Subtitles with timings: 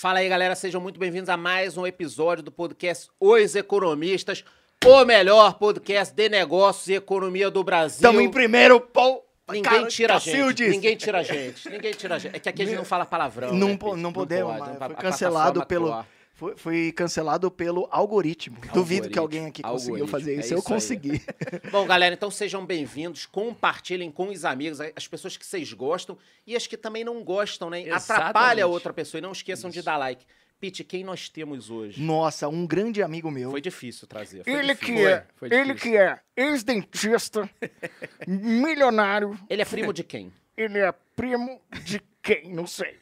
[0.00, 4.44] Fala aí, galera, sejam muito bem-vindos a mais um episódio do podcast Os Economistas,
[4.86, 7.96] o melhor podcast de negócios e economia do Brasil.
[7.96, 9.24] Estamos em primeiro, pô.
[9.50, 10.68] Ninguém Cara, tira a gente.
[10.68, 11.68] Ninguém tira a gente.
[11.68, 12.36] Ninguém tira a gente.
[12.36, 13.52] É que aqui a gente não fala palavrão.
[13.52, 14.00] Não né, po- Pete?
[14.00, 16.06] não podemos, pode, foi cancelado pelo- atuar.
[16.38, 18.56] Foi, foi cancelado pelo algoritmo.
[18.72, 20.08] Duvido que alguém aqui conseguiu Algoritmo.
[20.08, 20.54] fazer É isso.
[20.54, 20.74] Eu isso aí.
[20.74, 21.22] consegui.
[21.72, 23.26] Bom, galera, então sejam bem-vindos.
[23.26, 27.68] Compartilhem com os amigos, as pessoas que vocês gostam e as que também não gostam,
[27.68, 27.80] né?
[27.90, 28.60] Atrapalha Exatamente.
[28.62, 29.18] a outra pessoa.
[29.18, 30.24] E não esqueçam de dar like.
[30.60, 32.00] Pete, quem nós temos hoje?
[32.00, 33.50] Nossa, um grande amigo meu.
[33.50, 34.44] Foi difícil trazer.
[34.44, 34.94] Foi Ele difícil.
[34.94, 35.90] que é, foi ele difícil.
[35.90, 37.50] que é ex-dentista,
[38.28, 40.32] milionário, Ele é primo de quem?
[40.56, 42.00] ele é primo de
[42.36, 42.52] quem?
[42.52, 42.96] Não sei.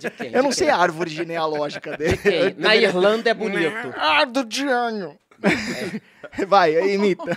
[0.00, 0.32] De quem?
[0.32, 2.16] Eu não De sei a árvore genealógica dele.
[2.16, 2.54] Quem?
[2.58, 3.94] Na Irlanda é bonito.
[3.96, 5.18] Ah, do Diânio.
[6.48, 7.36] Vai, imita.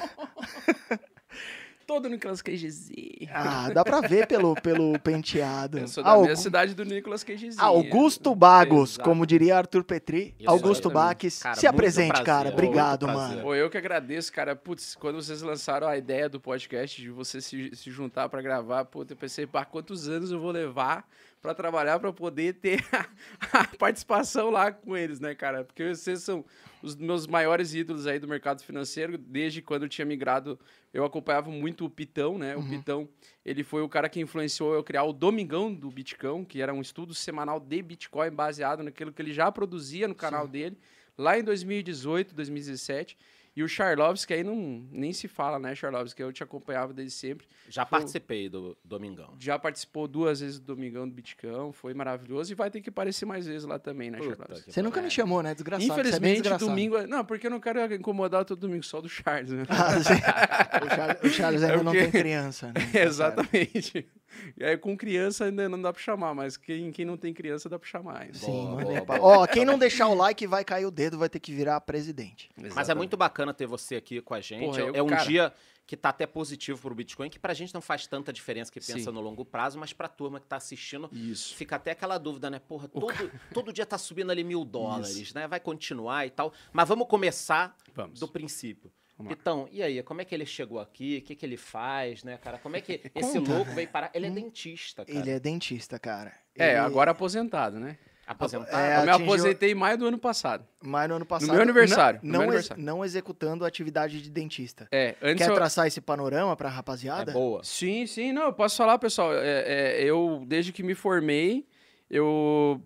[1.85, 3.29] Todo Nicolas Cagezinho.
[3.33, 5.79] Ah, dá pra ver pelo, pelo penteado.
[5.79, 7.63] Eu sou da Augu- mesma cidade do Nicolas Cagezinho.
[7.63, 9.05] Augusto Bagos, Exato.
[9.09, 10.35] como diria Arthur Petri.
[10.37, 10.89] Isso, Augusto.
[10.89, 11.41] Baques.
[11.41, 12.49] Cara, Se apresente, prazer, cara.
[12.49, 13.41] Obrigado, mano.
[13.41, 14.53] Pô, eu que agradeço, cara.
[14.53, 18.83] Putz, quando vocês lançaram a ideia do podcast, de você se, se juntar pra gravar,
[18.83, 21.07] pô, eu pensei, pá, quantos anos eu vou levar
[21.41, 23.07] pra trabalhar pra poder ter a,
[23.61, 25.63] a participação lá com eles, né, cara?
[25.63, 26.43] Porque vocês são
[26.81, 30.59] os meus maiores ídolos aí do mercado financeiro, desde quando eu tinha migrado,
[30.93, 32.55] eu acompanhava muito o Pitão, né?
[32.55, 33.09] O Pitão,
[33.45, 36.81] ele foi o cara que influenciou eu criar o Domingão do Bitcão, que era um
[36.81, 40.77] estudo semanal de Bitcoin baseado naquilo que ele já produzia no canal dele,
[41.17, 43.17] lá em 2018, 2017.
[43.57, 46.21] E o Charlovski aí não, nem se fala, né, Charlovski?
[46.21, 47.47] Eu te acompanhava desde sempre.
[47.67, 49.33] Já participei do Domingão.
[49.39, 53.25] Já participou duas vezes do Domingão do Bitcão, foi maravilhoso e vai ter que aparecer
[53.25, 54.71] mais vezes lá também, né, Charlovski?
[54.71, 55.55] Você nunca me chamou, né?
[55.55, 55.89] Desgraçado.
[55.91, 56.69] é Infelizmente, desgraçado.
[56.69, 56.97] domingo.
[56.97, 59.63] é- Não, porque eu não quero incomodar todo domingo, só do Charles, né?
[59.69, 59.97] Ah,
[60.85, 62.73] o, Charles, o Charles ainda É não porque- tem criança, né?
[63.03, 64.07] Exatamente.
[64.57, 67.67] E aí, com criança ainda não dá pra chamar, mas quem, quem não tem criança
[67.69, 68.21] dá pra chamar.
[68.21, 68.37] ainda.
[68.37, 69.19] Sim, Boa, boa, boa.
[69.21, 72.49] Ó, quem não deixar o like vai cair o dedo, vai ter que virar presidente.
[72.55, 72.97] Mas é Exatamente.
[72.97, 74.65] muito bacana ter você aqui com a gente.
[74.65, 75.53] Porra, eu- é um cara- dia
[75.85, 78.99] que tá até positivo pro Bitcoin, que pra gente não faz tanta diferença que pensa
[78.99, 79.11] Sim.
[79.11, 81.55] no longo prazo, mas pra turma que tá assistindo, Isso.
[81.55, 82.59] fica até aquela dúvida, né?
[82.59, 85.47] Porra, todo, todo dia tá subindo ali mil dólares, né?
[85.47, 86.51] Vai continuar e tal.
[86.73, 88.19] Mas vamos começar Vamos.
[88.19, 88.91] do princípio.
[89.17, 89.35] Vamos lá.
[89.37, 91.17] Pitão, e aí, como é que ele chegou aqui?
[91.17, 92.57] O que, que ele faz, né, cara?
[92.59, 93.51] Como é que esse Conta.
[93.53, 94.11] louco veio parar?
[94.13, 95.17] Ele é dentista, cara.
[95.19, 96.31] Ele é dentista, cara.
[96.55, 97.97] É, Ele- agora aposentado, né?
[98.27, 98.75] Aposentado.
[98.77, 100.67] É, eu me atingiu- aposentei em maio do ano passado.
[100.83, 101.53] Mas no ano passado.
[101.53, 102.83] meu aniversário, Não, no meu não, ex- aniversário.
[102.83, 104.85] não executando a atividade de dentista.
[104.91, 105.55] É, antes Quer eu...
[105.55, 107.31] traçar esse panorama pra É rapaziada?
[107.31, 107.63] boa.
[107.63, 109.33] Sim, sim, não, eu posso falar, pessoal.
[109.33, 109.63] É,
[109.95, 111.65] é, eu, desde que me formei,
[112.09, 112.81] eu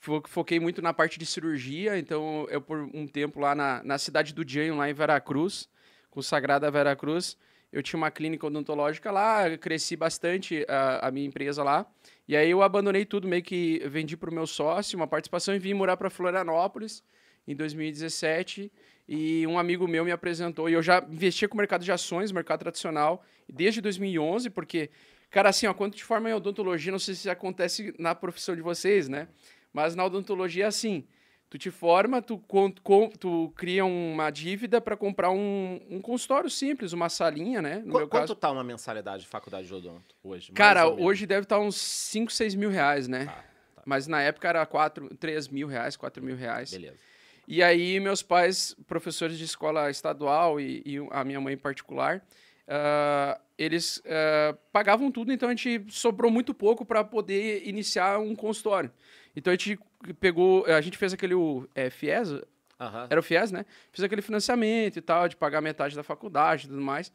[0.00, 3.98] fo- foquei muito na parte de cirurgia, então eu, por um tempo lá na, na
[3.98, 5.68] cidade do Dianho, lá em Veracruz,
[6.10, 7.36] com Sagrada Veracruz,
[7.70, 11.86] eu tinha uma clínica odontológica lá, cresci bastante a, a minha empresa lá,
[12.26, 15.58] e aí eu abandonei tudo, meio que vendi para o meu sócio uma participação e
[15.58, 17.02] vim morar para Florianópolis
[17.46, 18.70] em 2017,
[19.06, 22.30] e um amigo meu me apresentou, e eu já investia com o mercado de ações,
[22.30, 24.90] mercado tradicional, desde 2011, porque,
[25.30, 28.60] cara, assim, ó, quando te forma em odontologia, não sei se acontece na profissão de
[28.60, 29.28] vocês, né?
[29.72, 31.04] Mas na odontologia é assim,
[31.50, 32.70] tu te forma, tu, com-
[33.10, 37.82] tu cria uma dívida para comprar um, um consultório simples, uma salinha, né?
[37.84, 38.34] No Qu- Quanto caso.
[38.34, 40.52] tá uma mensalidade de faculdade de odonto hoje?
[40.52, 43.26] Cara, hoje deve estar uns 5, 6 mil reais, né?
[43.26, 43.32] Tá,
[43.76, 43.82] tá.
[43.84, 46.70] Mas na época era 4, 3 mil reais, 4 mil reais.
[46.70, 46.96] Beleza.
[47.46, 52.22] E aí, meus pais, professores de escola estadual e, e a minha mãe em particular,
[52.66, 58.36] ah, eles ah, pagavam tudo, então a gente sobrou muito pouco para poder iniciar um
[58.36, 58.90] consultório.
[59.38, 59.78] Então a gente
[60.20, 61.34] pegou, a gente fez aquele
[61.74, 62.40] é, FIES,
[62.80, 63.06] Aham.
[63.08, 63.64] era o FIES, né?
[63.92, 67.12] Fiz aquele financiamento e tal, de pagar metade da faculdade e tudo mais.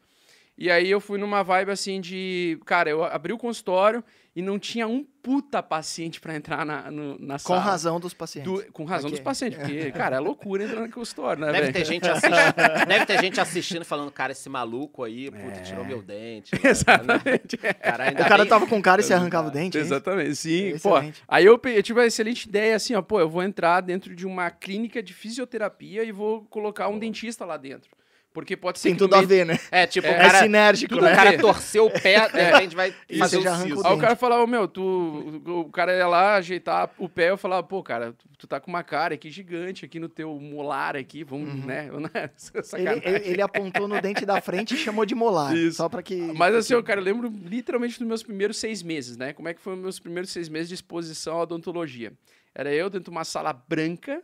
[0.56, 2.58] E aí eu fui numa vibe assim de.
[2.64, 4.02] Cara, eu abri o consultório
[4.36, 7.60] e não tinha um puta paciente pra entrar na, no- na Com sala.
[7.60, 8.52] razão dos pacientes.
[8.52, 9.12] Do- com razão Ok.
[9.18, 12.34] dos pacientes, porque, cara, é loucura entrar no consultório, né, Deve ter, gente assistindo,
[12.88, 16.52] deve ter gente assistindo e falando, cara, esse maluco aí, puta, tirou meu dente.
[16.62, 16.70] né?
[16.70, 17.56] Exatamente.
[17.56, 19.80] Cara, ainda O cara bem- tava com cara e você arrancava o dente, é?
[19.80, 20.70] Exatamente, sim.
[20.82, 21.22] Pô, Excelente.
[21.26, 24.26] aí eu, eu tive uma excelente ideia, assim, ó, pô, eu vou entrar dentro de
[24.26, 27.88] uma clínica de fisioterapia e vou colocar um dentista lá dentro.
[28.34, 29.56] Porque pode ser Tem tudo a meio- ver, né?
[29.70, 31.14] É, tipo, É o É cara, sinérgico, o né?
[31.14, 33.86] cara torceu o pé, de repente vai fazer já o arranca o.
[33.86, 35.40] Aí o cara falava, meu, tu.
[35.46, 38.68] O cara ia lá ajeitar o pé, eu falava, pô, cara, tu, tu tá com
[38.68, 41.88] uma cara aqui gigante aqui no teu molar aqui, vamos, né?
[42.12, 42.30] né,
[42.74, 45.56] Ele, ele- ele apontou no dente da frente e chamou de molar.
[45.56, 45.76] Isso.
[45.76, 46.16] Só pra que.
[46.16, 49.32] Mas assim, eu, cara, eu lembro literalmente dos meus primeiros seis meses, né?
[49.32, 52.12] Como é que foram meus primeiros seis meses de exposição à odontologia?
[52.52, 54.20] Era eu dentro de uma sala branca,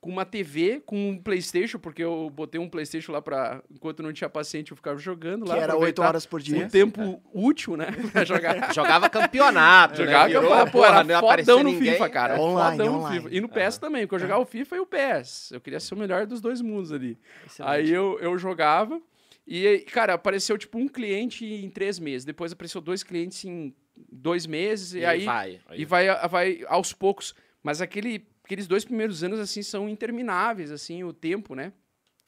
[0.00, 3.62] com uma TV, com um Playstation, porque eu botei um Playstation lá pra...
[3.70, 5.56] Enquanto não tinha paciente, eu ficava jogando Que lá.
[5.58, 6.64] era oito aproveitar horas por dia.
[6.64, 7.88] Um tempo útil, né?
[8.10, 8.72] Pra jogar.
[8.72, 10.30] Jogava campeonato, Jogava né?
[10.30, 11.92] que eu Virou, falava, pô, porra, era não aparecia fodão no ninguém.
[11.92, 12.34] FIFA, cara.
[12.36, 12.40] É.
[12.40, 13.16] Online, fodão no online.
[13.24, 13.34] FIFA.
[13.36, 15.50] E no PS também, porque eu jogava o FIFA e o PS.
[15.52, 17.18] Eu queria ser o melhor dos dois mundos ali.
[17.46, 17.70] Excelente.
[17.74, 19.00] Aí eu, eu jogava
[19.46, 22.24] e, cara, apareceu tipo um cliente em três meses.
[22.24, 23.74] Depois apareceu dois clientes em
[24.10, 24.94] dois meses.
[24.94, 25.60] E, E aí vai.
[25.74, 27.34] e vai, vai aos poucos.
[27.62, 31.72] Mas aquele, aqueles dois primeiros anos, assim, são intermináveis, assim, o tempo, né?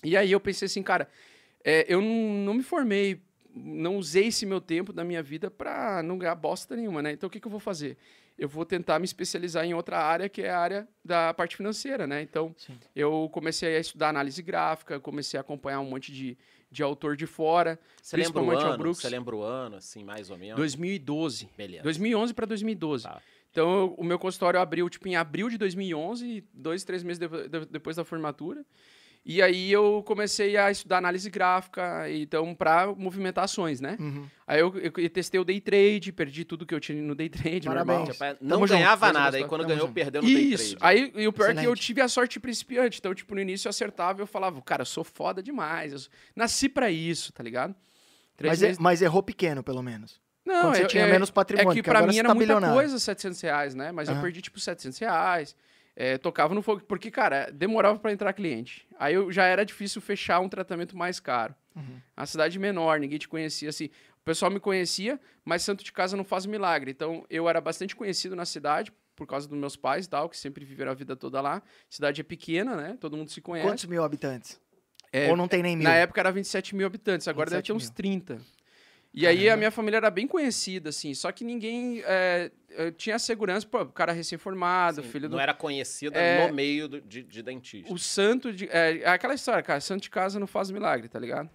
[0.04, 1.08] E aí eu pensei assim, cara,
[1.64, 3.20] é, eu não, não me formei,
[3.52, 7.10] não usei esse meu tempo da minha vida pra não ganhar bosta nenhuma, né?
[7.10, 7.96] Então o que, que eu vou fazer?
[8.38, 12.06] Eu vou tentar me especializar em outra área, que é a área da parte financeira,
[12.06, 12.22] né?
[12.22, 12.78] Então Sim.
[12.94, 16.38] eu comecei a estudar análise gráfica, comecei a acompanhar um monte de,
[16.70, 18.78] de autor de fora, Você lembra o principalmente ano?
[18.78, 19.02] Brooks.
[19.02, 20.56] Você lembra o ano, assim, mais ou menos?
[20.56, 21.48] 2012.
[21.56, 21.82] Beleza.
[21.82, 23.04] 2011 para 2012.
[23.04, 23.20] Tá.
[23.52, 27.49] Então, eu- o meu consultório abriu, tipo, em abril de 2011, dois, três meses depo-
[27.49, 28.64] de- depois da formatura.
[29.25, 33.96] E aí eu comecei a estudar análise gráfica, então, para movimentar ações, né?
[34.00, 34.26] Uhum.
[34.49, 37.69] Aí eu, eu testei o day trade, perdi tudo que eu tinha no day trade,
[37.69, 37.99] Parabéns.
[37.99, 38.12] normal.
[38.12, 38.70] Tipo, é, Tamo não junto.
[38.70, 39.94] ganhava Coisa nada, aí quando Tamo ganhou, junto.
[39.94, 40.76] perdeu no day Isso.
[40.76, 40.98] trade.
[40.98, 42.98] Aí, e o pior é que eu tive a sorte principiante.
[42.98, 45.93] Então, tipo, no início eu acertava e eu falava, cara, eu sou foda demais.
[45.93, 46.00] Eu
[46.34, 47.76] nasci pra isso, tá ligado?
[48.37, 50.20] Três Mas, é- meses- mas errou pequeno, pelo menos.
[50.44, 52.46] Não, quando você eu- tinha é- menos patrimônio, É que pra mim era tá muita
[52.54, 52.74] bilionário.
[52.74, 53.92] coisa 700 reais, né?
[53.92, 54.22] Mas eu Aham.
[54.22, 55.54] perdi, tipo, 700 reais.
[55.94, 56.82] É, tocava no fogo.
[56.88, 58.86] Porque, cara, demorava pra entrar cliente.
[58.98, 61.54] Aí eu, já era difícil fechar um tratamento mais caro.
[61.76, 62.00] Uhum.
[62.16, 63.86] A cidade menor, ninguém te conhecia, assim.
[64.20, 66.90] O pessoal me conhecia, mas santo de casa não faz milagre.
[66.90, 70.36] Então, eu era bastante conhecido na cidade, por causa dos meus pais e tal, que
[70.38, 71.62] sempre viveram a vida toda lá.
[71.90, 72.96] Cidade é pequena, né?
[72.98, 73.68] Todo mundo se conhece.
[73.68, 74.58] Quantos mil habitantes?
[75.12, 75.84] É, Ou não tem nem mil?
[75.86, 77.94] na época era 27 mil habitantes, agora deve 27 ter uns mil.
[77.94, 78.40] 30.
[79.14, 82.50] E aí a minha família era bem conhecida, assim, só que ninguém é,
[82.96, 85.36] tinha segurança, pô, o cara recém-formado, filho do.
[85.36, 87.92] Não era conhecida É, no meio do- de, de dentista.
[87.92, 88.68] O santo de.
[88.70, 91.50] É, é aquela história, cara, santo de casa não faz milagre, tá ligado?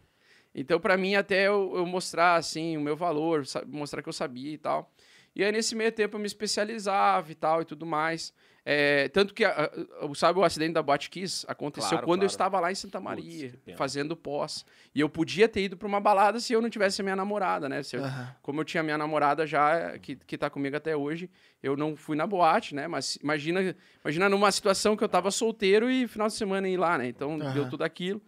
[0.53, 4.51] Então, pra mim, até eu, eu mostrar, assim, o meu valor, mostrar que eu sabia
[4.53, 4.91] e tal.
[5.35, 8.33] E aí, nesse meio tempo, eu me especializava e tal e tudo mais.
[8.69, 12.27] É, tanto que, a- a- sabe, o acidente da Boate Kiss aconteceu Claro, quando eu
[12.27, 12.31] claro.
[12.31, 13.77] estava lá em Santa Putz, Maria, pena.
[13.77, 14.65] fazendo pós.
[14.93, 17.69] E eu podia ter ido pra uma balada se eu não tivesse a minha namorada,
[17.69, 17.81] né?
[17.81, 18.03] Se eu-
[18.41, 21.29] como eu tinha minha namorada já, que, que tá comigo até hoje,
[21.63, 22.89] eu não fui na boate, né?
[22.89, 23.73] Mas imagina,
[24.03, 27.07] imagina numa situação que eu tava solteiro e final de semana ir lá, né?
[27.07, 28.21] Então deu tudo aquilo.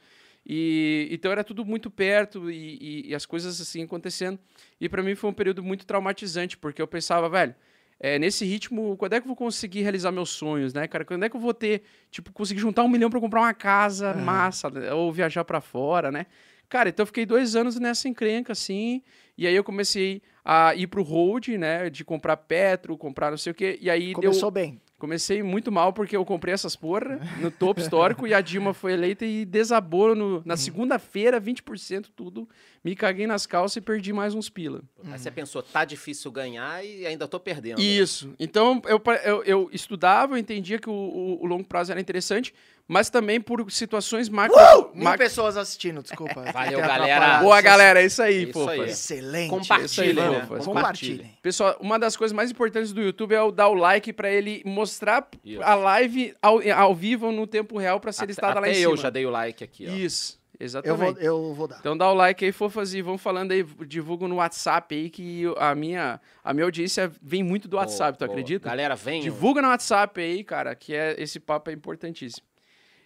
[0.45, 4.39] E então era tudo muito perto e, e- e as coisas assim acontecendo.
[4.79, 7.53] E para mim foi um período muito traumatizante, porque eu pensava, velho,
[7.99, 11.03] é, nesse ritmo, quando é que eu vou conseguir realizar meus sonhos, né, cara?
[11.03, 14.13] Quando é que eu vou ter, tipo, conseguir juntar um milhão para comprar uma casa
[14.13, 14.93] massa, né?
[14.93, 16.25] ou viajar para fora, né?
[16.69, 19.01] Cara, então eu fiquei dois anos nessa encrenca, assim,
[19.37, 23.51] e aí eu comecei a ir pro hold, né, de comprar Petro, comprar não sei
[23.51, 24.13] o quê, e aí deu...
[24.13, 24.79] Começou bem.
[24.99, 28.91] Comecei muito mal porque eu comprei essas porra no topo histórico e a Dilma foi
[28.93, 32.47] eleita e desabou no- na segunda-feira, 20% tudo.
[32.83, 34.81] Me caguei nas calças e perdi mais uns pila.
[35.11, 37.77] Aí você pensou, tá difícil ganhar e ainda tô perdendo.
[37.79, 37.83] né?
[37.83, 38.33] Isso.
[38.37, 42.53] Então eu, eu, eu estudava, eu entendia que o, o- o longo prazo era interessante,
[42.89, 44.57] mas também por situações macro.
[44.95, 46.41] Mil macro- pessoas assistindo, desculpa.
[46.51, 47.37] Valeu, galera.
[47.37, 48.67] Boa, galera, é isso aí, Isso pô.
[48.67, 48.81] aí.
[48.81, 49.49] Excelente.
[49.51, 50.41] Compartilhem, Isso aí, né?
[50.47, 50.65] fofas.
[50.65, 51.37] Compartilhem.
[51.41, 54.63] Pessoal, uma das coisas mais importantes do YouTube é o dar o like pra ele
[54.65, 55.61] mostrar Isso.
[55.61, 58.91] a live ao, ao vivo no tempo real pra ser Até, listada lá em cima.
[58.91, 59.91] eu já dei o like aqui, ó.
[59.91, 61.13] Isso, Eu exatamente.
[61.13, 61.77] vou, eu vou dar.
[61.79, 65.43] Então dá o like aí, fofas, e vão falando aí, divulgam no WhatsApp aí, que
[65.57, 68.31] a minha, a minha audiência vem muito do WhatsApp, tu boa.
[68.31, 68.67] acredita?
[68.67, 69.21] Galera, vem.
[69.21, 72.48] Divulga no WhatsApp aí, cara, que é, esse papo é importantíssimo.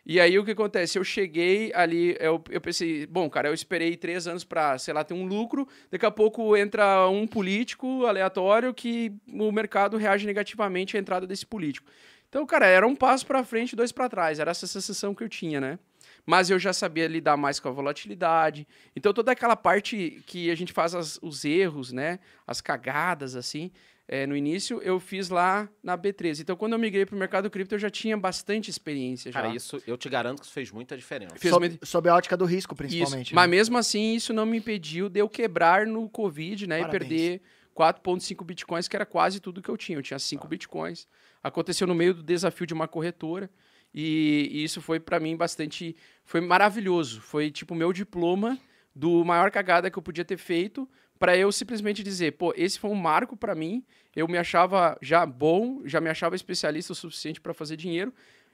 [0.05, 0.97] E aí o que acontece?
[0.99, 5.03] Eu cheguei ali, eu, eu pensei, bom, cara, eu esperei três anos pra, sei lá,
[5.03, 10.97] ter um lucro, daqui a pouco entra um político aleatório que o mercado reage negativamente
[10.97, 11.89] à entrada desse político.
[12.27, 15.29] Então, cara, era um passo pra frente, dois pra trás, era essa sensação que eu
[15.29, 15.79] tinha, né?
[16.25, 18.67] Mas eu já sabia lidar mais com a volatilidade.
[18.95, 22.19] Então, toda aquela parte que a gente faz as- os erros, né?
[22.47, 23.71] As cagadas, assim,
[24.07, 26.41] é, no início, eu fiz lá na B13.
[26.41, 29.31] Então, quando eu migrei para o mercado cripto, eu já tinha bastante experiência.
[29.31, 29.41] Já.
[29.41, 31.35] Cara, isso eu te garanto que isso fez muita diferença.
[31.37, 32.77] Fez Sob, sob a ótica do risco, Isso.
[32.77, 33.33] principalmente.
[33.33, 33.55] Mas né?
[33.55, 36.79] mesmo assim, isso não me impediu de eu quebrar no Covid, né?
[36.79, 36.95] Parabéns.
[36.95, 37.41] E perder
[37.73, 39.97] 4,5 bitcoins, que era quase tudo que eu tinha.
[39.97, 41.07] Eu tinha 5 bitcoins.
[41.41, 43.49] Aconteceu no meio do desafio de uma corretora.
[43.93, 45.95] E, e isso foi para mim bastante.
[46.25, 47.21] Foi maravilhoso.
[47.21, 48.59] Foi tipo o meu diploma
[48.93, 50.87] do maior cagada que eu podia ter feito
[51.19, 53.83] para eu simplesmente dizer, pô, esse foi um marco para mim.
[54.15, 58.13] Eu me achava já bom, já me achava especialista o suficiente para fazer dinheiro.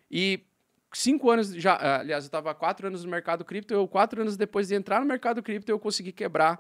[0.09, 0.41] E
[0.93, 3.73] cinco anos já, aliás, eu estava quatro anos no mercado cripto.
[3.73, 6.59] Eu quatro anos depois de entrar no mercado cripto, eu consegui quebrar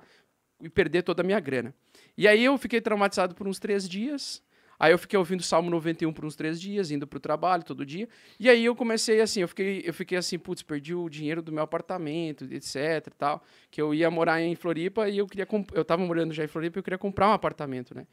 [0.61, 1.73] e perder toda a minha grana.
[2.17, 4.43] E aí eu fiquei traumatizado por uns três dias.
[4.79, 8.07] Aí eu fiquei ouvindo Salmo 91 por uns três dias, indo pro trabalho todo dia.
[8.39, 11.51] E aí eu comecei assim, eu fiquei, eu fiquei assim, putz, perdi o dinheiro do
[11.51, 13.43] meu apartamento, etc e tal.
[13.69, 15.45] Que eu ia morar em Floripa e eu queria...
[15.73, 18.07] Eu tava morando já em Floripa e eu queria comprar um apartamento, né?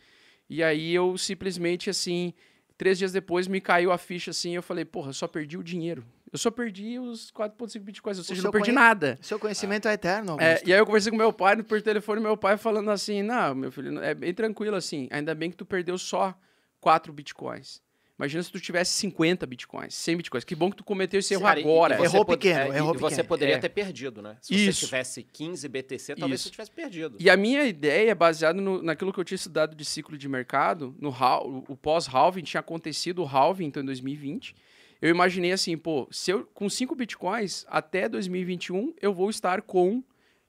[0.51, 2.35] E aí eu simplesmente, assim,
[2.77, 5.63] três dias depois me caiu a ficha assim, eu falei, porra, eu só perdi o
[5.63, 6.05] dinheiro.
[6.33, 9.17] Eu só perdi os 4.5 bitcoins, ou seja, não perdi conhe- nada.
[9.23, 12.37] Seu conhecimento é eterno, É, e aí eu conversei com meu pai por telefone, meu
[12.37, 15.97] pai falando assim, não, meu filho, é bem tranquilo assim, ainda bem que tu perdeu
[15.97, 16.37] só
[16.81, 17.81] 4 bitcoins.
[18.19, 20.43] Imagina se tu tivesse 50 bitcoins, 100 bitcoins.
[20.45, 21.95] Que bom que tu cometeu esse erro Cara, agora.
[21.97, 23.29] e você Errou pequeno, é, errou e você pequeno.
[23.29, 23.59] poderia É.
[23.59, 24.39] ter perdido, né?
[24.41, 24.81] Se Isso.
[24.81, 26.49] você tivesse 15 BTC, talvez Isso.
[26.49, 27.19] você tivesse perdido.
[27.21, 30.95] E a minha ideia, baseada no, naquilo que eu tinha estudado de ciclo de mercado,
[30.99, 34.55] no hal- o pós-halving, tinha acontecido o halving então, em 2020.
[35.03, 40.03] Eu imaginei assim, pô, se eu, com 5 bitcoins, até 2021, eu vou estar com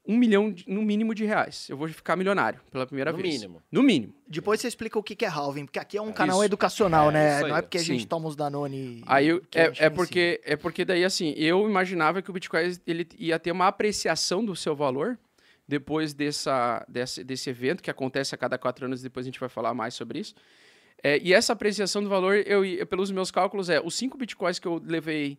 [0.08, 1.68] um milhão, de- no mínimo, de reais.
[1.70, 3.34] Eu vou ficar milionário pela primeira No vez.
[3.36, 3.62] mínimo.
[3.72, 4.14] No mínimo.
[4.28, 6.46] Depois você explica o que que é halving, porque aqui é um canal Isso.
[6.46, 7.42] educacional, É, né?
[7.42, 8.08] Não é porque a gente Sim.
[8.08, 9.04] toma os Danone.
[9.06, 12.78] Aí eu- é, gente é porque é porque daí assim, eu imaginava que o Bitcoin
[12.88, 15.18] ele ia ter uma apreciação do seu valor
[15.68, 19.50] depois dessa, desse, desse evento que acontece a cada quatro anos, depois a gente vai
[19.50, 20.34] falar mais sobre isso.
[21.04, 24.58] É, e essa apreciação do valor, eu, ia- pelos meus cálculos, é os cinco bitcoins
[24.60, 25.38] que eu levei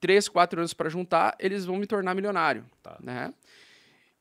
[0.00, 2.64] três, quatro anos para juntar, eles vão me tornar milionário.
[2.82, 2.98] Tá.
[3.02, 3.32] Né?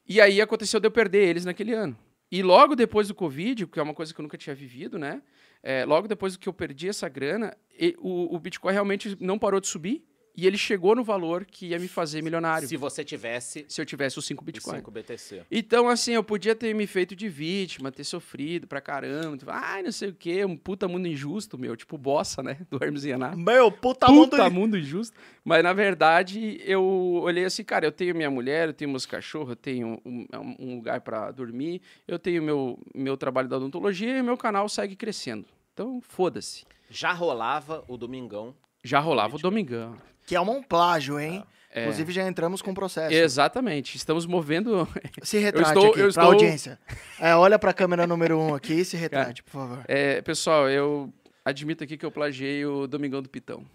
[0.08, 1.98] E aí aconteceu de eu perder eles naquele ano.
[2.32, 5.22] E logo depois do Covid, que é uma coisa que eu nunca tinha vivido, né?
[5.64, 7.56] É, logo depois que eu perdi essa grana,
[7.98, 10.06] o, o Bitcoin realmente não parou de subir
[10.38, 13.86] e ele chegou no valor que ia me fazer milionário se, Se você tivesse eu
[13.86, 14.78] tivesse os 5 os Bitcoins.
[14.78, 15.44] 5 BTC.
[15.52, 19.38] Então, assim, eu podia ter me feito de vítima, ter sofrido pra caramba.
[19.38, 21.76] Tipo, Ai, não sei o quê, um puta mundo injusto, meu.
[21.76, 22.58] Tipo, bossa, né?
[22.70, 23.38] Do Hermes e Renato.
[23.38, 24.54] Meu, puta, Puta mundo.
[24.54, 25.16] mundo injusto.
[25.44, 29.50] Mas, na verdade, eu olhei assim, cara, eu tenho minha mulher, eu tenho meus cachorros,
[29.50, 30.26] eu tenho um,
[30.60, 34.96] um lugar pra dormir, eu tenho meu, meu trabalho da odontologia e meu canal segue
[34.96, 35.46] crescendo.
[35.74, 36.66] Então, foda-se.
[36.90, 38.56] Já rolava o Domingão.
[38.84, 39.98] Já rolava o Domingão.
[40.26, 41.44] Que é um plágio, hein?
[41.72, 41.82] É.
[41.82, 43.14] Inclusive já entramos com processo.
[43.14, 43.98] Exatamente.
[43.98, 44.88] Estamos movendo.
[45.22, 46.80] Se retrate estou- aqui, eu estou- audiência.
[47.20, 49.80] É, olha pra câmera número um aqui e se retrate, por favor.
[49.88, 51.14] É, pessoal, eu
[51.44, 53.66] admito aqui que eu plagiei o Domingão do Pitão.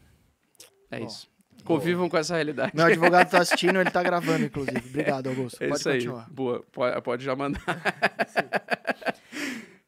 [0.91, 1.07] É Bom.
[1.07, 1.29] isso.
[1.63, 2.73] Convivam com essa realidade.
[2.75, 4.79] Meu advogado tá assistindo, ele tá gravando, inclusive.
[4.89, 5.63] Obrigado, Augusto.
[5.63, 5.99] É Pode isso aí.
[5.99, 6.27] continuar.
[6.31, 7.61] Boa, pode, pode já mandar.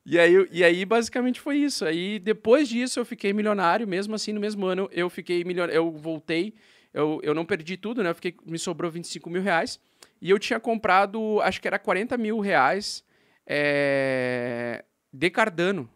[0.05, 1.85] e, aí, e aí, basicamente, foi isso.
[1.85, 3.87] Aí, depois disso, eu fiquei milionário.
[3.87, 5.75] Mesmo assim, no mesmo ano, eu fiquei milionário.
[5.75, 6.55] Eu voltei.
[6.93, 8.11] Eu, eu não perdi tudo, né?
[8.11, 9.79] Eu fiquei, me sobrou 25 mil reais.
[10.21, 13.05] E eu tinha comprado, acho que era 40 mil reais
[13.47, 15.89] é, de Cardano.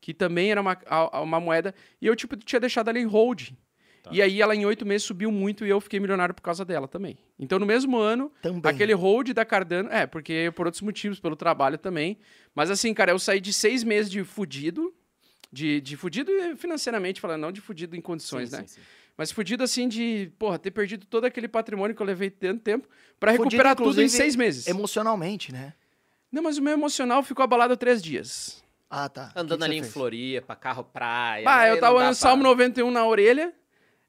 [0.00, 0.76] Que também era uma,
[1.22, 1.74] uma moeda.
[2.00, 3.50] E eu, tipo, tinha deixado ela em hold.
[4.08, 4.14] Tá.
[4.14, 6.88] E aí, ela em oito meses subiu muito e eu fiquei milionário por causa dela
[6.88, 7.18] também.
[7.38, 8.60] Então, no mesmo ano, Também.
[8.64, 12.18] Aquele hold da Cardano, é, porque por outros motivos, pelo trabalho também.
[12.54, 14.92] Mas assim, cara, eu saí de seis meses de fudido,
[15.52, 18.62] de, de fudido financeiramente, falando, não de fudido em condições, Sim, né?
[18.66, 18.80] sim, sim.
[19.16, 22.88] Mas fudido assim de, porra, ter perdido todo aquele patrimônio que eu levei tanto tempo
[23.18, 24.68] pra Fudido, recuperar tudo em seis meses.
[24.68, 25.74] Emocionalmente, né?
[26.30, 28.62] Não, mas o meu emocional ficou abalado três dias.
[28.88, 29.32] Ah, tá.
[29.34, 29.92] Andando que que ali em fez?
[29.92, 31.44] Floripa, carro praia.
[31.48, 33.52] Ah, eu tava olhando pra- Salmo 91 na orelha,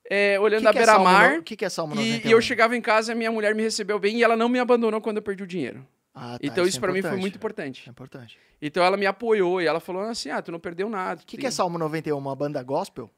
[0.09, 1.31] é, olhando Que a que é beira-mar.
[1.33, 2.27] no- O que, que é Salmo E, 91?
[2.29, 4.49] e eu chegava em casa e a minha mulher me recebeu bem e ela não
[4.49, 5.85] me abandonou quando eu perdi o dinheiro.
[6.13, 7.83] Ah, tá, então isso é pra mim foi muito importante.
[7.87, 8.37] É importante.
[8.61, 11.21] Então ela me apoiou e ela falou assim: ah, tu não perdeu nada.
[11.21, 12.17] O que, que é Salmo 91?
[12.17, 13.09] Uma banda gospel?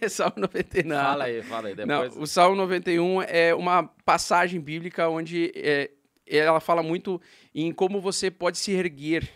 [0.00, 0.88] é Salmo 91?
[0.88, 1.74] Fala aí, fala aí.
[1.74, 2.14] Depois...
[2.14, 5.90] Não, o Salmo 91 é uma passagem bíblica onde é,
[6.26, 7.20] ela fala muito
[7.54, 9.28] em como você pode se erguer.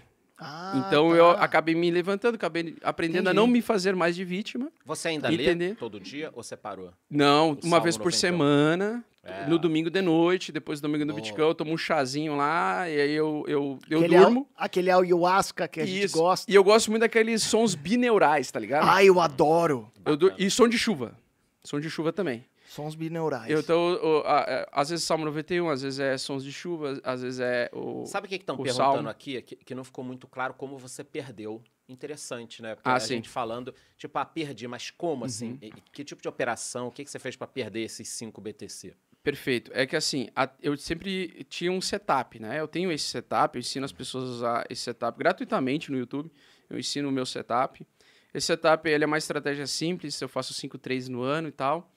[0.44, 1.16] Ah, então tá.
[1.16, 3.36] eu acabei me levantando, acabei aprendendo a Entendi.
[3.36, 4.70] não me fazer mais de vítima.
[4.84, 5.68] Você ainda Entender.
[5.70, 6.92] lê todo dia ou você parou?
[7.10, 8.18] Não, O uma Salmo vez por 91.
[8.18, 9.46] semana, É.
[9.46, 11.14] no domingo de noite, depois do domingo do.
[11.14, 14.46] Viticão, eu tomo um chazinho lá, e aí eu, eu, eu aquele durmo.
[14.56, 16.18] Al, aquele ayahuasca que a gente Isso.
[16.18, 16.50] gosta.
[16.50, 18.88] E eu gosto muito daqueles sons bineurais, tá ligado?
[18.88, 19.90] Ai, eu adoro.
[20.04, 21.16] Eu E som de chuva.
[21.62, 22.44] Som de chuva também.
[22.74, 23.50] Sons bineurais.
[23.50, 27.38] Eu tô, a- às vezes Salmo 91, às vezes é sons de chuva, às vezes
[27.40, 28.06] é o.
[28.06, 29.08] Sabe o que estão perguntando Salmo.
[29.10, 29.42] aqui?
[29.42, 31.62] Que, que não ficou muito claro como você perdeu.
[31.88, 32.74] Interessante, né?
[32.74, 33.12] Porque Ah, a sim.
[33.14, 33.16] Uhum.
[33.18, 35.58] gente falando, tipo, ah, perdi, mas como assim?
[35.60, 36.88] E- Que tipo de operação?
[36.88, 38.94] O que, que você fez pra perder esses 5 BTC?
[39.22, 39.70] Perfeito.
[39.74, 42.58] É que assim, a- eu sempre tinha um setup, né?
[42.58, 46.32] Eu tenho esse setup, eu ensino as pessoas a usar esse setup gratuitamente no YouTube.
[46.70, 47.86] Eu ensino o meu setup.
[48.32, 51.91] Esse setup ele é uma estratégia simples, eu faço 5 trades no ano e tal.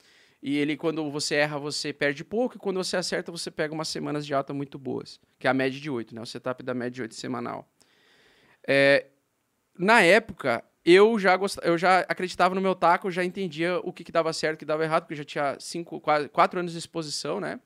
[0.47, 3.87] E ele, quando você erra, você perde pouco, e quando você acerta, você pega umas
[3.87, 6.21] semanas de alta muito boas, que é a média de 8, né?
[6.21, 7.67] O setup da média de 8 semanal.
[8.67, 9.07] É,
[9.75, 11.57] na época, eu já, gost...
[11.63, 14.59] eu já acreditava no meu taco, já entendia o que, que dava certo e o
[14.59, 17.59] que dava errado, porque eu já tinha cinco, quase, quatro anos de exposição, né?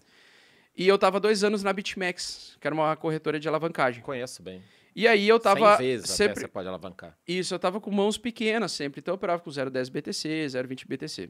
[0.73, 4.01] E eu tava dois anos na BitMEX, que era uma corretora de alavancagem.
[4.01, 4.63] Conheço bem.
[4.95, 7.17] E aí eu tava 100 vezes sempre você pode alavancar.
[7.27, 11.29] isso, eu tava com mãos pequenas sempre, então eu operava com 0,10 BTC, 0,20 BTC.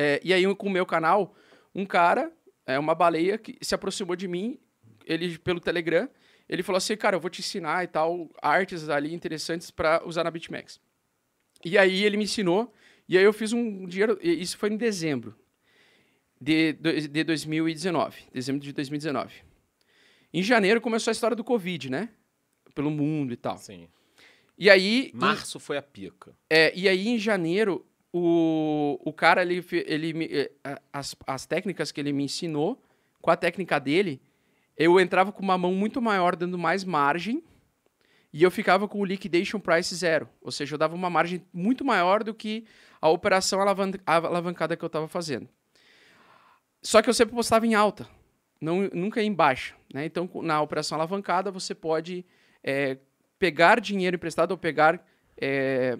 [0.00, 1.34] É, e aí, com o meu canal,
[1.74, 2.32] um cara,
[2.64, 4.58] é, uma baleia, que se aproximou de mim,
[5.04, 6.08] ele pelo Telegram,
[6.48, 10.22] ele falou assim, cara, eu vou te ensinar e tal, artes ali interessantes para usar
[10.24, 10.80] na BitMEX.
[11.64, 12.72] E aí ele me ensinou,
[13.08, 15.34] e aí eu fiz um dinheiro, isso foi em dezembro
[16.40, 16.74] de,
[17.10, 19.34] de 2019, dezembro de 2019.
[20.32, 22.10] Em janeiro começou a história do Covid, né?
[22.74, 23.56] Pelo mundo e tal.
[23.58, 23.88] Sim.
[24.56, 26.34] E aí, em- Março foi a pica.
[26.50, 30.24] é, e aí, em janeiro, o, o cara, ele, ele
[30.64, 32.82] eh, as, as técnicas que ele me ensinou,
[33.20, 34.20] com a técnica dele,
[34.76, 37.42] eu entrava com uma mão muito maior, dando mais margem,
[38.32, 40.28] e eu ficava com o liquidation price zero.
[40.40, 42.64] Ou seja, eu dava uma margem muito maior do que
[43.00, 45.48] a operação alavan- alavancada que eu estava fazendo.
[46.82, 48.08] Só que eu sempre postava em alta,
[48.60, 49.74] não, nunca em baixa.
[49.92, 50.04] Né?
[50.04, 52.24] Então, na operação alavancada, você pode
[52.62, 52.98] eh,
[53.38, 55.04] pegar dinheiro emprestado ou pegar
[55.36, 55.98] eh,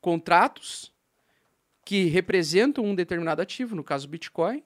[0.00, 0.92] contratos
[1.86, 4.60] que representam um determinado ativo, no caso Bitcoin,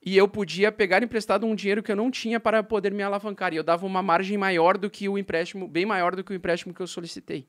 [0.00, 3.52] e eu podia pegar emprestado um dinheiro que eu não tinha para poder me alavancar.
[3.52, 6.36] E eu dava uma margem maior do que o empréstimo, bem maior do que o
[6.36, 7.48] empréstimo que eu solicitei.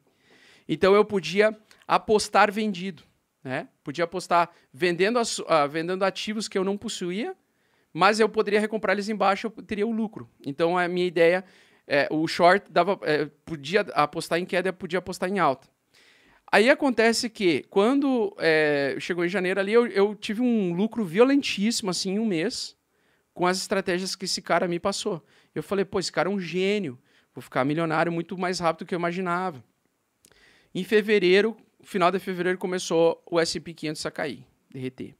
[0.67, 1.55] Então eu podia
[1.87, 3.03] apostar vendido,
[3.43, 3.67] né?
[3.83, 7.35] Podia apostar vendendo, as- ah, vendendo ativos que eu não possuía,
[7.93, 10.27] mas eu poderia recomprar eles embaixo, eu teria o lucro.
[10.43, 11.45] Então a minha ideia,
[11.85, 15.67] é, o short dava, é, podia apostar em queda, podia apostar em alta.
[16.49, 21.89] Aí acontece que, quando é, chegou em janeiro ali, eu, eu tive um lucro violentíssimo,
[21.89, 22.75] assim, em um mês,
[23.33, 25.23] com as estratégias que esse cara me passou.
[25.53, 26.97] Eu falei, pô, esse cara é um gênio,
[27.35, 29.61] vou ficar milionário muito mais rápido do que eu imaginava.
[30.73, 35.15] Em fevereiro, final de fevereiro, começou o S&P 500 a cair, derreter.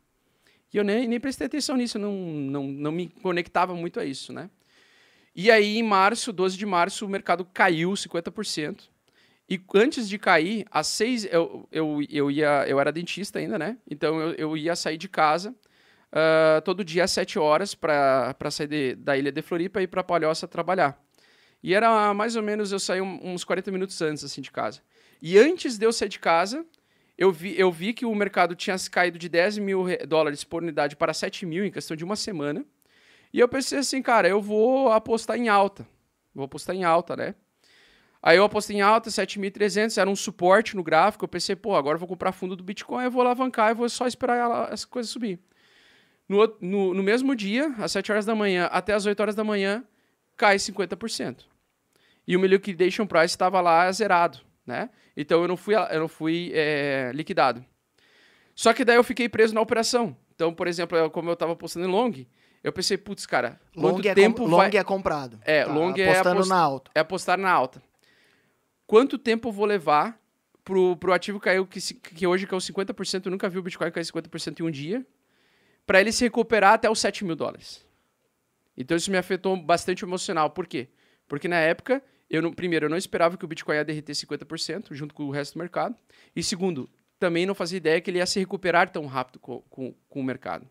[0.73, 4.31] E eu nem, nem prestei atenção nisso, não, não, não me conectava muito a isso,
[4.31, 4.49] né?
[5.35, 8.89] E aí, em março, 12 de março, o mercado caiu 50%.
[9.49, 13.77] E antes de cair, às seis, eu, eu, eu, ia, eu era dentista ainda, né?
[13.89, 15.55] Então eu, eu ia sair de casa
[16.11, 19.87] ah, todo dia às sete horas para sair de- da ilha de Floripa e ir
[19.87, 21.01] para Palhoça trabalhar.
[21.63, 24.81] E era mais ou menos, eu saí uns 40 minutos antes assim de casa.
[25.21, 26.65] E antes de eu sair de casa,
[27.17, 30.63] eu vi, eu vi que o mercado tinha caído de 10 mil re- dólares por
[30.63, 32.65] unidade para 7 mil em questão de uma semana.
[33.33, 35.87] E eu pensei assim, cara, eu vou apostar em alta.
[36.33, 37.35] Vou apostar em alta, né?
[38.21, 41.23] Aí eu apostei em alta, 7.300, era um suporte no gráfico.
[41.23, 43.87] Eu pensei, pô, agora eu vou comprar fundo do Bitcoin, eu vou alavancar e vou
[43.89, 45.39] só esperar ela, as coisas subir.
[46.27, 49.43] No, no, no mesmo dia, às 7 horas da manhã até às 8 horas da
[49.43, 49.83] manhã,
[50.35, 51.45] cai 50%.
[52.27, 54.89] E o meu liquidation price estava lá zerado, né?
[55.15, 57.63] Então eu não fui, eu não fui é, liquidado.
[58.53, 60.17] Só que daí eu fiquei preso na operação.
[60.35, 62.11] Então, por exemplo, eu- como eu estava apostando em long,
[62.63, 64.69] eu pensei, putz, cara, Long, quanto é, tempo com- vai...
[64.69, 65.39] long é comprado.
[65.45, 66.91] É, Tá long é apostando apost- na alta.
[66.93, 67.81] é apostar na alta.
[68.87, 70.19] Quanto tempo eu vou levar
[70.63, 74.03] pro, pro ativo cair, que, que hoje caiu 50%, eu nunca vi o Bitcoin cair
[74.03, 75.05] 50% em um dia,
[75.85, 77.85] para ele se recuperar até os 7 mil dólares.
[78.77, 80.49] Então isso me afetou bastante emocional.
[80.49, 80.87] Por quê?
[81.27, 84.93] Porque na época, eu não, primeiro, eu não esperava que o Bitcoin ia derreter 50%
[84.93, 85.95] junto com o resto do mercado.
[86.35, 89.93] E segundo, também não fazia ideia que ele ia se recuperar tão rápido com, com,
[90.07, 90.67] com o mercado.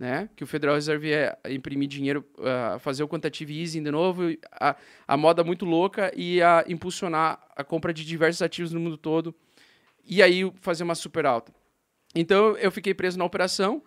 [0.00, 0.30] Né?
[0.34, 4.74] Que o Federal Reserve ia imprimir dinheiro, ah, fazer o quantitative easing de novo, a,
[5.06, 9.34] a moda muito louca e ia impulsionar a compra de diversos ativos no mundo todo
[10.02, 11.52] e aí fazer uma super alta.
[12.14, 13.82] Então eu fiquei preso na operação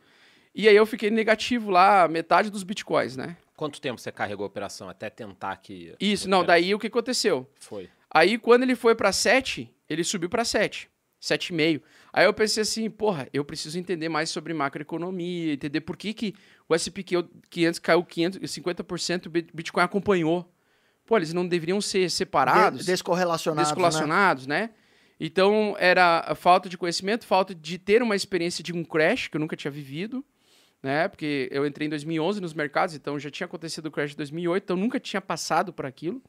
[0.54, 3.36] e aí eu fiquei negativo lá, metade dos bitcoins, né?
[3.58, 5.96] Quanto tempo você carregou a operação até tentar que.
[6.00, 7.50] Isso, não, daí o que aconteceu?
[7.60, 7.90] Foi.
[8.14, 10.88] Aí quando ele foi para 7, ele subiu para 7,
[11.20, 11.82] 7,5.
[12.14, 16.36] Aí eu pensei assim, porra, eu preciso entender mais sobre macroeconomia, entender por que, que
[16.70, 17.04] o S&P
[17.50, 20.48] 500 caiu 500, 50%, o Bit- Bitcoin acompanhou.
[21.08, 22.86] Pô, eles não deveriam ser separados?
[22.86, 22.86] De-
[23.66, 24.62] descorrelacionados, né?
[24.62, 24.70] né?
[25.20, 29.36] Então, era a falta de conhecimento, falta de ter uma experiência de um crash que
[29.38, 30.24] eu nunca tinha vivido,
[30.84, 31.08] né?
[31.08, 34.64] Porque eu entrei em 2011 nos mercados, então já tinha acontecido o crash de 2008,
[34.64, 36.22] então nunca tinha passado por aquilo.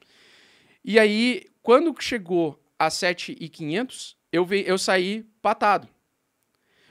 [0.85, 5.89] E aí, quando chegou a 7,500, eu, ve- eu saí patado.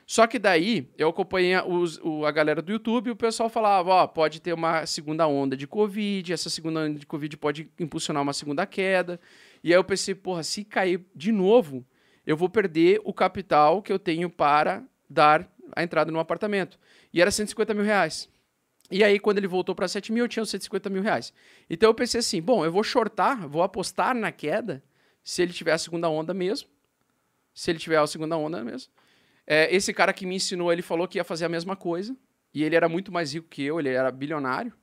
[0.05, 3.89] Só que daí, eu acompanhei os- o- a galera do YouTube e o pessoal falava,
[3.89, 8.21] ó, pode ter uma segunda onda de Covid, essa segunda onda de Covid pode impulsionar
[8.21, 9.19] uma segunda queda.
[9.63, 11.85] E aí eu pensei, porra, se cair de novo,
[12.25, 16.77] eu vou perder o capital que eu tenho para dar a entrada no apartamento.
[17.13, 18.29] E era 150 mil reais.
[18.91, 21.33] E aí, quando ele voltou para 7 mil, eu tinha os 150 mil reais.
[21.69, 24.83] Então eu pensei assim, bom, eu vou shortar, vou apostar na queda,
[25.23, 26.72] se ele tiver a segunda onda mesmo.
[27.53, 28.91] Se ele tiver a segunda onda mesmo.
[29.45, 32.15] É, esse cara que me ensinou, ele falou que ia fazer a mesma coisa.
[32.53, 34.73] E ele era muito mais rico que eu, ele era bilionário.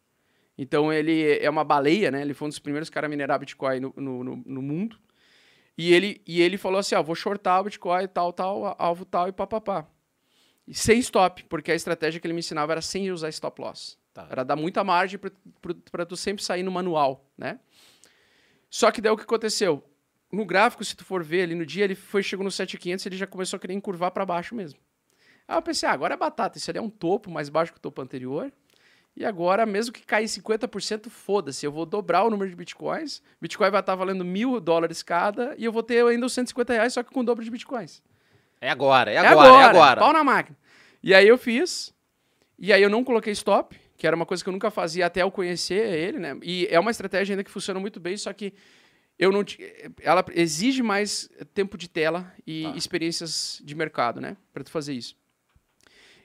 [0.58, 2.20] Então ele é uma baleia, né?
[2.20, 4.98] Ele foi um dos primeiros caras a minerar Bitcoin no, no, no, no mundo.
[5.78, 9.28] E ele, e ele falou assim: ó, vou shortar o Bitcoin, tal, tal, alvo tal
[9.28, 9.88] e papapá.
[10.66, 13.98] E sem stop, porque a estratégia que ele me ensinava era sem usar stop loss.
[14.12, 14.26] Tá.
[14.30, 15.18] Era dar muita margem
[15.90, 17.58] para tu sempre sair no manual, né?
[18.68, 19.82] Só que daí o que aconteceu?
[20.32, 23.16] No gráfico, se tu for ver ali no dia, ele foi chegou no 7500, ele
[23.16, 24.78] já começou a querer encurvar para baixo mesmo.
[25.48, 27.78] Aí eu pensei, ah, agora é batata, isso ali é um topo mais baixo que
[27.78, 28.52] o topo anterior.
[29.16, 33.20] E agora, mesmo que cair 50%, foda-se, eu vou dobrar o número de bitcoins.
[33.40, 36.92] Bitcoin vai estar valendo mil dólares cada e eu vou ter ainda os 150 reais,
[36.92, 38.00] só que com o dobro de bitcoins.
[38.60, 40.00] É agora, é agora, é agora.
[40.00, 40.56] Pau na máquina.
[41.02, 41.92] E aí eu fiz,
[42.58, 45.22] e aí eu não coloquei stop, que era uma coisa que eu nunca fazia até
[45.22, 46.38] eu conhecer ele, né?
[46.42, 48.54] E é uma estratégia ainda que funciona muito bem, só que
[49.20, 49.44] eu não
[50.02, 52.76] ela exige mais tempo de tela e Tá.
[52.76, 55.14] experiências de mercado, né, para tu fazer isso.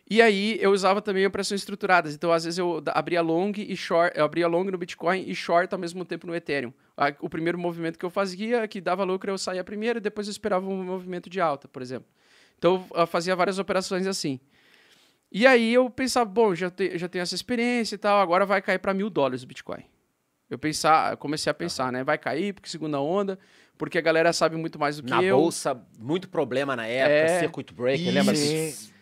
[0.09, 2.13] E aí eu usava também operações estruturadas.
[2.13, 5.73] Então, às vezes, eu abria long e short, eu abria long no Bitcoin e short
[5.73, 6.71] ao mesmo tempo no Ethereum.
[7.19, 10.31] O primeiro movimento que eu fazia, que dava lucro, eu saía primeiro e depois eu
[10.31, 12.07] esperava um movimento de alta, por exemplo.
[12.57, 14.39] Então, eu fazia várias operações assim.
[15.31, 18.61] E aí eu pensava, bom, já, te- já tenho essa experiência e tal, agora vai
[18.61, 19.83] cair para mil dólares o Bitcoin.
[20.49, 22.03] Eu pensar, eu comecei a pensar, né?
[22.03, 23.37] Vai cair porque segunda onda,
[23.77, 25.37] porque a galera sabe muito mais do que Na eu.
[25.37, 27.39] bolsa, muito problema na época, É.
[27.39, 28.35] circuit break, lembra?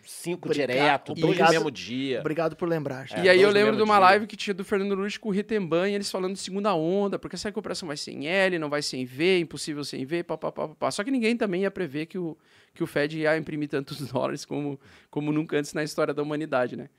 [0.05, 0.67] Cinco Obrigado.
[0.69, 1.51] direto, dois no Obrigado.
[1.51, 2.19] mesmo dia.
[2.19, 3.07] Obrigado por lembrar.
[3.11, 3.99] É, e aí eu dois no lembro de uma dia.
[4.05, 7.17] live que tinha do Fernando Luz com o Ritemban e eles falando de segunda onda,
[7.19, 10.67] porque essa recuperação vai sem L, não vai sem V, impossível sem V, papapá.
[10.69, 10.91] papá.
[10.91, 12.37] Só que ninguém também ia prever que o,
[12.73, 14.79] que o Fed ia imprimir tantos dólares como,
[15.09, 16.89] como nunca antes na história da humanidade, né?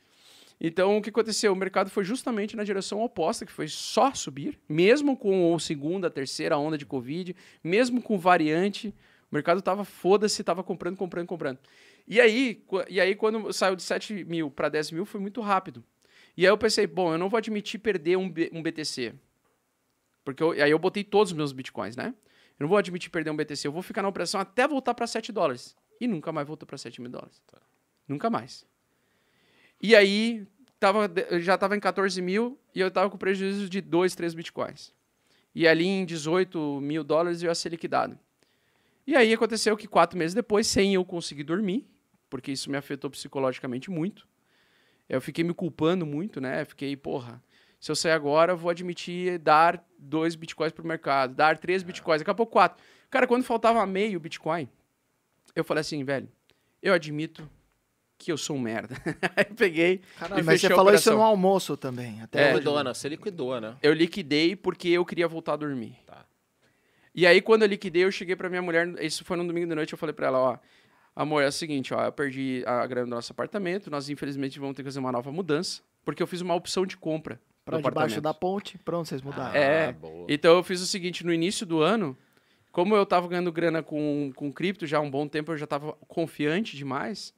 [0.60, 1.52] Então, o que aconteceu?
[1.52, 6.10] O mercado foi justamente na direção oposta, que foi só subir, mesmo com a segunda,
[6.10, 8.94] terceira onda de Covid, mesmo com variante,
[9.30, 11.58] o mercado tava foda-se, tava comprando, comprando, comprando.
[12.06, 15.82] E aí, e aí quando saiu de 7 mil para 10 mil, foi muito rápido.
[16.36, 19.14] E aí eu pensei, bom, eu não vou admitir perder um, B- um BTC.
[20.24, 22.14] Porque eu, aí eu botei todos os meus bitcoins, né?
[22.58, 25.06] Eu não vou admitir perder um BTC, eu vou ficar na operação até voltar para
[25.06, 25.76] 7 dólares.
[26.00, 27.42] E nunca mais voltou para 7 mil dólares.
[28.06, 28.66] Nunca mais.
[29.86, 30.46] E aí,
[30.80, 34.94] tava, já estava em 14 mil e eu estava com prejuízo de 2, 3 bitcoins.
[35.54, 38.18] E ali em 18 mil dólares eu ia ser liquidado.
[39.06, 41.86] E aí aconteceu que quatro meses depois, sem eu conseguir dormir,
[42.30, 44.26] porque isso me afetou psicologicamente muito,
[45.06, 46.64] eu fiquei me culpando muito, né?
[46.64, 47.44] Fiquei, porra,
[47.78, 52.22] se eu sair agora, eu vou admitir dar dois bitcoins pro mercado, dar três bitcoins,
[52.22, 52.82] daqui a pouco quatro.
[53.10, 54.66] Cara, quando faltava meio bitcoin,
[55.54, 56.26] eu falei assim, velho,
[56.82, 57.46] eu admito
[58.24, 58.96] que eu sou um merda.
[59.36, 62.22] aí eu peguei Caralho, e mas você a falou isso no almoço também.
[62.22, 62.52] Até É.
[62.52, 62.94] Liquidou, né?
[62.94, 63.76] Você liquidou, né?
[63.82, 65.98] Eu liquidei porque eu queria voltar a dormir.
[66.06, 66.24] Tá.
[67.14, 68.88] E aí, quando eu liquidei, eu cheguei pra minha mulher.
[69.02, 69.92] Isso foi no domingo de noite.
[69.92, 70.58] Eu falei pra ela: Ó,
[71.14, 73.90] amor, é o seguinte, ó, eu perdi a grana do nosso apartamento.
[73.90, 75.82] Nós, infelizmente, vamos ter que fazer uma nova mudança.
[76.04, 77.40] Porque eu fiz uma opção de compra.
[77.64, 78.22] Pra do debaixo apartamento.
[78.22, 79.54] da ponte, pronto, vocês mudaram.
[79.54, 79.88] É.
[79.88, 80.26] Ah, boa.
[80.28, 82.16] Então, eu fiz o seguinte: no início do ano,
[82.72, 85.66] como eu tava ganhando grana com, com cripto já há um bom tempo, eu já
[85.66, 87.32] tava confiante demais.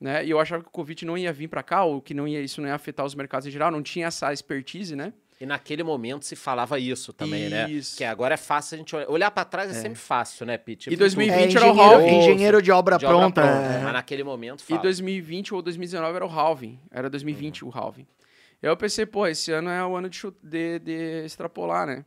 [0.00, 0.24] Né?
[0.24, 2.40] E eu achava que o Covid não ia vir pra cá, ou que não ia,
[2.40, 5.12] isso não ia afetar os mercados em geral, não tinha essa expertise, né?
[5.38, 7.70] E naquele momento se falava isso também, né?
[7.70, 7.96] Isso.
[7.96, 9.08] Que agora é fácil a gente olhar.
[9.10, 10.90] Olhar pra trás é, sempre fácil, né, Pete?
[10.92, 12.18] E 2020 É, era o engenheiro, halving.
[12.18, 13.40] engenheiro de obra De obra pronta.
[13.42, 13.82] pronta, é.
[13.82, 14.82] Mas naquele momento E fala.
[14.82, 16.78] 2020 ou 2019 era o halving.
[16.90, 18.06] Era 2020 o halving.
[18.62, 22.04] Aí eu pensei, pô, esse ano é o ano de, de, de extrapolar, né?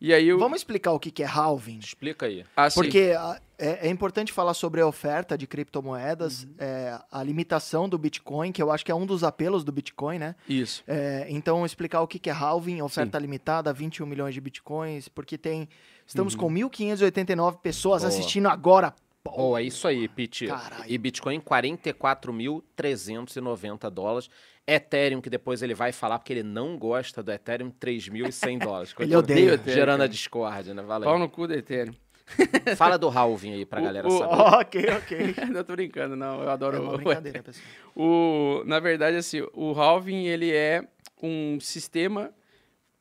[0.00, 0.38] E aí eu.
[0.38, 1.78] Vamos explicar o que é halving?
[1.80, 2.46] Explica aí.
[2.56, 6.54] assim, Porque a- é, é importante falar sobre a oferta de criptomoedas, Uhum.
[6.58, 10.18] é, a limitação do Bitcoin, que eu acho que é um dos apelos do Bitcoin,
[10.18, 10.34] né?
[10.48, 10.82] Isso.
[10.88, 15.36] É, então, explicar o que que é halving, oferta limitada, 21 milhões de Bitcoins, porque
[15.38, 15.68] tem...
[16.06, 18.08] Estamos com 1.589 pessoas Boa.
[18.12, 18.92] assistindo agora.
[19.24, 20.48] Oh, é isso aí, Pete.
[20.88, 24.28] E Bitcoin 44.390 dólares.
[24.66, 28.94] Ethereum, que depois ele vai falar, porque ele não gosta do Ethereum, 3.100 dólares.
[28.98, 29.60] Ele odeia.
[29.66, 30.82] Gerando a discórdia, né?
[30.82, 31.08] Valeu.
[31.08, 31.94] Pau no cu do Ethereum.
[32.76, 34.34] Fala do halving aí pra O- galera o- saber.
[34.60, 35.34] ok, ok.
[35.52, 36.42] não tô brincando, não.
[36.42, 37.66] Eu É adoro uma o brincadeira, pessoal.
[37.96, 40.86] O, na verdade, assim, o halving ele é
[41.22, 42.32] um sistema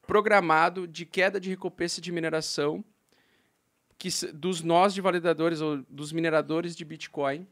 [0.06, 2.84] programado de queda de recompensa de mineração
[3.98, 7.48] que, dos nós de validadores ou dos mineradores de Bitcoin.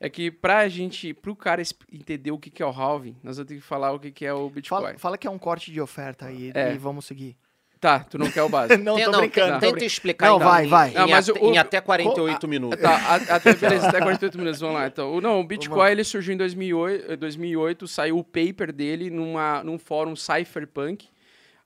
[0.00, 3.48] É que pra gente, pro cara entender o que, que é o halving, nós vamos
[3.48, 4.82] ter que falar o que, que é o Bitcoin.
[4.82, 6.74] Fala, fala que é um corte de oferta aí É.
[6.74, 7.36] e vamos seguir.
[7.80, 8.80] Tá, tu não quer o básico.
[8.82, 9.52] não, Tem- tô brincando.
[9.54, 10.90] tô Tenta explicar Não, em- vai, vai.
[10.90, 12.80] Em, Não, mas até, o- em até 48 minutos.
[12.80, 14.86] Tá, a- até, beleza, até 48 minutos, vamos lá.
[14.86, 19.10] Então, o- não, o Bitcoin ele surgiu em 2008, eh, 2008 saiu o paper dele
[19.10, 21.08] numa, num fórum Cypherpunk,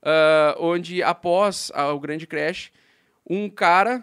[0.03, 2.73] ah, onde após ah, o grande crash,
[3.29, 4.03] um cara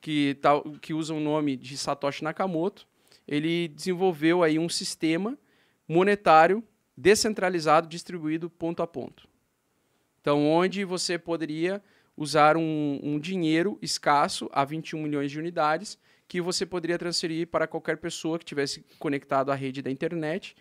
[0.00, 0.50] que, tá,
[0.80, 2.86] que usa o nome de Satoshi Nakamoto,
[3.26, 5.36] ele desenvolveu aí um sistema
[5.88, 6.62] monetário
[6.96, 9.28] descentralizado distribuído ponto a ponto.
[10.20, 11.82] Então, onde você poderia
[12.16, 17.66] usar um, um dinheiro escasso a 21 milhões de unidades que você poderia transferir para
[17.66, 20.54] qualquer pessoa que tivesse conectado à rede da internet,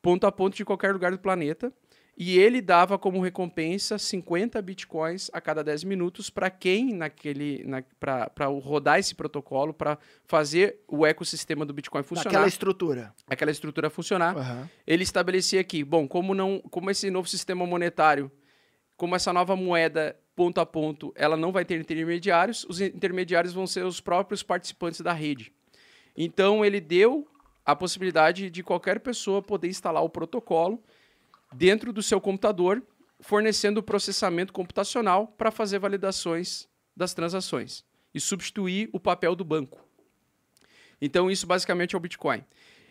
[0.00, 1.72] ponto a ponto de qualquer lugar do planeta.
[2.20, 7.82] E ele dava como recompensa 50 bitcoins a cada 10 minutos para quem naquele na,
[8.00, 13.14] para rodar esse protocolo, para fazer o ecossistema do Bitcoin funcionar, Naquela estrutura.
[13.28, 14.68] aquela estrutura funcionar Aham.
[14.84, 18.28] ele estabelecia aqui, bom, como não, como esse novo sistema monetário,
[18.98, 23.66] como essa nova moeda ponto a ponto, ela não vai ter intermediários, os intermediários vão
[23.66, 25.52] ser os próprios participantes da rede.
[26.16, 27.26] Então ele deu
[27.64, 30.82] a possibilidade de qualquer pessoa poder instalar o protocolo
[31.52, 32.82] dentro do seu computador,
[33.20, 39.84] fornecendo o processamento computacional para fazer validações das transações e substituir o papel do banco.
[41.00, 42.44] Então isso basicamente é o Bitcoin.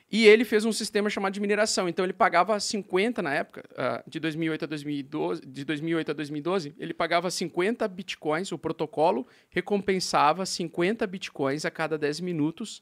[0.09, 1.89] E ele fez um sistema chamado de mineração.
[1.89, 6.73] Então ele pagava 50 na época, ah, de 2008 a 2012, de 2008 a 2012,
[6.79, 12.81] ele pagava 50 bitcoins, o protocolo recompensava 50 bitcoins a cada 10 minutos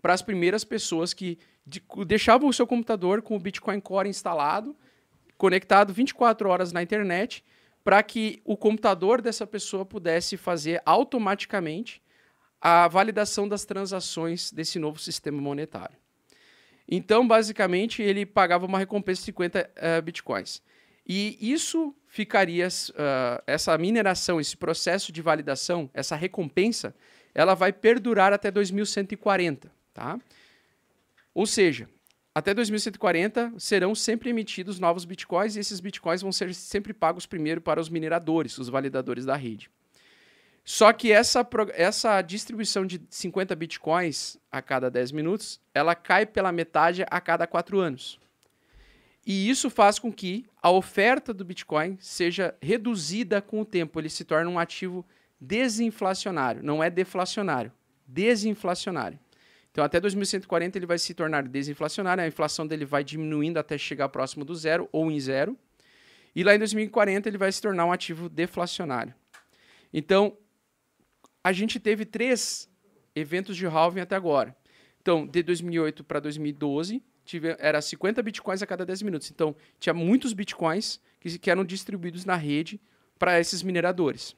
[0.00, 4.74] para as primeiras pessoas que de- deixavam o seu computador com o Bitcoin Core instalado,
[5.36, 7.44] conectado 24 horas na internet,
[7.84, 12.02] para que o computador dessa pessoa pudesse fazer automaticamente
[12.60, 16.01] a validação das transações desse novo sistema monetário.
[16.88, 20.62] Então, basicamente, ele pagava uma recompensa de 50 eh, bitcoins.
[21.06, 26.94] E isso ficaria, ah, essa mineração, esse processo de validação, essa recompensa,
[27.34, 30.18] ela vai perdurar até 2140, tá?
[31.34, 31.88] Ou seja,
[32.34, 37.60] até 2140 serão sempre emitidos novos bitcoins e esses bitcoins vão ser sempre pagos primeiro
[37.60, 39.70] para os mineradores, os validadores da rede.
[40.64, 46.52] Só que essa, essa distribuição de 50 bitcoins a cada 10 minutos, ela cai pela
[46.52, 48.20] metade a cada 4 anos.
[49.26, 54.00] E isso faz com que a oferta do Bitcoin seja reduzida com o tempo.
[54.00, 55.06] Ele se torna um ativo
[55.40, 57.72] desinflacionário, não é deflacionário,
[58.06, 59.18] desinflacionário.
[59.70, 64.08] Então, até 2140 ele vai se tornar desinflacionário, a inflação dele vai diminuindo até chegar
[64.08, 65.56] próximo do zero ou em zero.
[66.34, 69.14] E lá em 2040 ele vai se tornar um ativo deflacionário.
[69.92, 70.36] Então,
[71.42, 72.68] a gente teve três
[73.14, 74.56] eventos de halving até agora.
[75.00, 79.30] Então, de 2008 para 2012, tive, era 50 bitcoins a cada 10 minutos.
[79.30, 82.80] Então, tinha muitos bitcoins que, que eram distribuídos na rede
[83.18, 84.36] para esses mineradores.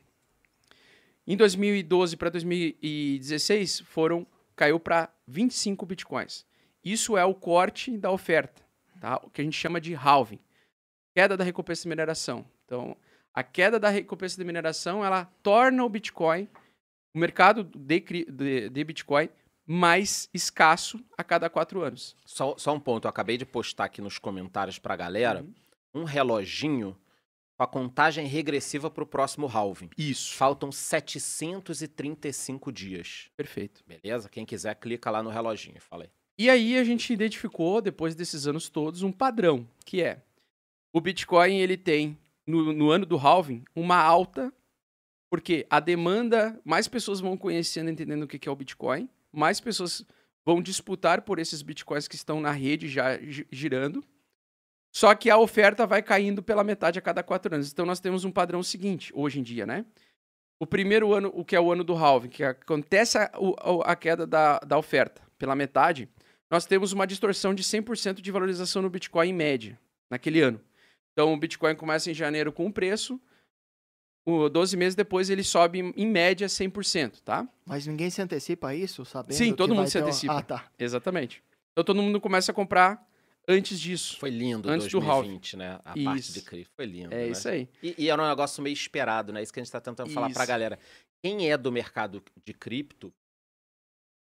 [1.27, 6.47] Em 2012 para 2016, foram caiu para 25 bitcoins.
[6.85, 8.63] Isso é o corte da oferta,
[9.01, 9.21] tá?
[9.23, 10.39] o que a gente chama de halving.
[11.15, 12.45] Queda da recompensa de mineração.
[12.65, 12.97] Então,
[13.33, 16.49] a queda da recompensa de mineração, ela torna o Bitcoin,
[17.15, 19.31] o mercado de, de, de Bitcoin,
[19.67, 22.15] mais escasso a cada quatro anos.
[22.25, 25.47] Só, só um ponto, eu acabei de postar aqui nos comentários pra galera
[25.95, 26.97] um reloginho
[27.57, 29.89] com a contagem regressiva pro próximo halving.
[29.97, 30.35] Isso.
[30.35, 33.31] Faltam 735 dias.
[33.37, 33.85] Perfeito.
[33.87, 34.29] Beleza?
[34.29, 35.81] Quem quiser, clica lá no reloginho.
[35.81, 36.11] Falei.
[36.37, 40.21] E aí a gente identificou, depois desses anos todos, um padrão, que é
[40.93, 44.53] o Bitcoin ele tem, no, no ano do halving, uma alta,
[45.35, 50.07] porque a demanda, mais pessoas vão conhecendo, entendendo o que é o Bitcoin, mais pessoas
[50.47, 54.05] vão disputar por esses Bitcoins que estão na rede já gi- girando,
[54.95, 57.73] só que a oferta vai caindo pela metade a cada quatro anos.
[57.73, 59.85] Então nós temos um padrão seguinte, hoje em dia, né?
[60.61, 63.33] O primeiro ano, o que é o ano do halving, que acontece a,
[63.87, 66.09] a queda da, da oferta pela metade,
[66.49, 69.77] nós temos uma distorção de 100% de valorização no Bitcoin em média,
[70.09, 70.61] naquele ano.
[71.13, 73.21] Então, o Bitcoin começa em janeiro com um preço,
[74.27, 77.47] o 12 meses depois ele sobe em, média 100%, tá?
[77.67, 80.39] Mas ninguém se antecipa a isso, sabendo Sim, que todo mundo se antecipa.
[80.39, 80.65] Ah, tá.
[80.79, 81.43] Exatamente.
[81.73, 83.07] Então, todo mundo começa a comprar
[83.49, 84.17] antes disso.
[84.19, 85.79] Foi lindo Antes do 2020, né?
[85.85, 86.33] A parte Isso.
[86.33, 86.67] de CRI.
[86.75, 87.13] Foi lindo.
[87.13, 87.29] É né?
[87.29, 87.69] isso aí.
[87.83, 89.43] E, e era um negócio meio esperado, né?
[89.43, 90.49] Isso que a gente tá tentando falar pra Isso.
[90.49, 90.79] galera.
[91.23, 93.13] Quem é do mercado de cripto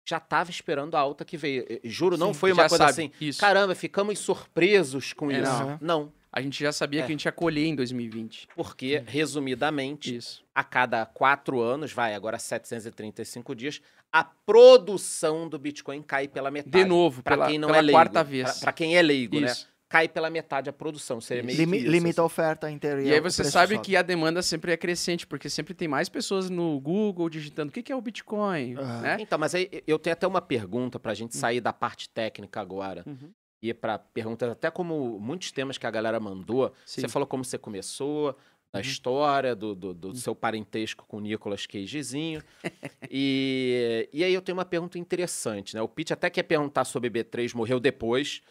[0.08, 1.66] já tava esperando a alta que veio.
[1.84, 3.12] Juro, não Sim, foi uma coisa sabe, assim.
[3.20, 3.40] Isso.
[3.40, 5.52] Caramba, ficamos surpresos com É, isso.
[5.52, 5.78] não.
[5.82, 7.04] Não, A gente já sabia É.
[7.04, 8.48] que a gente ia colher em 2020.
[8.56, 10.44] porque, resumidamente, Isso.
[10.56, 16.72] a cada quatro anos, vai, agora 735 dias, a produção do Bitcoin cai pela metade.
[16.72, 17.98] De novo, Pra pela, quem não pela é leigo.
[17.98, 18.60] quarta Pra, vez.
[18.60, 19.48] pra quem é leigo, né?
[19.48, 19.70] Isso.
[19.89, 21.20] Cai pela metade a produção.
[21.20, 22.34] Seria meio Limi- limita a assim.
[22.34, 23.02] oferta inteira.
[23.04, 23.86] E aí o você sabe sobe.
[23.86, 27.74] que a demanda sempre é crescente, porque sempre tem mais pessoas no Google digitando o
[27.74, 29.02] que é o Bitcoin, Aham.
[29.02, 29.17] né?
[29.20, 33.04] Então, mas aí eu tenho até uma pergunta pra gente sair da parte técnica agora.
[33.06, 33.32] Uhum.
[33.62, 36.74] E pra perguntas, até como muitos temas que a galera mandou.
[36.86, 37.02] Sim.
[37.02, 38.36] Você falou como você começou,
[38.74, 38.82] da Uhum.
[38.82, 42.41] história, do, do, do seu parentesco com o Nicolas Cagezinho.
[43.12, 45.82] e, e aí eu tenho uma pergunta interessante, né?
[45.82, 48.41] O Pete até quer perguntar sobre B3, morreu depois.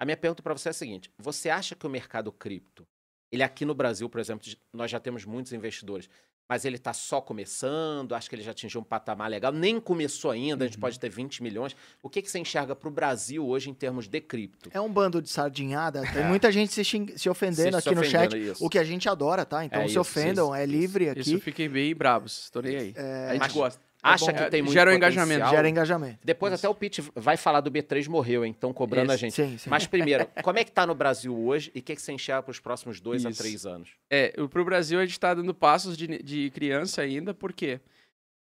[0.00, 2.84] A minha pergunta pra você é a seguinte: você acha que o mercado cripto
[3.32, 6.08] Ele aqui no Brasil, por exemplo, nós já temos muitos investidores,
[6.48, 10.30] mas ele está só começando, acho que ele já atingiu um patamar legal, nem começou
[10.30, 10.80] ainda, a gente Uhum.
[10.80, 11.76] pode ter 20 milhões.
[12.02, 14.70] O que, que você enxerga para o Brasil hoje em termos de cripto?
[14.72, 16.02] É um bando de sardinhada.
[16.12, 17.80] Tem muita gente se, xing- se ofendendo É.
[17.80, 18.50] Se- se aqui no ofendendo, chat.
[18.52, 18.64] isso.
[18.64, 19.64] O que a gente adora, tá?
[19.64, 20.72] Então É se isso, ofendam, isso, é isso.
[20.72, 21.20] livre aqui.
[21.20, 22.44] Isso fiquem bem bravos.
[22.44, 22.94] Estou nem aí.
[22.96, 23.87] a gente Mas- gosta.
[24.14, 24.38] Acha bom.
[24.38, 25.24] que tem muito Gera um potencial?
[25.24, 26.18] engajamento, Gera engajamento.
[26.24, 28.52] Depois até o Pete vai falar do B3 morreu, hein?
[28.52, 29.34] Estão cobrando a Isso, gente.
[29.34, 29.70] Sim, sim.
[29.70, 32.42] Mas primeiro, como é que tá no Brasil hoje e o que, que você enxerga
[32.42, 33.42] para os próximos dois a Isso.
[33.42, 33.90] três anos?
[34.10, 37.80] É, para o Brasil a gente está dando passos de, de criança ainda, por quê?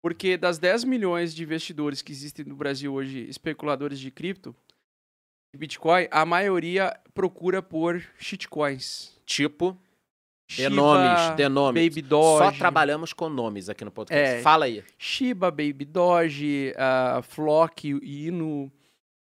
[0.02, 4.54] Porque das 10 milhões de investidores que existem no Brasil hoje, especuladores de cripto,
[5.52, 9.16] de Bitcoin, a maioria procura por shitcoins.
[9.24, 9.76] Tipo,
[10.48, 11.88] dê Shiba, nomes, dê nomes.
[11.88, 12.44] Baby Doge.
[12.44, 14.36] Só trabalhamos com nomes aqui no podcast.
[14.36, 14.40] É.
[14.42, 14.82] Fala aí.
[14.98, 18.70] Shiba, Baby Doge, uh, Flock, Inu.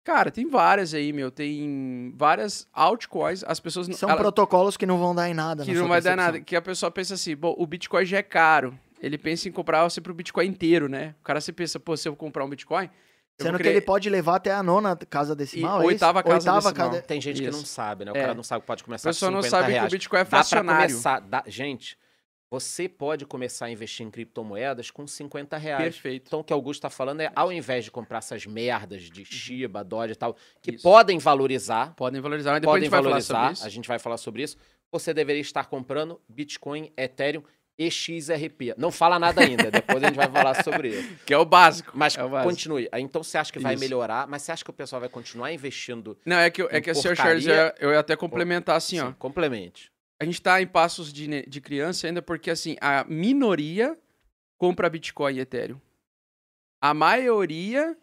[0.04, 1.30] Cara, tem várias aí, meu.
[1.30, 3.44] Tem várias altcoins.
[3.46, 5.64] As pessoas São ela- protocolos que não vão dar em nada.
[5.64, 6.34] que não vai dar percepção.
[6.34, 6.42] nada.
[6.42, 8.78] Que a pessoa pensa assim, bom, o Bitcoin já é caro.
[9.02, 11.16] Ele pensa em comprar sempre o Bitcoin inteiro, né?
[11.22, 12.90] O cara se pensa, pô, se eu comprar um Bitcoin.
[13.42, 15.72] Sendo que ele pode levar até a nona casa decimal.
[15.72, 15.88] E é isso?
[15.88, 16.74] oitava casa decimal.
[16.74, 17.58] cada- Tem gente que Isso.
[17.58, 18.12] não sabe, né?
[18.12, 18.22] O É.
[18.22, 19.88] cara não sabe que pode A começar pessoa com não 50 sabe que reais.
[19.88, 20.90] o Bitcoin é Dá fracionário.
[20.90, 21.20] começar.
[21.22, 21.98] dá- Gente,
[22.52, 25.84] você pode começar a investir em criptomoedas com 50 reais.
[25.84, 26.26] Perfeito.
[26.28, 29.24] Então, o que o Augusto está falando é, ao invés de comprar essas merdas de
[29.24, 30.84] Shiba, Doge e tal, que Isso.
[30.84, 33.66] podem valorizar, Podem valorizar, mas depois podem a gente vai falar valorizar, sobre isso.
[33.66, 34.58] a gente vai falar sobre isso,
[34.92, 37.44] você deveria estar comprando Bitcoin, Ethereum
[37.80, 38.76] e XRP.
[38.78, 41.16] Não fala nada ainda, depois a gente vai falar sobre isso.
[41.26, 41.92] Que é o básico.
[41.96, 42.50] Mas é o básico.
[42.52, 42.90] continue.
[42.94, 43.84] Então você acha que vai Isso.
[43.84, 46.18] melhorar, mas você acha que o pessoal vai continuar investindo?
[46.26, 48.76] Não, é que, eu- é que assim, porcaria- Charles, eu ia, eu ia até complementar
[48.76, 49.08] assim, ó.
[49.08, 49.90] Sim, complemente.
[50.22, 53.98] A gente tá em passos de, de criança ainda porque, assim, a minoria
[54.58, 55.80] compra Bitcoin e Ethereum.
[56.82, 57.98] A maioria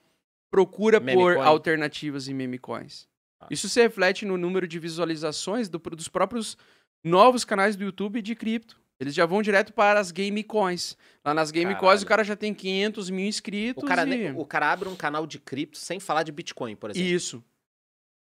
[0.51, 1.45] procura por Memecoin.
[1.45, 3.07] alternativas em memecoins.
[3.39, 3.49] Ah.
[3.51, 6.57] Isso se reflete no número de visualizações do- dos próprios
[7.05, 8.81] novos canais do YouTube de cripto.
[8.99, 10.97] Eles já vão direto para as gamecoins.
[11.25, 12.03] Lá nas gamecoins Caralho.
[12.05, 14.31] o cara já tem 500 mil inscritos O cara, e...
[14.33, 17.09] o cara abre um canal de cripto sem falar de Bitcoin, por exemplo.
[17.09, 17.45] Isso.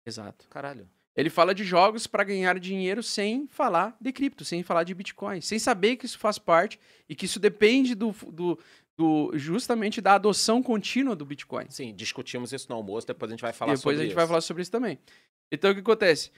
[0.06, 0.48] Exato.
[0.50, 0.88] Caralho.
[1.16, 5.42] Ele fala de jogos para ganhar dinheiro sem falar de cripto, sem falar de Bitcoin,
[5.42, 8.60] sem saber que isso faz parte e que isso depende do, do,
[8.96, 11.66] do- justamente da adoção contínua do Bitcoin.
[11.70, 14.16] Sim, discutimos isso no almoço, depois a gente vai falar Depois sobre a gente isso.
[14.16, 15.00] vai falar sobre isso também.
[15.52, 16.30] Então o que acontece?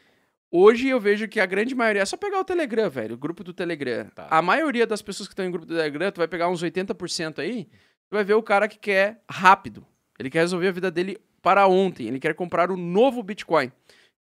[0.52, 3.44] Hoje eu vejo que a grande maioria, é só pegar o Telegram, velho, o grupo
[3.44, 4.06] do Telegram.
[4.16, 4.28] Tá.
[4.32, 7.38] A maioria das pessoas que estão em grupo do Telegram, tu vai pegar uns 80%
[7.38, 7.66] aí,
[8.10, 9.86] tu vai ver o cara que quer rápido.
[10.18, 13.72] Ele quer resolver a vida dele para ontem, ele quer comprar o novo Bitcoin.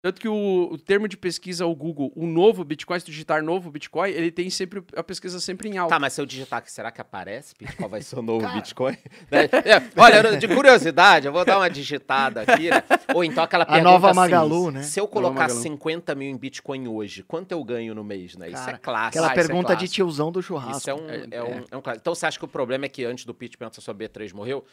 [0.01, 3.43] Tanto que o, o termo de pesquisa, o Google, o novo Bitcoin, se tu digitar
[3.43, 5.93] novo Bitcoin, ele tem sempre a pesquisa sempre em alta.
[5.95, 7.53] Tá, mas se eu digitar aqui, será que aparece?
[7.75, 8.55] Qual vai ser o novo Cara.
[8.55, 8.97] Bitcoin?
[9.29, 9.43] Né?
[9.43, 12.81] É, olha, de curiosidade, eu vou dar uma digitada aqui, né?
[13.13, 14.83] Ou então aquela A pergunta nova assim, Magalu, né?
[14.83, 15.59] Se eu colocar Magalu.
[15.62, 18.49] 50 mil em Bitcoin hoje, quanto eu ganho no mês, né?
[18.49, 19.09] Isso é Cara, clássico.
[19.09, 19.95] Aquela Ah, isso é pergunta de clássico.
[19.95, 20.77] tiozão do churrasco.
[20.77, 21.63] Isso é um, É, é, um, é.
[21.71, 22.01] é um clássico.
[22.01, 23.35] Então você acha que o problema é que antes do
[23.79, 24.63] sobre a B3 morreu?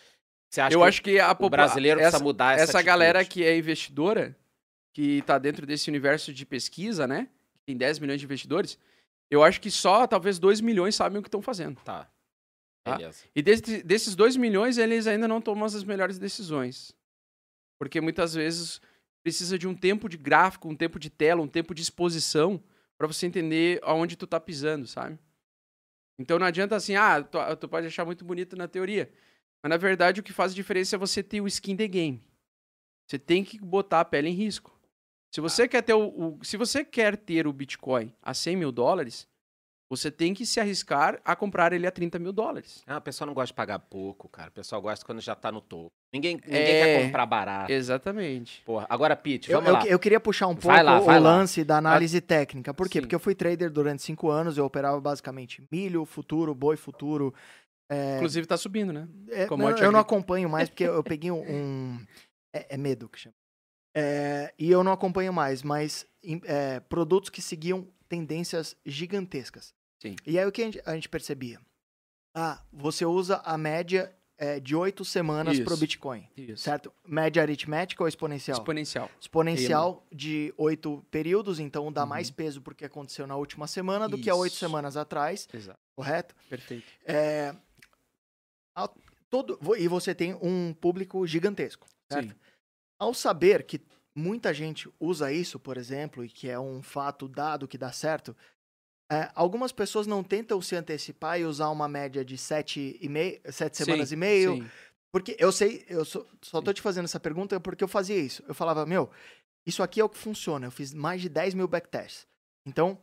[0.48, 2.86] Você acha eu que acho que a o brasileiro essa, precisa mudar essa essa atitude?
[2.86, 4.36] galera que é investidora,
[4.96, 7.28] que tá dentro desse universo de pesquisa, né?
[7.66, 8.78] Tem 10 milhões de investidores.
[9.30, 11.78] Eu acho que só talvez 2 milhões sabem o que estão fazendo.
[11.84, 12.10] Tá.
[12.82, 12.96] Tá.
[13.34, 16.96] E desse- desses 2 milhões, eles ainda não tomam as melhores decisões.
[17.78, 18.80] Porque muitas vezes
[19.22, 22.62] precisa de um tempo de gráfico, um tempo de tela, um tempo de exposição
[22.96, 25.18] para você entender aonde tu tá pisando, sabe?
[26.18, 29.12] Então não adianta assim, ah, tu, tu pode achar muito bonito na teoria.
[29.62, 32.24] Mas na verdade o que faz diferença é você ter o skin the game.
[33.06, 34.74] Você tem que botar a pele em risco.
[35.36, 38.72] Se você quer ter o, o- se você quer ter o Bitcoin a 100 mil
[38.72, 39.28] dólares,
[39.86, 42.82] você tem que se arriscar a comprar ele a 30 mil dólares.
[42.86, 44.48] Ah, o pessoal não gosta de pagar pouco, cara.
[44.48, 45.90] O pessoal gosta quando já tá no topo.
[46.10, 46.84] Ninguém, ninguém É.
[46.96, 47.70] quer comprar barato.
[47.70, 48.62] Exatamente.
[48.64, 48.86] Porra.
[48.88, 49.86] Agora, Pete, Eu, vamos eu, lá.
[49.86, 51.30] eu queria puxar um pouco Vai lá, vai o lá.
[51.36, 52.72] lance da análise técnica.
[52.72, 52.94] Por quê?
[52.98, 53.02] Sim.
[53.02, 57.34] Porque eu fui trader durante cinco anos, eu operava basicamente milho, futuro, boi futuro.
[58.16, 59.06] Inclusive tá subindo, né?
[59.28, 61.42] É, Como não, eu não acompanho mais, porque eu peguei um.
[61.42, 62.06] um-
[62.54, 63.34] é, é medo que chama.
[63.98, 66.06] É, e eu não acompanho mais, mas
[66.44, 69.72] é, produtos que seguiam tendências gigantescas.
[70.02, 70.14] Sim.
[70.26, 71.58] E aí o que a gente, a gente percebia?
[72.34, 75.80] Ah, você usa a média é, de oito semanas para o Isso.
[75.80, 76.62] Bitcoin, Isso.
[76.62, 76.92] certo?
[77.08, 78.58] Média aritmética ou exponencial?
[78.58, 79.10] Exponencial.
[79.18, 82.08] exponencial de oito períodos, então dá Uhum.
[82.10, 84.60] mais peso porque aconteceu na última semana do que há oito Isso.
[84.60, 85.78] semanas atrás, Exato.
[85.96, 86.34] correto?
[86.50, 86.84] Perfeito.
[87.06, 87.56] É,
[88.74, 88.94] ao-
[89.30, 92.28] todo, e você tem um público gigantesco, certo?
[92.34, 92.40] Sim.
[92.98, 93.80] Ao saber que
[94.14, 98.34] muita gente usa isso, por exemplo, e que é um fato dado que dá certo,
[99.10, 103.40] é, algumas pessoas não tentam se antecipar e usar uma média de sete, e mei,
[103.50, 104.70] sete semanas Sim, e meio, sim.
[105.12, 108.42] porque eu sei, eu só, só tô te fazendo essa pergunta porque eu fazia isso.
[108.48, 109.10] Eu falava, meu,
[109.66, 110.66] isso aqui é o que funciona.
[110.66, 112.26] Eu fiz mais de 10 mil backtests.
[112.66, 112.98] Então,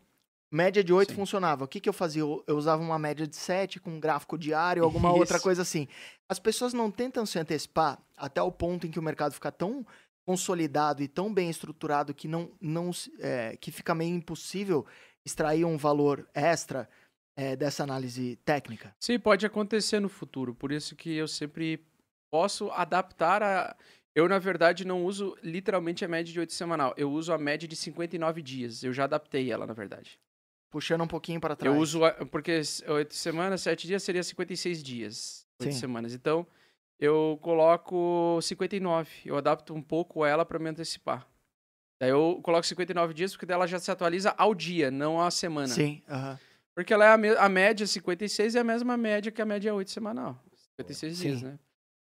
[0.54, 1.16] Média de 8 Sim.
[1.16, 1.66] funcionava.
[1.66, 2.22] O que, que eu fazia?
[2.22, 5.44] Eu, eu usava uma média de 7 com um gráfico diário, alguma outra Isso.
[5.44, 5.88] coisa assim.
[6.30, 9.84] As pessoas não tentam se antecipar até o ponto em que o mercado fica tão
[10.24, 14.86] consolidado e tão bem estruturado que não, não é, que fica meio impossível
[15.26, 16.88] extrair um valor extra
[17.36, 18.96] é, dessa análise técnica.
[19.00, 20.54] Sim, pode acontecer no futuro.
[20.54, 21.84] Por isso que eu sempre
[22.32, 23.76] posso adaptar a.
[24.16, 26.94] Eu, na verdade, não uso literalmente a média de 8 semanal.
[26.96, 28.84] Eu uso a média de 59 dias.
[28.84, 30.20] Eu já adaptei ela, na verdade.
[30.74, 31.72] Puxando um pouquinho para trás.
[31.72, 32.00] Eu uso.
[32.32, 35.46] Porque 8 semanas, 7 dias seria 56 dias.
[35.62, 35.80] 8 Sim.
[35.80, 36.16] semanas.
[36.16, 36.48] Então,
[37.00, 39.08] eu coloco 59.
[39.24, 41.28] Eu adapto um pouco ela para me antecipar.
[42.02, 45.30] Daí eu coloco 59 dias, porque daí ela já se atualiza ao dia, não à
[45.30, 45.68] semana.
[45.68, 46.40] Sim, aham.
[46.74, 49.92] Porque ela é a, a média 56 é a mesma média que a média 8
[49.92, 50.44] semanal.
[50.80, 51.24] 56 Sim.
[51.28, 51.60] dias, né?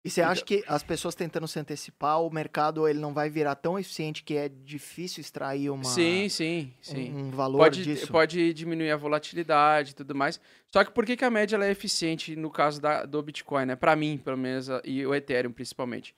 [0.05, 3.57] E você acha que as pessoas tentando se antecipar, o mercado ele não vai virar
[3.57, 7.13] tão eficiente que é difícil extrair uma, Sim, sim, um- sim.
[7.15, 8.11] um, valor Pode, disso?
[8.13, 10.41] pode diminuir a volatilidade e tudo mais.
[10.69, 13.77] Só que por que, que a média é eficiente no caso da, do Bitcoin, né?
[13.77, 16.15] Para mim, pelo menos, e o Ethereum principalmente.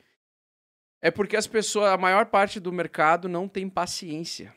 [1.02, 4.54] É porque as pessoas, a maior parte do mercado não tem paciência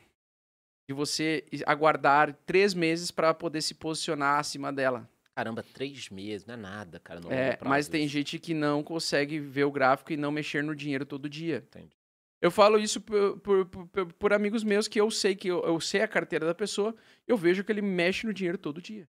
[0.85, 5.09] de você aguardar três meses para poder se posicionar acima dela.
[5.35, 7.19] Caramba, três meses, não é nada, cara.
[7.19, 10.75] No É, mas tem gente que não consegue ver o gráfico e não mexer no
[10.75, 11.57] dinheiro todo dia.
[11.67, 11.95] Entendi.
[12.39, 15.79] Eu falo isso por, por, por- por amigos meus que eu sei que eu, eu
[15.79, 16.95] sei a carteira da pessoa,
[17.27, 19.07] eu vejo que ele mexe no dinheiro todo dia.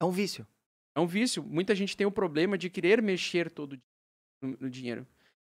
[0.00, 0.46] É um vício.
[0.96, 1.42] É um vício.
[1.42, 3.84] Muita gente tem o problema de querer mexer todo dia
[4.42, 5.06] no, no dinheiro.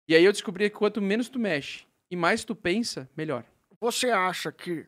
[0.09, 3.45] E aí eu descobri que quanto menos tu mexe e mais tu pensa, melhor.
[3.81, 4.87] Você acha que.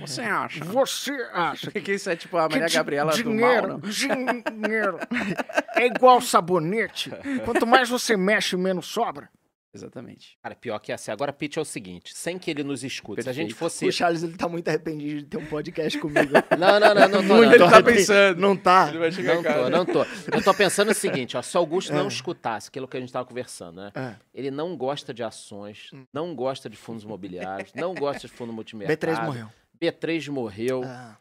[0.00, 0.64] Você acha?
[0.64, 1.80] Você acha que.
[1.84, 3.78] Que isso é tipo a Maria Gabriela do mal, dinheiro, não?
[3.80, 4.98] dinheiro
[5.76, 7.10] é igual sabonete.
[7.44, 9.28] Quanto mais você mexe, menos sobra.
[9.74, 10.38] Exatamente.
[10.40, 11.10] Cara, pior que assim.
[11.10, 13.84] Agora, Pitch, é o seguinte: sem que ele nos escute, se a gente fosse.
[13.86, 16.32] O Charles ele tá muito arrependido de ter um podcast comigo.
[16.56, 17.34] Não, não, não, não tô.
[17.34, 17.66] Muito não.
[17.66, 18.40] Ele tá pensando.
[18.40, 18.88] Não tá?
[18.88, 19.62] Ele vai chegar Não em casa.
[19.64, 20.06] tô, não tô.
[20.32, 22.08] Eu tô pensando o seguinte, ó, se o Augusto não É.
[22.08, 23.90] escutasse aquilo que a gente tava conversando, né?
[23.96, 24.14] É.
[24.32, 28.96] Ele não gosta de ações, não gosta de fundos imobiliários, não gosta de fundo multimercado.
[28.96, 29.48] B3 morreu.
[29.92, 30.82] B3 morreu.
[30.84, 31.16] Ah,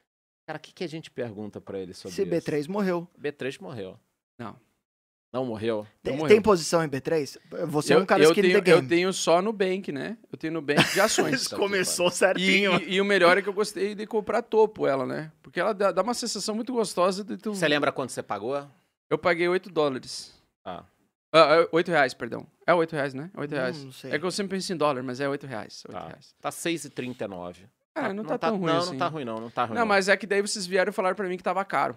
[0.46, 2.32] Cara, o que, que a gente pergunta pra ele sobre se isso?
[2.32, 3.08] B3 morreu.
[3.20, 3.98] B3 morreu.
[4.38, 4.56] Não.
[5.32, 5.88] Não morreu?
[6.04, 6.28] Tem, morreu.
[6.28, 7.40] tem posição em B3?
[7.70, 8.82] Você é um cara eu, skin tenho, the game.
[8.84, 10.18] eu tenho só no Bank, né?
[10.32, 11.48] Eu tenho no Bank de ações.
[11.48, 12.80] Começou E, certinho.
[12.84, 15.32] e- e o melhor é que eu gostei de comprar topo ela, né?
[15.42, 17.56] Porque ela dá, dá uma sensação muito gostosa de tu...
[17.56, 18.64] Você lembra quanto você pagou?
[19.10, 20.34] Eu paguei 8 dólares.
[20.64, 20.84] Ah,
[21.32, 22.46] Ah, é 8 reais, perdão.
[22.68, 23.32] É 8 reais, né?
[23.36, 23.78] 8 reais.
[23.80, 24.12] Hum, não sei.
[24.12, 25.84] É que eu sempre penso em dólar, mas é 8 reais.
[25.88, 26.08] 8 tá.
[26.10, 26.36] reais.
[26.40, 27.56] Tá 6,39.
[27.96, 28.92] Ah, não, tá, tão ruim Não, assim.
[28.92, 30.94] não tá ruim não, não tá ruim Não, mas é que daí vocês vieram e
[30.94, 31.96] falaram pra mim que tava caro.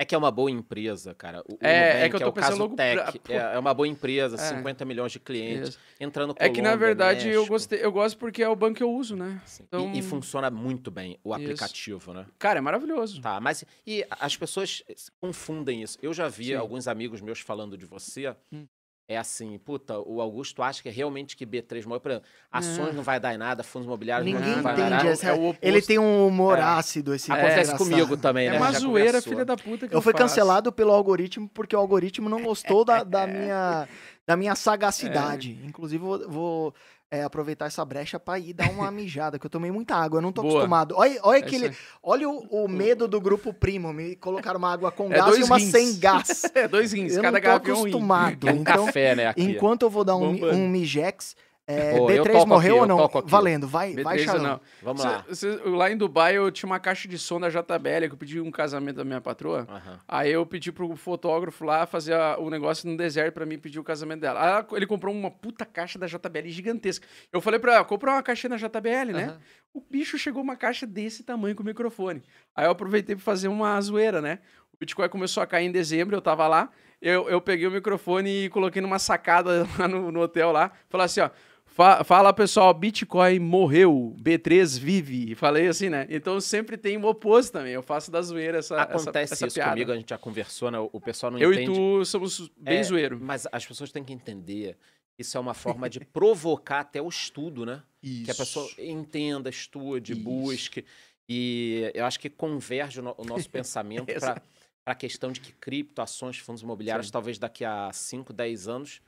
[0.00, 1.42] É que é uma boa empresa, cara.
[1.48, 3.74] O, É, é Nubank que eu tô o pensando logo Tech, pra- é, é uma
[3.74, 4.38] boa empresa, É.
[4.38, 5.78] 50 milhões de clientes, Isso.
[5.98, 7.48] entrando É que na Colômbia, verdade eu México.
[7.48, 9.42] gostei, eu gosto porque é o banco que eu uso, né?
[9.44, 9.64] Sim.
[9.66, 11.42] Então- E, e funciona muito bem o Isso.
[11.42, 12.26] aplicativo, né?
[12.38, 13.20] Cara, é maravilhoso.
[13.20, 14.84] Tá, mas e as pessoas
[15.20, 15.98] confundem isso.
[16.00, 16.54] Eu já vi Sim.
[16.54, 18.34] alguns amigos meus falando de você.
[18.52, 18.66] Hum.
[19.10, 21.98] É assim, puta, o Augusto acha que é realmente que B3 morreu.
[22.00, 24.86] Por exemplo, ações não vai dar em nada, fundos imobiliários Ninguém não vai dar em
[24.86, 25.08] entende nada.
[25.08, 25.28] essa.
[25.28, 25.64] é o oposto.
[25.64, 26.62] Ele tem um humor É.
[26.62, 27.88] ácido, esse cara Acontece engraçado.
[27.90, 28.56] comigo também, É né?
[28.58, 29.32] uma Já zoeira, conversou.
[29.32, 30.24] filha da puta que Eu eu fui faço.
[30.24, 33.88] cancelado pelo algoritmo porque o algoritmo não gostou da, da minha,
[34.26, 35.58] da minha sagacidade.
[35.62, 35.66] É.
[35.66, 36.74] Inclusive, vou, vou,
[37.10, 40.22] é, aproveitar essa brecha pra ir dar uma mijada, que eu tomei muita água, eu
[40.22, 40.54] não tô Boa.
[40.54, 40.94] acostumado.
[40.96, 44.72] Olha, olha, É aquele, isso olha o, o medo do grupo primo, me colocaram uma
[44.72, 45.70] água com É gás e uma rins.
[45.70, 46.42] sem gás.
[46.54, 47.80] É, dois rins, Eu cada garrafa é um rim.
[47.82, 48.48] acostumado.
[48.48, 49.26] É um Então, café, né?
[49.28, 49.42] Aqui.
[49.42, 51.34] enquanto eu vou dar um, um mijex,
[51.68, 53.22] é, eu B3 toco morreu aqui, ou não?
[53.26, 54.42] Valendo, vai, vai, B3 ou Charlão.
[54.52, 54.60] não.
[54.82, 55.24] Vamos Cê- lá.
[55.32, 58.40] cê- lá em Dubai eu tinha uma caixa de som da JBL que eu pedi
[58.40, 59.66] um casamento da minha patroa.
[59.68, 59.98] Aham.
[60.08, 63.78] Aí eu pedi pro fotógrafo lá fazer a- o negócio no deserto pra mim pedir
[63.78, 64.40] o casamento dela.
[64.42, 67.06] Aí ela- ele comprou uma puta caixa da JBL gigantesca.
[67.32, 69.24] Eu falei pra ela, compra uma caixinha da JBL, né?
[69.24, 69.38] Aham.
[69.74, 72.22] O bicho chegou uma caixa desse tamanho com microfone.
[72.56, 74.38] Aí eu aproveitei pra fazer uma zoeira, né?
[74.72, 76.70] O Bitcoin começou a cair em dezembro, eu tava lá.
[77.00, 80.72] Eu, eu peguei o microfone e coloquei numa sacada lá no, no hotel lá.
[80.88, 81.30] Falei assim, ó.
[81.78, 85.36] "Fa- Fala pessoal, Bitcoin morreu, B3 vive.
[85.36, 86.08] Falei assim, né?
[86.10, 87.72] Então sempre tem o oposto também.
[87.72, 89.70] Eu faço da zoeira essa, essa- Acontece essa isso piada.
[89.70, 90.78] comigo, a gente já conversou, né?
[90.80, 91.70] O pessoal não Eu entende.
[91.70, 93.16] e tu somos bem É, zoeiro.
[93.22, 94.76] Mas as pessoas têm que entender.
[95.16, 97.80] Isso é uma forma de provocar até o estudo, né?
[98.02, 100.22] Que a pessoa entenda, estude, Isso.
[100.22, 100.84] busque.
[101.28, 104.42] E eu acho que converge o, no- o nosso pensamento para
[104.84, 107.12] a questão de que cripto, ações, fundos imobiliários, Sim.
[107.12, 109.00] talvez daqui a 5, 10 anos,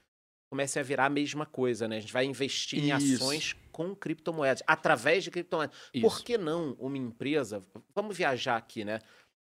[0.51, 1.96] comecem a virar a mesma coisa, né?
[1.98, 3.22] A gente vai investir em Isso.
[3.22, 5.74] ações com criptomoedas, através de criptomoedas.
[5.92, 6.24] Por Isso.
[6.24, 7.64] que não uma empresa...
[7.94, 8.98] Vamos viajar aqui, né?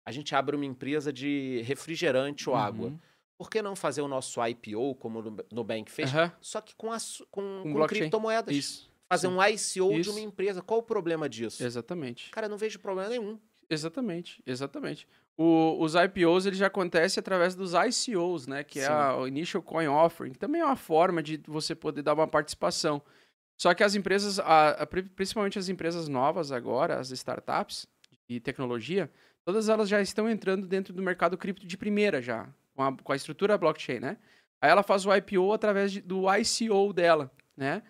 [0.04, 2.88] A gente abre uma empresa de refrigerante ou água.
[2.88, 2.98] Uhum.
[3.38, 6.74] Por que não fazer o nosso IPO, como o Nu- Nubank fez, Aham, só que
[6.74, 6.88] com,
[7.30, 8.00] com, com blockchain.
[8.02, 8.54] criptomoedas?
[8.54, 8.90] Isso.
[9.08, 9.34] fazer Sim.
[9.34, 10.10] um ICO de Isso.
[10.10, 10.60] uma empresa.
[10.62, 11.62] Qual o problema disso?
[11.64, 12.30] Exatamente.
[12.30, 13.38] Cara, não vejo problema nenhum.
[13.68, 15.06] Exatamente, exatamente.
[15.36, 18.62] O- os IPOs eles já acontecem através dos ICOs, né?
[18.64, 18.92] Que é Sim.
[18.92, 22.26] a, o Initial Coin Offering, que também é uma forma de você poder dar uma
[22.28, 23.02] participação.
[23.60, 27.86] Só que as empresas, a- a- pri- principalmente as empresas novas agora, as startups
[28.28, 29.10] de tecnologia,
[29.44, 33.12] todas elas já estão entrando dentro do mercado cripto de primeira já, com a, com
[33.12, 34.16] a estrutura blockchain, né?
[34.60, 37.82] Aí ela faz o IPO através de- do ICO dela, né?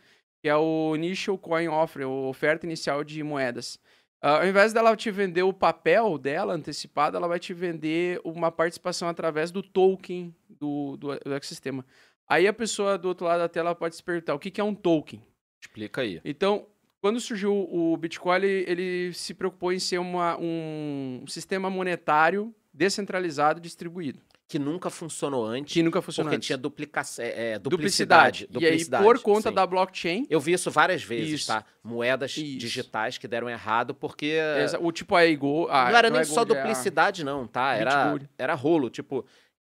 [0.43, 3.79] Que é o Initial Coin Offering, ou oferta inicial de moedas.
[4.27, 8.51] Ah, ao invés dela te vender o papel dela antecipado, ela vai te vender uma
[8.51, 11.87] participação através do token do, do, do ecossistema.
[12.29, 14.65] Aí a pessoa do outro lado da tela pode se perguntar o que, que é
[14.65, 15.23] um token.
[15.61, 16.21] Explica aí.
[16.25, 16.67] Então,
[17.01, 23.61] quando surgiu o Bitcoin, ele, ele se preocupou em ser uma, um sistema monetário descentralizado
[23.61, 25.73] e distribuído, Que nunca funcionou antes.
[25.73, 26.47] que nunca funcionou porque antes.
[26.47, 28.47] tinha duplica é, é, duplicidade.
[28.49, 29.03] duplicidade.
[29.03, 29.55] E aí, por conta sim.
[29.55, 31.47] da blockchain, Eu vi isso várias vezes, Isso.
[31.49, 31.65] tá?
[31.83, 32.57] Moedas Isso.
[32.59, 34.39] digitais que deram errado porque.
[34.63, 35.67] exa- o tipo a Ego...
[35.69, 37.75] a- não era não nem é só é a duplicidade, não, tá?
[37.75, 38.89] Era, era rolo.
[38.89, 39.27] Tipo,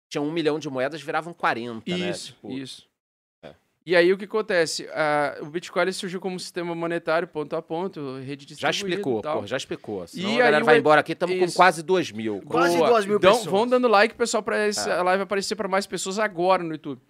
[0.10, 2.10] tinha um milhão de moedas, viravam 40, né?
[2.12, 2.88] Isso, Tipo, isso.
[3.90, 4.86] E aí o que acontece?
[4.92, 9.24] Ah, o Bitcoin surgiu como sistema monetário ponto a ponto, rede Já distribuída explicou, e
[9.24, 9.40] tal.
[9.40, 10.06] pô, já explicou.
[10.06, 12.42] Senão E a galera aí o vai e- embora aqui, estamos com quase 2 mil.
[12.46, 12.90] Quase Boa.
[12.90, 13.50] duas mil então, pessoas.
[13.50, 15.02] vão dando like, pessoal, pra essa É.
[15.02, 17.02] live aparecer pra mais pessoas agora no YouTube.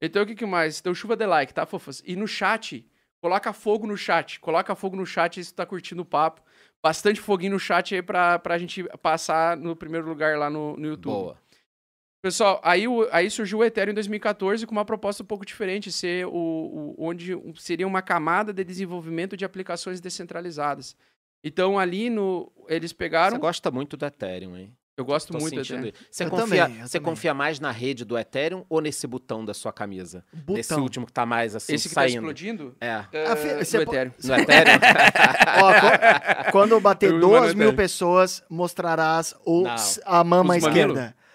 [0.00, 0.78] Então, o que, que mais?
[0.78, 2.00] Então, chuva de like, tá, fofas?
[2.06, 2.86] E no chat,
[3.20, 4.38] coloca fogo no chat.
[4.38, 6.40] Coloca fogo no chat se tu tá curtindo o papo.
[6.80, 10.86] Bastante foguinho no chat aí pra, pra gente passar no primeiro lugar lá no, no
[10.86, 11.12] YouTube.
[11.14, 11.36] Boa.
[12.22, 15.90] Pessoal, aí, o- aí surgiu o Ethereum em 2014 com uma proposta um pouco diferente,
[15.90, 20.94] ser o, o- onde seria uma camada de desenvolvimento de aplicações descentralizadas.
[21.42, 24.72] Então ali no eles pegaram, Você gosta muito do Ethereum, hein?
[24.96, 25.90] eu gosto Tô muito do Ethereum.
[26.08, 27.10] Você, Eu confia, também, eu você também.
[27.12, 30.24] confia mais na rede do Ethereum ou nesse botão da sua camisa?
[30.48, 30.84] Nesse Botão.
[30.84, 32.18] último que tá mais assim, Esse que tá saindo.
[32.18, 33.02] explodindo, É.
[33.58, 34.12] você po- Ethereum.
[34.22, 34.78] No Ethereum?
[35.60, 37.76] Ó, qu- quando bater Eu duas mando mil até.
[37.78, 39.64] pessoas, mostrarás o,
[40.06, 40.94] a mama Os mamilo?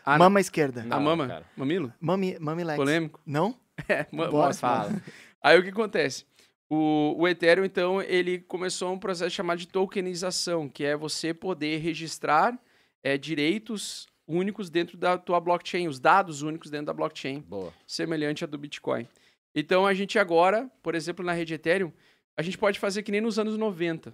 [0.09, 0.83] Ah, mama esquerda.
[0.83, 1.27] A Não, mama?
[1.27, 1.45] cara.
[1.57, 1.93] Mamilo?
[1.99, 2.77] Mami, mami Lex.
[2.77, 3.19] Polêmico?
[3.25, 3.53] Não?
[3.89, 4.53] É, Bora.
[4.55, 5.01] Fala.
[5.43, 6.25] Aí o que acontece?
[6.69, 11.77] O, o Ethereum, então, ele começou um processo chamado de tokenização, que é você poder
[11.77, 12.57] registrar
[13.03, 17.71] é, direitos únicos dentro da tua blockchain, os dados únicos dentro da blockchain, Boa.
[17.85, 19.07] semelhante à do Bitcoin.
[19.53, 21.91] Então, a gente agora, por exemplo, na rede Ethereum,
[22.35, 24.13] a gente pode fazer que nem nos anos 90.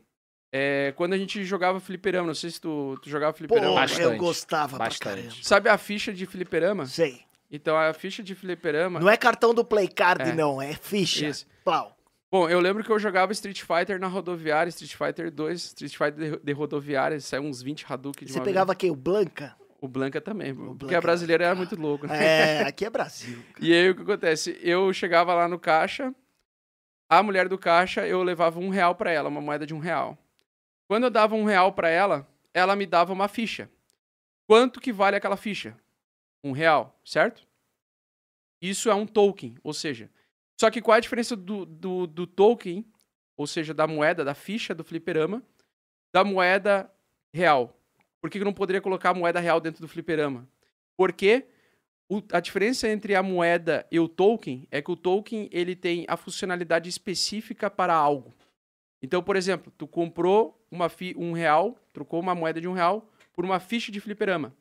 [0.55, 3.73] É, quando a gente jogava fliperama, não sei se tu, tu jogava Pô, fliperama.
[3.73, 5.43] Bastante, eu gostava bastante.
[5.43, 6.85] Sabe a ficha de fliperama?
[6.85, 7.21] Sei.
[7.49, 8.99] Então, a ficha de fliperama...
[8.99, 10.33] Não é cartão do Play Card, É.
[10.33, 10.61] não.
[10.61, 11.25] É ficha.
[11.27, 11.47] Isso.
[11.63, 11.97] Plau.
[12.31, 16.39] Bom, eu lembro que eu jogava Street Fighter na rodoviária, Street Fighter 2, Street Fighter
[16.43, 19.45] de, rodoviária, saiu uns 20 Hadouken de Você uma pegava aqui o Blanca?
[19.45, 19.63] vez.
[19.81, 22.07] O Blanca também, porque Blanca a brasileira era era- muito louco.
[22.07, 22.15] né?
[22.15, 23.37] É, aqui é Brasil.
[23.59, 24.57] E aí o que acontece?
[24.63, 26.13] Eu chegava lá no caixa,
[27.09, 30.17] a mulher do caixa, eu levava um real pra ela, uma moeda de um real.
[30.93, 33.67] Quando eu dava um real pra ela, ela me dava uma ficha.
[34.45, 35.75] Quanto que vale aquela ficha?
[36.43, 37.47] Um real, certo?
[38.61, 40.07] Isso é um token, ou seja,
[40.55, 42.85] só que qual é a diferença do, do, do token,
[43.35, 45.41] ou seja, da moeda, da ficha do fliperama,
[46.13, 46.87] da moeda
[47.33, 47.75] real?
[48.21, 50.47] Por que eu não poderia colocar a moeda real dentro do fliperama?
[50.95, 51.47] Porque
[52.07, 56.05] o- a diferença entre a moeda e o token é que o token ele tem
[56.07, 58.31] a funcionalidade específica para algo.
[59.03, 63.05] Então, por exemplo, tu comprou uma fi- um real, trocou uma moeda de um real
[63.33, 64.55] por uma ficha de fliperama.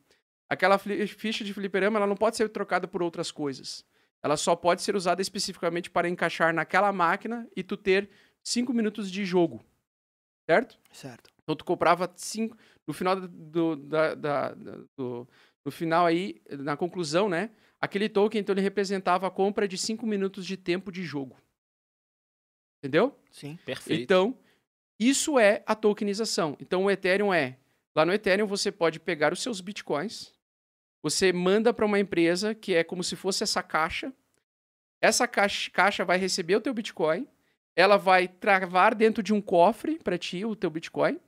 [0.49, 3.85] Aquela fli- ficha de fliperama ela não pode ser trocada por outras coisas.
[4.21, 8.09] Ela só pode ser usada especificamente para encaixar naquela máquina e tu ter
[8.43, 9.63] cinco minutos de jogo.
[10.49, 10.77] Certo?
[10.91, 11.29] Certo.
[11.41, 12.57] Então tu comprava cinco.
[12.85, 15.27] No final do, da, da- da- do-
[15.65, 17.49] no final aí, na conclusão, né?
[17.79, 21.37] Aquele token, então, ele representava a compra de cinco minutos de tempo de jogo.
[22.83, 23.17] Entendeu?
[23.31, 23.57] Sim.
[23.65, 24.03] Perfeito.
[24.03, 24.37] Então,
[24.99, 26.57] isso é a tokenização.
[26.59, 27.57] Então, o Ethereum é.
[27.95, 30.33] Lá no Ethereum, você pode pegar os seus bitcoins,
[31.01, 34.11] você manda para uma empresa que é como se fosse essa caixa.
[35.01, 37.25] Essa caixa, caixa vai receber o teu bitcoin,
[37.73, 41.19] ela vai travar dentro de um cofre para ti o teu bitcoin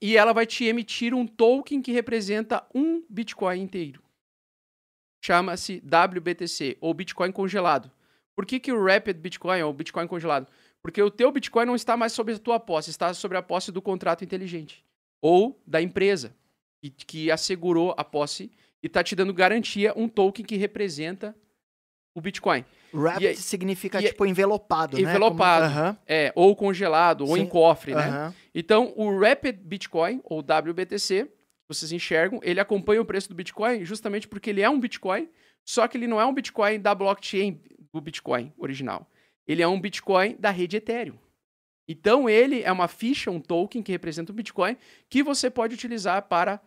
[0.00, 4.02] e ela vai te emitir um token que representa um bitcoin inteiro.
[5.22, 7.90] Chama-se WBTC ou Bitcoin congelado.
[8.34, 10.46] Por que, que o Rapid Bitcoin ou Bitcoin congelado?
[10.86, 13.72] Porque o teu Bitcoin não está mais sobre a tua posse, está sobre a posse
[13.72, 14.84] do contrato inteligente.
[15.20, 16.32] Ou da empresa
[16.80, 21.34] que, que assegurou a posse e está te dando garantia um token que representa
[22.14, 22.64] o Bitcoin.
[22.94, 25.02] Rapid aí- significa, e- tipo, envelopado, né?
[25.02, 25.98] Envelopado.
[26.06, 27.46] É, ou congelado, ou em Sim.
[27.48, 28.32] cofre, né?
[28.54, 31.28] Então, o Rapid Bitcoin, ou WBTC,
[31.68, 35.28] vocês enxergam, ele acompanha o preço do Bitcoin justamente porque ele é um Bitcoin,
[35.64, 37.60] só que ele não é um Bitcoin da blockchain
[37.92, 39.10] do Bitcoin original.
[39.46, 41.18] Ele é um Bitcoin da rede Ethereum.
[41.88, 44.76] Então ele é uma ficha, um token que representa o Bitcoin,
[45.08, 46.60] que você pode utilizar para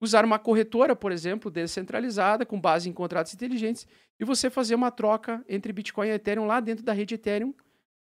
[0.00, 3.86] usar uma corretora, por exemplo, descentralizada, com base em contratos inteligentes,
[4.18, 7.54] e você fazer uma troca entre Bitcoin e Ethereum lá dentro da rede Ethereum,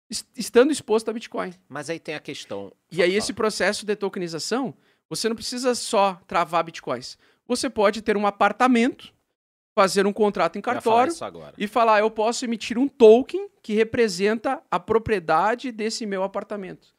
[0.09, 1.53] es- estando exposto a Bitcoin.
[1.67, 2.71] Mas aí tem a questão.
[2.91, 4.73] E aí, esse processo de tokenização,
[5.09, 7.17] você não precisa só travar bitcoins.
[7.45, 9.13] Você pode ter um apartamento,
[9.75, 11.11] fazer um contrato em cartório
[11.57, 16.93] e falar: eu posso emitir um token que representa a propriedade desse meu apartamento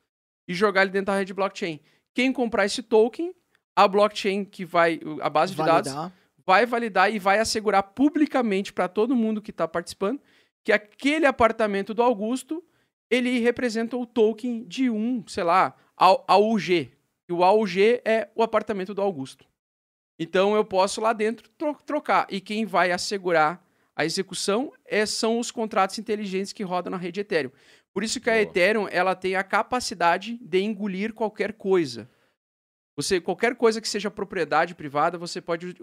[0.48, 1.80] e jogar ele dentro da rede blockchain.
[2.14, 3.34] Quem comprar esse token,
[3.74, 6.12] a blockchain que vai, a base de dados, Validar.
[6.46, 10.20] vai validar e vai assegurar publicamente para todo mundo que está participando
[10.62, 12.64] que aquele apartamento do Augusto
[13.10, 16.90] ele representa o token de um, sei lá, A- AUG.
[17.28, 19.44] E o AUG é o apartamento do Augusto.
[20.18, 22.26] Então eu posso lá dentro tro- trocar.
[22.30, 23.62] E quem vai assegurar
[23.96, 27.50] a execução é- são os contratos inteligentes que rodam na rede Ethereum.
[27.92, 28.42] Por isso que a Boa.
[28.42, 32.08] Ethereum ela tem a capacidade de engolir qualquer coisa.
[32.96, 35.74] Você qualquer coisa que seja propriedade privada, você pode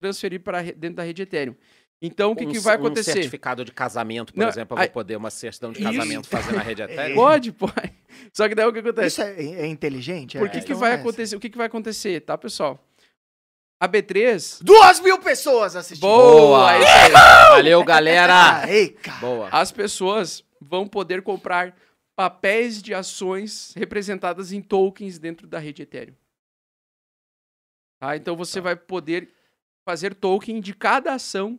[0.00, 1.54] transferir para dentro da rede Ethereum.
[2.00, 3.12] Então o que, Um que vai Um acontecer?
[3.12, 5.90] certificado de casamento, por Não, exemplo, eu vou poder uma certidão de Isso.
[5.92, 7.14] casamento fazer na rede Ethereum?
[7.14, 7.92] Pode, pode.
[8.34, 9.06] Só que daí o que acontece?
[9.08, 10.36] Isso é, é inteligente?
[10.38, 11.36] Por É, que, a que vai é acontecer?
[11.36, 12.82] O que, que vai acontecer, tá, pessoal?
[13.86, 14.58] A B3.
[14.62, 16.08] Duas mil pessoas assistindo.
[16.08, 16.70] Boa!
[16.72, 16.80] aí.
[17.50, 18.62] Valeu, galera!
[19.02, 19.18] Cara.
[19.20, 19.48] Boa.
[19.52, 21.74] As pessoas vão poder comprar
[22.16, 26.14] papéis de ações representadas em tokens dentro da rede Ethereum.
[28.00, 28.16] Tá?
[28.16, 28.64] Então você Tá.
[28.64, 29.32] vai poder
[29.88, 31.58] fazer token de cada ação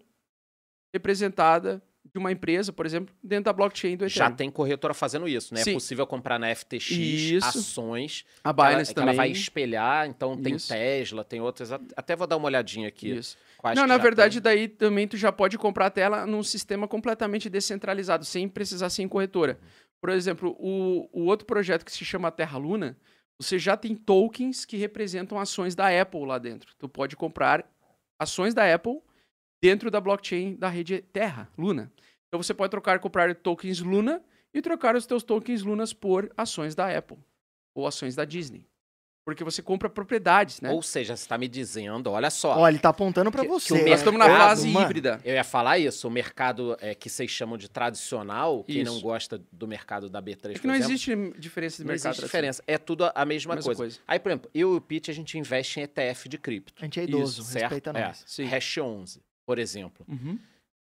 [0.93, 1.81] representada
[2.17, 4.35] de uma empresa, por exemplo, dentro da blockchain do Já Ethereum.
[4.35, 5.61] tem corretora fazendo isso, né?
[5.63, 5.69] Sim.
[5.71, 7.47] É possível comprar na FTX Isso.
[7.47, 8.25] ações.
[8.43, 9.15] A ela- Binance que ela também.
[9.17, 10.69] vai espelhar, então tem Isso.
[10.69, 11.71] Tesla, tem outras.
[11.71, 13.09] at- Até vou dar uma olhadinha aqui.
[13.11, 13.37] Isso.
[13.75, 14.41] Não, na já verdade, tem.
[14.41, 19.03] daí também tu já pode comprar a tela num sistema completamente descentralizado, sem precisar ser
[19.03, 19.59] em corretora.
[20.01, 22.97] Por exemplo, o, o outro projeto que se chama Terra Luna,
[23.39, 26.73] você já tem tokens que representam ações da Apple lá dentro.
[26.77, 27.63] Tu pode comprar
[28.19, 28.99] ações da Apple
[29.61, 31.91] dentro da blockchain da rede Terra, Luna.
[32.27, 34.21] Então você pode trocar, comprar tokens Luna
[34.53, 37.17] e trocar os teus tokens Lunas por ações da Apple
[37.75, 38.65] ou ações da Disney.
[39.25, 40.71] Porque você compra propriedades, né?
[40.71, 42.59] Ou seja, você está me dizendo, olha só.
[42.59, 43.73] Ó, ele tá apontando pra Que- que o você.
[43.73, 44.85] mercado- Nós estamos na fase mano.
[44.85, 45.19] híbrida.
[45.23, 49.41] Eu ia falar isso, o mercado é, que vocês chamam de tradicional, quem não gosta
[49.51, 52.11] do mercado da B3, É por que não exemplo, existe diferença de não mercado.
[52.13, 52.63] existe diferença.
[52.65, 53.77] É tudo a- a mesma, Mesma coisa.
[53.77, 53.99] coisa.
[54.07, 56.81] Aí, por exemplo, eu e o Pete, a gente investe em ETF de cripto.
[56.81, 57.63] A gente é idoso, Isso, certo?
[57.73, 58.07] respeita É.
[58.07, 58.23] nós.
[58.25, 58.45] Sim.
[58.45, 60.05] Hash 11, por exemplo.
[60.07, 60.39] Uhum.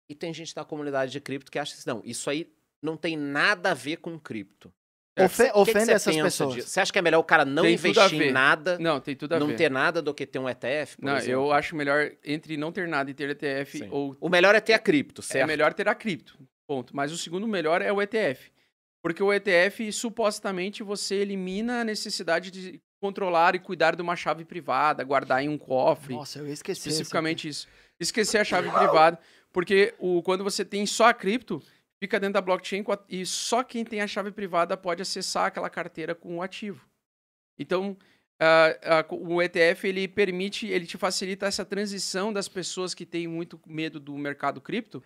[0.10, 2.48] E tem gente na comunidade de cripto que acha assim, não, isso aí
[2.82, 4.72] não tem nada a ver com cripto.
[5.18, 6.54] Ofe- Cê- o que que ofende essas pensa pessoas.
[6.56, 6.68] disso?
[6.68, 9.34] Você acha que é melhor o cara não Tem investir em nada, Não, tem tudo
[9.34, 9.56] a não ver.
[9.56, 11.32] ter nada do que ter um ETF, por não, exemplo?
[11.32, 13.88] eu acho melhor entre não ter nada e ter ETF Sim.
[13.90, 15.44] ou O melhor é ter a cripto, certo?
[15.44, 16.38] é melhor ter a cripto.
[16.68, 16.94] Ponto.
[16.96, 18.52] Mas o segundo melhor é o ETF.
[19.02, 24.44] Porque o ETF, supostamente, você elimina a necessidade de controlar e cuidar de uma chave
[24.44, 26.14] privada, guardar em um cofre.
[26.16, 26.90] Nossa, eu esqueci.
[26.90, 27.68] especificamente isso.
[28.00, 29.18] Esquecer a chave privada,
[29.56, 31.64] porque o, quando você tem só a cripto,
[31.98, 36.14] fica dentro da blockchain e só quem tem a chave privada pode acessar aquela carteira
[36.14, 36.86] com o ativo.
[37.58, 37.96] Então,
[39.10, 43.98] o ETF ele permite, ele te facilita essa transição das pessoas que têm muito medo
[43.98, 45.02] do mercado cripto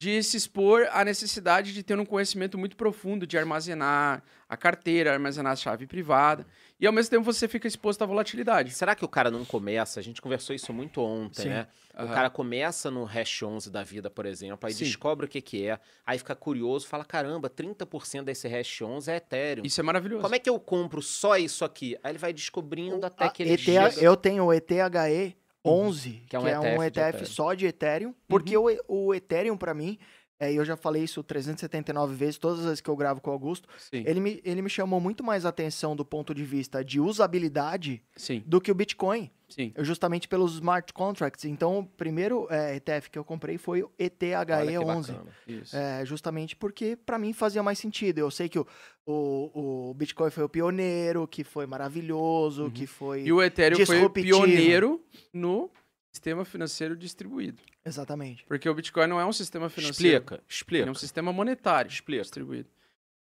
[0.00, 5.12] de se expor à necessidade de ter um conhecimento muito profundo de armazenar a carteira,
[5.12, 6.46] armazenar a chave privada,
[6.80, 8.70] e ao mesmo tempo você fica exposto à volatilidade.
[8.72, 10.00] Será que o cara não começa?
[10.00, 11.48] A gente conversou isso muito ontem, Sim.
[11.50, 11.66] né?
[11.94, 12.14] O Aham.
[12.14, 14.84] cara começa no hash 11 da vida, por exemplo, aí Sim.
[14.84, 19.16] descobre o que que é, aí fica curioso, fala, caramba, 30% desse hash 11 é
[19.16, 19.64] Ethereum.
[19.64, 20.22] Isso é maravilhoso.
[20.22, 21.98] Como é que eu compro só isso aqui?
[22.02, 23.92] Aí ele vai descobrindo até A que ele ETH chega...
[24.00, 27.26] Eu tenho o ETHE 11, Que é um ETF de ETF Ethereum.
[27.26, 29.98] só de Ethereum, porque o, o Ethereum, pra mim,
[30.40, 33.32] é, eu já falei isso 379 vezes, todas as vezes que eu gravo com o
[33.32, 36.98] Augusto, Sim, ele me, ele me chamou muito mais atenção do ponto de vista de
[36.98, 39.72] usabilidade sim, do que o Bitcoin, sim.
[39.76, 41.44] eu- justamente pelos smart contracts.
[41.44, 44.84] Então, o primeiro é, ETF que eu comprei foi o Olha que ETHE11.
[45.12, 45.26] bacana.
[45.46, 45.76] Isso.
[45.76, 48.18] É, justamente porque para mim fazia mais sentido.
[48.18, 48.66] Eu sei que o,
[49.06, 52.70] o, o Bitcoin foi o pioneiro, que foi maravilhoso, Uhum.
[52.70, 53.22] que foi.
[53.24, 55.00] E o Ethereum foi o pioneiro
[55.32, 55.70] no
[56.12, 57.62] sistema financeiro distribuído.
[57.84, 58.44] Exatamente.
[58.46, 60.16] Porque o Bitcoin não é um sistema financeiro.
[60.16, 60.88] Explica, explica.
[60.88, 62.22] é um sistema monetário Explica.
[62.22, 62.68] distribuído.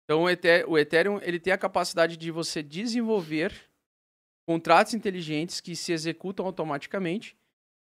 [0.04, 0.24] Então
[0.68, 3.52] o Ethereum ele tem a capacidade de você desenvolver
[4.46, 7.36] contratos inteligentes que se executam automaticamente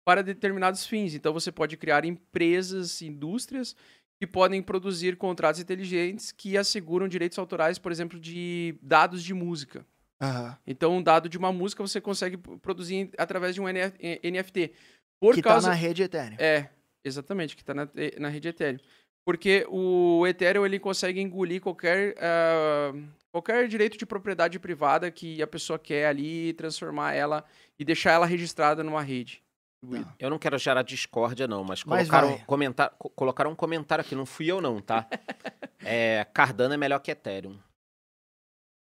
[0.06, 1.16] para determinados fins.
[1.16, 3.76] Então você pode criar empresas, indústrias
[4.20, 9.84] que podem produzir contratos inteligentes que asseguram direitos autorais, por exemplo, de dados de música.
[10.22, 10.57] Aham.
[10.67, 14.72] Então, um dado de uma música você consegue produzir através de um NF NFT.
[15.19, 16.36] Por que causa tá na rede Ethereum.
[16.39, 16.69] é,
[17.03, 18.80] exatamente, que está na, eh, na rede Ethereum.
[19.26, 22.91] Porque o Ethereum ele consegue engolir qualquer, ah,
[23.32, 27.43] qualquer direito de propriedade privada que a pessoa quer ali, transformar ela
[27.80, 29.43] e deixar ela registrada numa rede.
[29.84, 30.15] distribuída.
[30.19, 32.45] Eu não quero gerar discórdia, não, mas Mas colocaram, vai.
[32.45, 35.07] comentar, co- colocaram um comentário aqui, não fui eu, não, tá?
[35.86, 37.57] é, Cardano é melhor que Ethereum.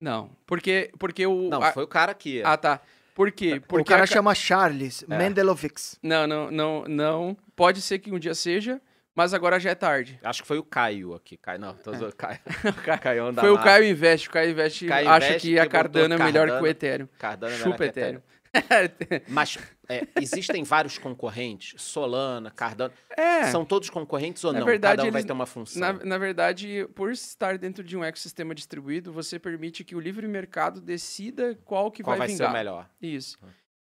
[0.05, 1.49] Não, porque, porque o...
[1.49, 2.43] Não, a- foi o cara aqui.
[2.45, 2.79] Ah, tá.
[3.15, 3.63] Por quê?
[3.67, 5.17] Porque o cara a chama Charles É.
[5.17, 5.99] Mendelovics.
[6.03, 7.37] Não, não, não, não.
[7.57, 8.81] Pode ser que um dia seja,
[9.15, 10.19] mas agora já é tarde.
[10.23, 11.39] Acho que foi o Caio aqui.
[11.39, 12.15] Caio, não, tô zoando.
[12.17, 12.39] Caio.
[12.85, 13.59] Ca- Caio anda Foi o.
[13.59, 14.29] Caio Invest.
[14.29, 16.55] O Caio Invest Caio acha Invest que a que botou Cardano é melhor que o
[16.55, 16.67] Cardano.
[16.71, 17.09] Ethereum.
[17.19, 18.21] Cardano é melhor Chupa que Ethereum.
[19.29, 19.59] Mas
[19.89, 22.93] é, existem vários concorrentes, Solana, Cardano.
[23.17, 24.67] É, São todos concorrentes ou Na não?
[24.67, 25.81] verdade, Cada um vai eles- ter uma função.
[25.81, 30.27] na, na verdade, por estar dentro de um ecossistema distribuído, você permite que o livre
[30.29, 32.53] mercado decida qual que Qual vai, vai ser o vingar.
[32.53, 32.91] melhor?
[33.01, 33.39] Isso.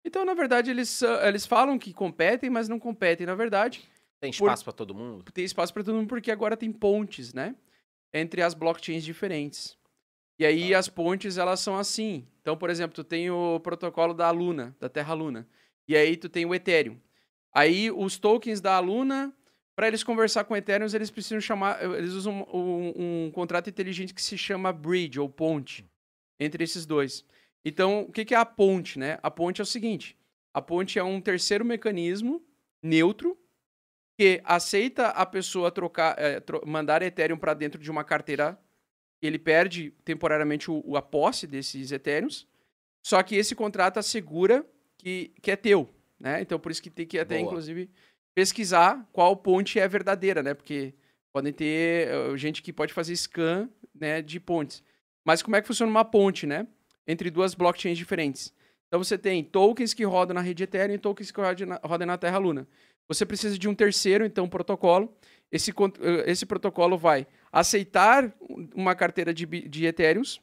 [0.04, 3.26] Então, na verdade, eles, eles falam que competem, mas não competem.
[3.26, 3.82] Na verdade,
[4.20, 5.30] Tem espaço pra todo mundo?
[5.32, 7.54] tem espaço para todo mundo porque agora tem pontes, né?
[8.12, 9.78] Entre as blockchains diferentes.
[10.38, 12.26] E aí as pontes, elas são assim.
[12.40, 15.46] Então, por exemplo, tu tem o protocolo da Luna, da Terra Luna.
[15.90, 17.00] E aí tu tem o Ethereum.
[17.52, 19.34] Aí os tokens da Luna,
[19.74, 24.22] para eles conversar com Ethereum, eles precisam chamar, eles usam um, um contrato inteligente que
[24.22, 25.84] se chama bridge ou ponte
[26.38, 27.24] entre esses dois.
[27.64, 29.18] Então, o que que é a ponte, né?
[29.20, 30.16] A ponte é o seguinte:
[30.54, 32.40] a ponte é um terceiro mecanismo
[32.80, 33.36] neutro
[34.16, 38.56] que aceita a pessoa trocar, eh, tro- mandar Ethereum para dentro de uma carteira,
[39.20, 42.46] ele perde temporariamente o, o- a posse desses Ethereums,
[43.04, 44.64] só que esse contrato assegura
[45.02, 45.88] que, que é teu,
[46.18, 46.40] né?
[46.40, 47.46] Então por isso que tem que até, Boa.
[47.46, 47.90] inclusive,
[48.34, 50.54] pesquisar qual ponte é verdadeira, né?
[50.54, 50.94] Porque
[51.32, 54.82] podem ter eh, gente que pode fazer scan né, de pontes.
[55.24, 56.66] Mas como é que funciona uma ponte, né?
[57.06, 58.52] Entre duas blockchains diferentes.
[58.86, 62.06] Então você tem tokens que rodam na rede Ethereum e tokens que rodam na, rodam
[62.06, 62.66] na Terra Luna.
[63.08, 65.12] Você precisa de um terceiro, então, protocolo.
[65.50, 68.32] Esse, eh, esse protocolo vai aceitar
[68.74, 70.40] uma carteira de, de Ethereums.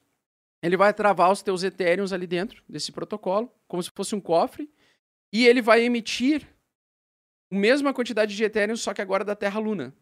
[0.61, 4.69] Ele vai travar os teus Ethereums ali dentro desse protocolo, como se fosse um cofre.
[5.31, 6.47] E ele vai emitir
[7.51, 9.93] a mesma quantidade de Ethereum, só que agora da Terra Luna.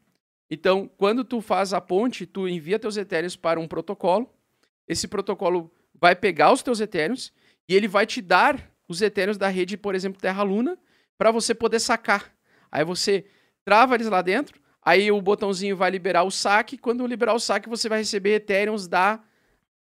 [0.50, 4.30] Então, quando tu faz a ponte, tu envia teus Ethereums para um protocolo.
[4.88, 7.34] Esse protocolo vai pegar os teus Ethereums
[7.68, 10.78] e ele vai te dar os Ethereums da rede, por exemplo, Terra Luna,
[11.18, 12.34] para você poder sacar.
[12.72, 13.26] Aí você
[13.64, 16.78] trava eles lá dentro, aí o botãozinho vai liberar o saque.
[16.78, 19.24] Quando liberar o saque, você vai receber Ethereums da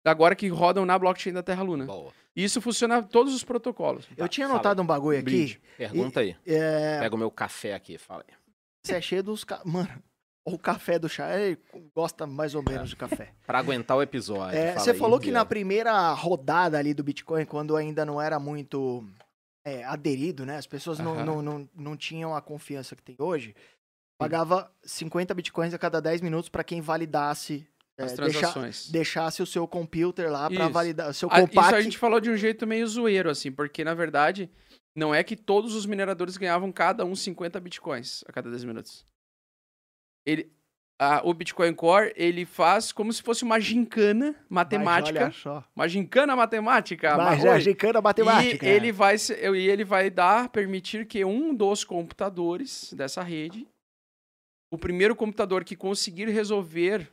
[0.06, 1.86] agora que rodam na blockchain da Terra Luna.
[1.86, 2.12] Boa.
[2.36, 4.08] E isso funciona em todos os protocolos.
[4.18, 5.24] Eu tinha fala notado um bagulho aqui.
[5.24, 5.62] Bridge.
[5.78, 6.36] Pergunta aí.
[6.46, 8.36] É, Pega o meu café aqui, fala aí.
[8.84, 9.44] você é cheio dos.
[9.44, 9.88] ca- Mano,
[10.46, 11.58] o café do chá, ele
[11.96, 13.34] gosta mais ou menos de café.
[13.48, 14.58] Pra aguentar o episódio.
[14.58, 18.22] É, fala você aí, falou que na primeira rodada ali do Bitcoin, quando ainda não
[18.22, 19.04] era muito
[19.66, 20.58] é, aderido, né?
[20.58, 23.56] As pessoas não, não, não, não tinham a confiança que tem hoje.
[24.18, 28.90] Pagava 50 Bitcoins a cada 10 minutos para quem validasse, é, As deixa- transações.
[28.92, 31.76] deixasse o seu computer lá para validar, o seu Ah, Isso compact.
[31.76, 34.50] a gente falou de um jeito meio zoeiro, assim, porque na verdade
[34.96, 39.06] não é que todos os mineradores ganhavam cada um 50 bitcoins a cada 10 minutos.
[40.26, 40.52] Ele,
[41.00, 45.24] a- o Bitcoin Core, ele faz como se fosse uma gincana matemática.
[45.26, 45.64] olha só.
[45.76, 47.16] Uma gincana matemática.
[47.18, 47.58] Mas Marroi.
[47.58, 48.66] é gincana matemática.
[48.66, 53.68] E ele vai, e ele vai dar, permitir que um dos computadores dessa rede,
[54.72, 57.10] o primeiro computador que conseguir resolver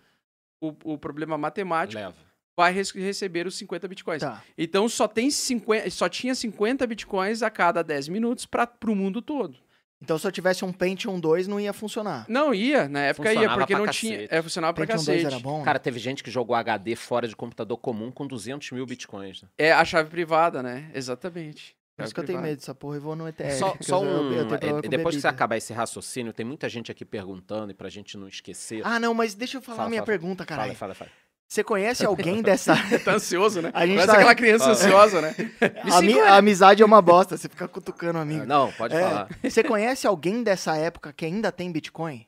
[0.68, 2.14] o, o problema matemático, Leva.
[2.56, 4.20] vai res- receber os 50 bitcoins.
[4.20, 4.42] Tá.
[4.56, 9.20] Então só, tem 50, só tinha 50 bitcoins a cada 10 minutos para o mundo
[9.20, 9.56] todo.
[10.00, 12.26] Então se eu tivesse um Pentium 2 não ia funcionar.
[12.28, 14.14] Não ia, na época ia, porque pra não tinha.
[14.16, 14.34] cacete.
[14.34, 15.22] É, funcionava pra Pentium cacete.
[15.22, 15.62] 2 era bom.
[15.62, 19.42] Cara, teve gente que jogou HD fora de computador comum com 200 mil bitcoins.
[19.42, 19.48] né?
[19.56, 20.90] É a chave privada, né?
[20.92, 21.76] Exatamente.
[21.96, 23.50] Por isso Chave que eu tenho medo dessa porra e vou no ETL.
[23.58, 24.32] Só, só eu- eu- um.
[24.32, 25.28] eu é, depois que você bebida.
[25.28, 28.80] acabar esse raciocínio, tem muita gente aqui perguntando e pra gente não esquecer.
[28.84, 30.74] Ah, não, mas deixa eu falar Fala, a minha fala, pergunta, fala, caralho.
[30.78, 31.10] fala, fala.
[31.46, 32.74] Você conhece alguém dessa.
[33.04, 33.70] Tá ansioso, né?
[33.74, 35.34] A gente Parece tá- aquela criança ansiosa, né?
[35.92, 38.46] a, mi- a amizade é uma bosta, você fica cutucando o amigo.
[38.46, 39.28] Não, pode É, falar.
[39.42, 42.26] Você conhece alguém dessa época que ainda tem Bitcoin?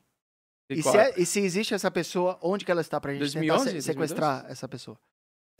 [0.69, 3.65] E se, é- e se existe essa pessoa, onde que ela está pra gente 2011,
[3.65, 4.95] tentar se- sequestrar essa pessoa?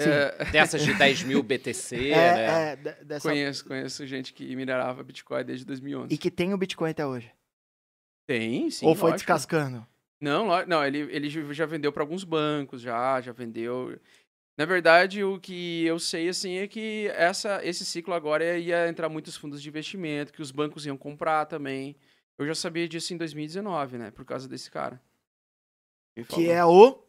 [0.01, 0.09] Sim.
[0.09, 2.71] É, Dessas de 10 mil BTC, É, né?
[2.71, 3.29] é, de- dessa...
[3.29, 6.13] conheço, conheço gente que minerava Bitcoin desde 2011.
[6.13, 7.31] E que tem o Bitcoin até hoje.
[8.27, 8.85] Tem, sim.
[8.85, 9.17] Ou foi lógico.
[9.27, 9.85] descascando?
[10.21, 13.97] Não, não ele, ele já- vendeu para alguns bancos, já, já vendeu.
[14.57, 19.09] Na verdade, o que eu sei assim é que essa, esse ciclo agora ia entrar
[19.09, 21.95] muitos fundos de investimento, que os bancos iam comprar também.
[22.37, 24.11] Eu já sabia disso em 2019, né?
[24.11, 25.01] Por causa desse cara.
[26.29, 27.04] Que é o.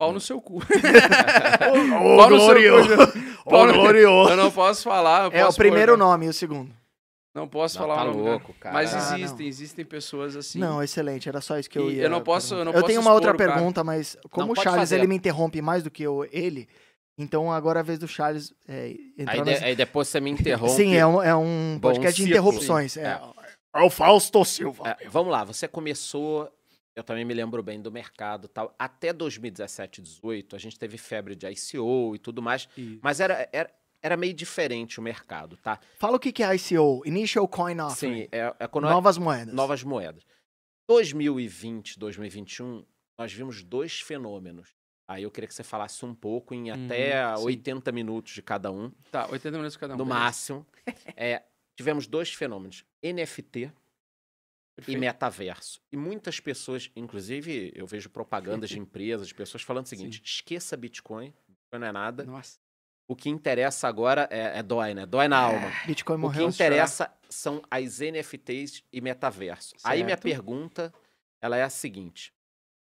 [0.00, 0.60] Pau no seu cu.
[0.64, 2.88] O Pau no seu glorioso.
[2.88, 3.50] cu.
[3.50, 4.30] Pau O no- glorioso.
[4.30, 5.26] Eu não posso falar.
[5.26, 6.70] eu É o primeiro pôr- nome e o segundo.
[7.34, 8.22] Não posso Não, falar tá o nome.
[8.24, 8.30] né?
[8.30, 8.72] louco, cara.
[8.74, 9.48] Mas Ah, existem, não.
[9.48, 10.58] existem pessoas assim.
[10.58, 12.04] Não, excelente, era só isso que eu E ia.
[12.04, 14.80] eu não posso- eu não posso tenho uma outra pergunta, mas como Não, o Charles
[14.80, 14.96] fazer.
[14.96, 16.66] ele me interrompe mais do que eu, ele,
[17.18, 18.94] então agora é a vez do Charles é,
[19.26, 20.72] Aí, de- nessa- aí depois você me interrompe.
[20.72, 22.96] Sim, é um, é um Bom, podcast de interrupções.
[22.96, 23.20] É.
[23.76, 24.96] É o Fausto Silva.
[25.00, 26.50] É, vamos lá, você começou.
[26.94, 28.74] Eu também me lembro bem do mercado e tal.
[28.78, 32.68] Até 2017, 2018, a gente teve febre de ICO e tudo mais.
[32.76, 32.98] Isso.
[33.02, 33.72] Mas era, era,
[34.02, 35.78] era meio diferente o mercado, tá?
[35.98, 38.22] Fala o que é ICO, Initial Coin Offering.
[38.22, 39.54] Sim, é, é quando Novas moedas.
[39.54, 40.24] novas moedas.
[40.88, 42.84] 2020, 2021,
[43.16, 44.74] nós vimos dois fenômenos.
[45.06, 47.44] Aí eu queria que você falasse um pouco em Uhum, até sim.
[47.44, 49.96] 80 minutos de cada um, Tá, 80 minutos cada um.
[49.96, 50.20] no beleza.
[50.24, 50.66] máximo.
[51.16, 51.42] É,
[51.76, 53.72] tivemos dois fenômenos: NFT
[54.72, 55.00] e Perfeito.
[55.00, 55.80] metaverso.
[55.92, 60.76] E muitas pessoas, inclusive, eu vejo propagandas de empresas, de pessoas falando o seguinte: esqueça
[60.76, 62.24] Bitcoin, Bitcoin não é nada.
[62.24, 62.58] Nossa.
[63.08, 65.04] O que interessa agora é, é dói, né?
[65.04, 65.70] Dói na alma.
[65.84, 66.48] Bitcoin O que morreu.
[66.48, 69.74] interessa são as NFTs e metaverso.
[69.82, 70.22] Aí minha Certo.
[70.22, 70.94] pergunta,
[71.42, 72.32] ela é a seguinte: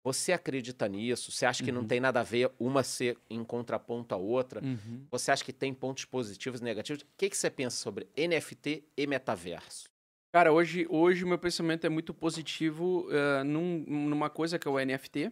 [0.04, 1.32] você acredita nisso?
[1.32, 1.88] Você acha que não Uhum.
[1.88, 4.62] tem nada a ver uma ser em contraponto à outra?
[4.62, 5.08] Uhum.
[5.10, 7.04] Você acha que tem pontos positivos e negativos?
[7.04, 9.90] O que, que você pensa sobre NFT e metaverso?
[10.38, 14.80] Cara, hoje, hoje meu pensamento é muito positivo eh, num- numa coisa que é o
[14.80, 15.32] NFT.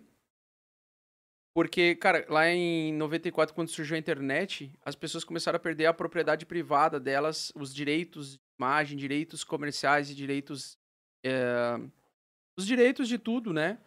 [1.53, 5.93] Porque, cara, lá em 94, quando surgiu a internet, as pessoas começaram a perder a
[5.93, 10.75] propriedade privada delas, os direitos de imagem, direitos comerciais e direitos.
[11.23, 11.77] eh,
[12.57, 13.77] os direitos de tudo, né?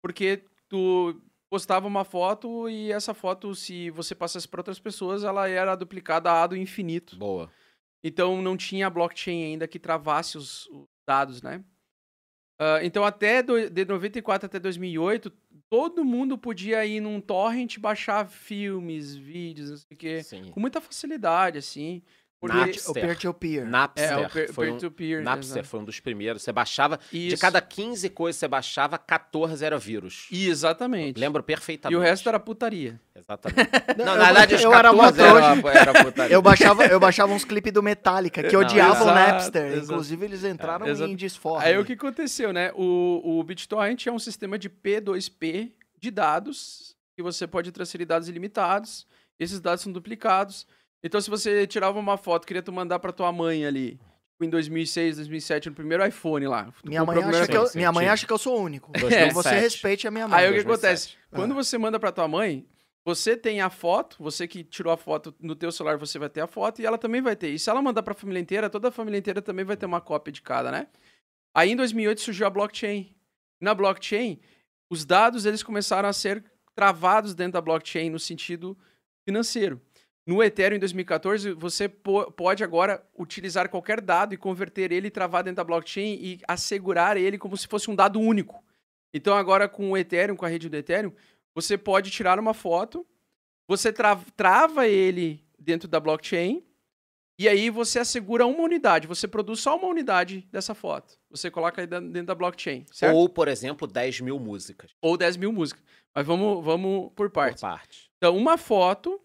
[0.00, 1.20] Porque tu
[1.50, 6.30] postava uma foto e essa foto, se você passasse para outras pessoas, ela era duplicada
[6.30, 7.16] a do infinito.
[7.16, 7.50] Boa.
[8.02, 11.64] Então não tinha blockchain ainda que travasse os, os dados, né?
[12.58, 15.30] Ah, então até do, de 94 até 2008,
[15.70, 20.50] todo mundo podia ir num torrent baixar filmes, vídeos, não sei o quê, Sim.
[20.50, 22.02] com muita facilidade, assim.
[22.46, 22.90] Napster.
[22.90, 23.66] O peer-to-peer.
[23.66, 25.22] Napster, é o peer- foi um, peer-to-peer.
[25.24, 26.42] Napster foi um dos primeiros.
[26.42, 27.38] Você baixava, de Isso.
[27.40, 30.28] cada 15 coisas que você baixava, 14 era vírus.
[30.30, 31.18] Exatamente.
[31.18, 31.96] Lembro E perfeitamente.
[31.98, 33.00] o resto era putaria.
[33.14, 33.70] Exatamente.
[33.98, 36.34] Não, Não, eu na verdade, os eu era 14 uma era, era putaria.
[36.34, 39.66] Eu baixava, eu baixava uns clipes do Metallica, que Não, odiavam o Napster.
[39.72, 39.84] exato.
[39.86, 41.64] Inclusive, eles entraram É, em desforra.
[41.64, 42.70] Aí o que aconteceu, né?
[42.76, 48.28] O, o BitTorrent é um sistema de P2P de dados, que você pode transferir dados
[48.28, 49.06] ilimitados.
[49.40, 50.66] Esses dados são duplicados.
[51.02, 54.50] Então, se você tirava uma foto, queria tu mandar pra tua mãe ali, tipo, em
[54.50, 56.72] 2006, 2007, no primeiro iPhone lá.
[56.84, 58.90] Minha mãe, acha que eu, sim, minha mãe acha que eu sou o único.
[58.90, 59.34] Então 2007.
[59.34, 60.38] você respeite a minha mãe.
[60.38, 60.86] Aí o que 2007.
[60.86, 61.16] acontece?
[61.30, 61.36] Ah.
[61.36, 62.66] Quando você manda pra tua mãe,
[63.04, 66.40] você tem a foto, você que tirou a foto no teu celular, você vai ter
[66.40, 67.48] a foto e ela também vai ter.
[67.48, 70.00] E se ela mandar pra família inteira, toda a família inteira também vai ter uma
[70.00, 70.88] cópia de cada, né?
[71.54, 73.14] Aí em 2008 surgiu a blockchain.
[73.60, 74.38] Na blockchain,
[74.90, 76.44] os dados eles começaram a ser
[76.74, 78.76] travados dentro da blockchain no sentido
[79.26, 79.80] financeiro.
[80.28, 85.10] No Ethereum em 2014, você po- pode agora utilizar qualquer dado e converter ele e
[85.10, 88.62] travar dentro da blockchain e assegurar ele como se fosse um dado único.
[89.14, 91.12] Então agora com o Ethereum, com a rede do Ethereum,
[91.54, 93.06] você pode tirar uma foto,
[93.66, 96.62] você tra- trava ele dentro da blockchain
[97.38, 99.06] e aí você assegura uma unidade.
[99.06, 101.18] Você produz só uma unidade dessa foto.
[101.30, 103.14] Você coloca dentro da blockchain, certo?
[103.14, 105.82] Ou, Ou, por exemplo, 10 mil músicas 10 mil músicas.
[106.14, 107.62] Mas vamos, vamos por partes.
[107.62, 108.10] por parte.
[108.18, 109.18] Então, uma foto,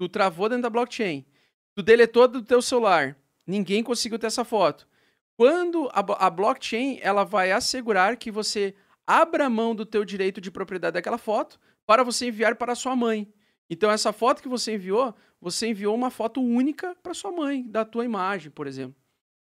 [0.00, 1.26] tu travou dentro da blockchain.
[1.74, 3.18] Tu deletou do teu celular.
[3.46, 4.88] Ninguém conseguiu ter essa foto.
[5.36, 8.74] Quando a, a blockchain, ela vai assegurar que você
[9.06, 13.30] abra mão do teu direito de propriedade daquela foto para você enviar para sua mãe.
[13.68, 17.84] Então, essa foto que você enviou, você enviou uma foto única para sua mãe, da
[17.84, 18.96] tua imagem, por exemplo.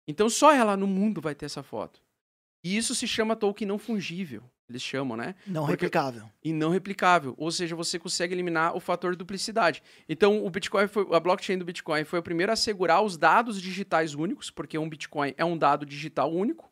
[0.09, 2.01] Então, só ela no mundo vai ter essa foto.
[2.65, 4.43] E isso se chama token não fungível.
[4.69, 5.37] Eles chamam, né?
[5.47, 6.29] Não Porque- replicável.
[6.43, 9.81] e não replicável, ou seja, você consegue eliminar o fator duplicidade.
[10.09, 13.63] Então, o Bitcoin foi, a blockchain do Bitcoin foi o primeiro a assegurar os dados
[13.63, 16.69] digitais únicos, porque um Bitcoin é um dado digital único,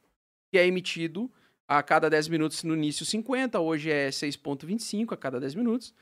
[0.53, 1.31] que é emitido
[1.69, 5.95] a cada 10 minutos no início 50, hoje é 6.25 a cada 10 minutos.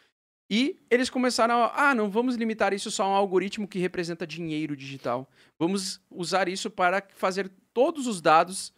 [0.51, 4.26] E eles começaram a, ah, não vamos limitar isso só a um algoritmo que representa
[4.26, 5.30] dinheiro digital.
[5.59, 8.72] Vamos usar isso para fazer todos os dados,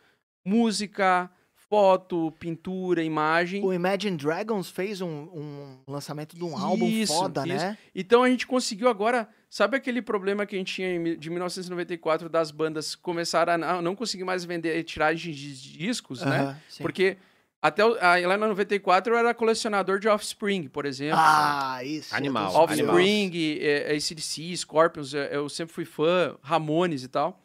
[0.44, 1.30] música,
[1.74, 7.40] foto, pintura, imagem, O Imagine Dragons fez um, um lançamento de um álbum Isso, foda,
[7.46, 7.56] isso.
[7.56, 7.76] né?
[7.94, 9.28] Então a gente conseguiu agora.
[9.50, 13.94] Sabe aquele problema que a gente tinha em de 1994 das bandas começaram a não-
[13.94, 16.40] conseguir mais vender tiragens de discos, né?
[16.40, 16.82] Aham, sim.
[16.82, 17.16] Porque
[17.62, 21.18] até lá na 94 eu era colecionador de Offspring, por exemplo.
[21.18, 22.14] Ah, isso.
[22.14, 22.52] Animal.
[22.54, 27.40] Offspring, é, ACDC, Scorpions, eu sempre fui fã, Ramones e tal.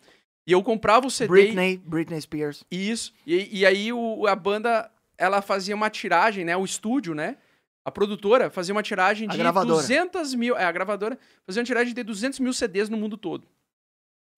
[0.50, 1.28] E eu comprava o CD.
[1.28, 2.66] Britney, Britney Spears.
[2.72, 3.14] Isso.
[3.24, 6.58] E, e aí o, a banda, ela fazia uma tiragem, né?
[6.58, 7.38] O estúdio, né?
[7.86, 9.80] A produtora fazia uma tiragem de gravadora.
[9.80, 10.58] 200 mil...
[10.58, 13.48] É, a gravadora fazia uma tiragem de 200 mil CDs no mundo todo.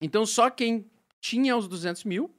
[0.02, 0.84] Então só quem
[1.18, 2.30] tinha os 200 mil,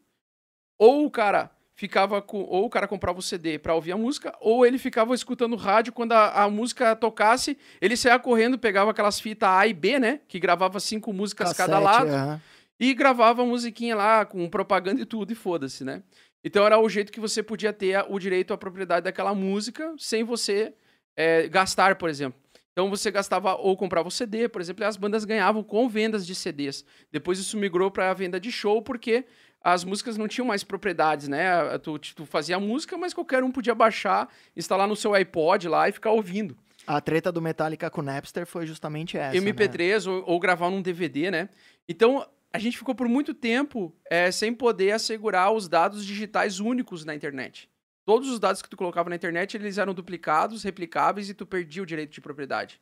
[0.78, 4.36] ou o cara ficava com, ou o cara comprava o CD pra ouvir a música,
[4.40, 9.20] ou ele ficava escutando rádio quando a, a música tocasse, ele saía correndo, pegava aquelas
[9.20, 12.42] fitas A e B, né, que gravava cinco músicas cada Cassete, lado, aham.
[12.80, 16.04] E gravava a musiquinha lá com propaganda e tudo, e foda-se, né?
[16.44, 20.24] Então era o jeito que você podia ter o direito à propriedade daquela música sem
[20.24, 20.74] você
[21.16, 22.40] é, gastar, por exemplo.
[22.74, 26.26] Então você gastava ou comprava o CD, por exemplo, e as bandas ganhavam com vendas
[26.26, 26.84] de CDs.
[27.12, 29.26] Depois isso migrou para a venda de show, porque
[29.64, 31.78] as músicas não tinham mais propriedades, né?
[31.80, 35.88] Tu, tu fazia a música, mas qualquer um podia baixar, instalar no seu iPod lá
[35.88, 36.58] e ficar ouvindo.
[36.86, 39.40] A treta do Metallica com o Napster foi justamente essa.
[39.40, 39.52] né?
[39.52, 41.50] MP3 ou, ou gravar num DVD, né?
[41.88, 47.04] Então, a gente ficou por muito tempo é, sem poder assegurar os dados digitais únicos
[47.04, 47.70] na internet.
[48.06, 51.82] Todos os dados que tu colocava na internet, eles eram duplicados, replicáveis e tu perdia
[51.82, 52.80] o direito de propriedade.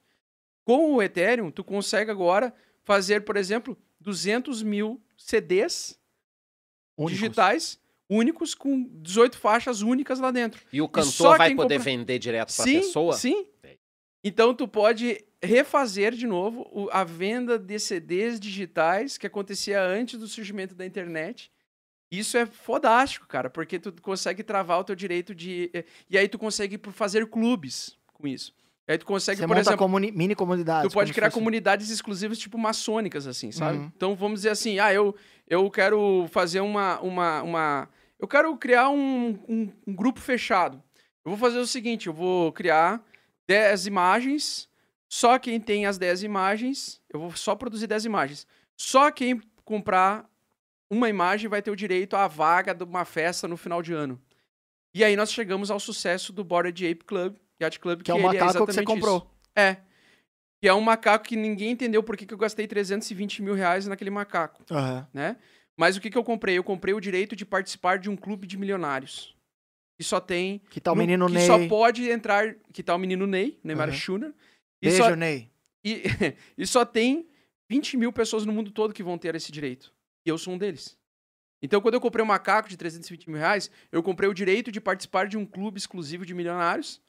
[0.65, 2.53] Com o Ethereum, tu consegue agora
[2.84, 5.97] fazer, por exemplo, 200 mil CDs
[6.97, 7.13] Únicos.
[7.19, 10.61] digitais únicos com 18 faixas únicas lá dentro.
[10.74, 13.13] E o cantor vai quem poder compra- vender direto pra Sim, pessoa?
[13.13, 13.47] sim.
[14.24, 20.20] Então tu pode refazer de novo o- a venda de CDs digitais que acontecia antes
[20.20, 21.52] do surgimento da internet.
[22.12, 26.28] Isso é fodástico, cara, porque tu consegue travar o teu direito de eh, e aí
[26.28, 28.54] tu consegue fazer clubes com isso.
[28.88, 30.92] Aí tu consegue, Você por exemplo, comuni- mini comunidades.
[30.92, 33.78] Tu pode criar fosse- comunidades exclusivas, tipo maçônicas, assim, sabe?
[33.78, 33.92] Uhum.
[33.96, 35.16] Então vamos dizer assim, ah, eu,
[35.48, 37.89] eu quero fazer uma, uma, uma.
[38.20, 40.84] Eu quero criar um, um, um grupo fechado.
[41.24, 43.02] Eu vou fazer o seguinte: eu vou criar
[43.48, 44.68] 10 imagens.
[45.12, 48.47] Só quem tem as 10 imagens, eu vou só produzir 10 imagens.
[48.78, 50.30] Só quem comprar
[50.89, 54.22] uma imagem vai ter o direito à vaga de uma festa no final de ano.
[54.95, 58.18] E aí nós chegamos ao sucesso do Bored Ape Club, Yacht Club, Que é o
[58.18, 59.18] ele macaco que você comprou.
[59.18, 59.28] isso.
[59.55, 59.78] É.
[60.62, 63.88] Que é um macaco que ninguém entendeu por que, que eu gastei 320 mil reais
[63.88, 65.07] naquele macaco, Aham.
[65.14, 65.38] né?
[65.78, 66.57] Mas o que, que eu comprei?
[66.57, 69.36] Eu comprei o direito de participar de um clube de milionários.
[69.97, 70.59] Que só tem.
[70.70, 71.47] Que tá o no- menino que Ney.
[71.47, 72.55] só pode entrar.
[72.72, 73.97] Que tá o menino Ney, Neymar Aham.
[73.97, 74.34] Schuner.
[74.82, 75.52] E Beijo, só, Ney.
[75.84, 76.04] e,
[76.58, 77.30] e só tem
[77.70, 79.94] 20 mil pessoas no mundo todo que vão ter esse direito.
[80.26, 80.98] E eu sou um deles.
[81.62, 84.82] Então, quando eu comprei um macaco de 320 mil reais, eu comprei o direito de
[84.82, 87.00] participar de um clube exclusivo de milionários.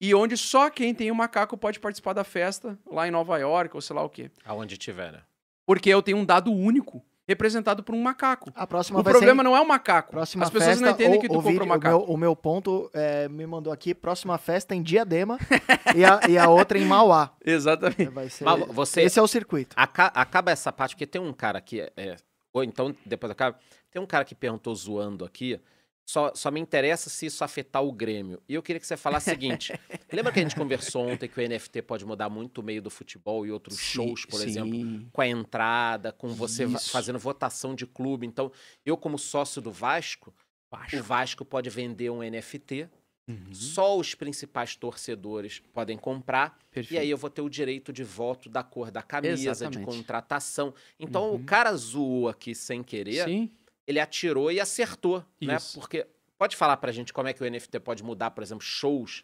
[0.00, 3.74] E onde só quem tem um macaco pode participar da festa, lá em Nova York,
[3.74, 4.30] ou sei lá o quê.
[4.44, 5.22] Aonde tiver, né?
[5.64, 8.50] Porque eu tenho um dado único, representado por um macaco.
[8.54, 9.44] A próxima O problema ser...
[9.44, 10.10] não é o macaco.
[10.10, 11.96] Próxima As pessoas festa, não entendem o- que tu compra vídeo- um macaco.
[11.96, 15.38] O meu, o meu ponto é, me mandou aqui, próxima festa em Diadema
[15.94, 17.32] e, a, e a outra em Mauá.
[17.44, 18.06] Exatamente.
[18.06, 18.44] Vai ser...
[18.44, 19.74] Mas você Esse é o circuito.
[19.78, 22.16] aca- acaba essa parte, porque tem um cara aqui, é, é,
[22.52, 23.58] ou então depois acaba,
[23.90, 25.58] tem um cara que perguntou zoando aqui,
[26.06, 28.42] só, só me interessa se isso afetar o Grêmio.
[28.48, 29.72] E eu queria que você falasse o seguinte,
[30.12, 32.90] lembra que a gente conversou ontem que o NFT pode mudar muito o meio do
[32.90, 36.90] futebol e outros shows, por exemplo, com a entrada, com você Isso.
[36.90, 38.26] fazendo votação de clube.
[38.26, 38.52] Então,
[38.84, 40.34] eu como sócio do Vasco,
[40.70, 40.98] Baixo.
[40.98, 42.88] o Vasco pode vender um NFT,
[43.26, 43.54] Uhum.
[43.54, 47.00] só os principais torcedores podem comprar, e Perfeito.
[47.00, 49.82] aí eu vou ter o direito de voto da cor da camisa, de Exatamente.
[49.86, 50.74] contratação.
[51.00, 51.36] Então Uhum.
[51.36, 53.50] o cara zoou aqui sem querer, Sim.
[53.86, 55.56] Ele atirou e acertou, né?
[55.56, 55.78] Isso.
[55.78, 56.06] Porque
[56.38, 59.22] pode falar pra gente como é que o NFT pode mudar, por exemplo, shows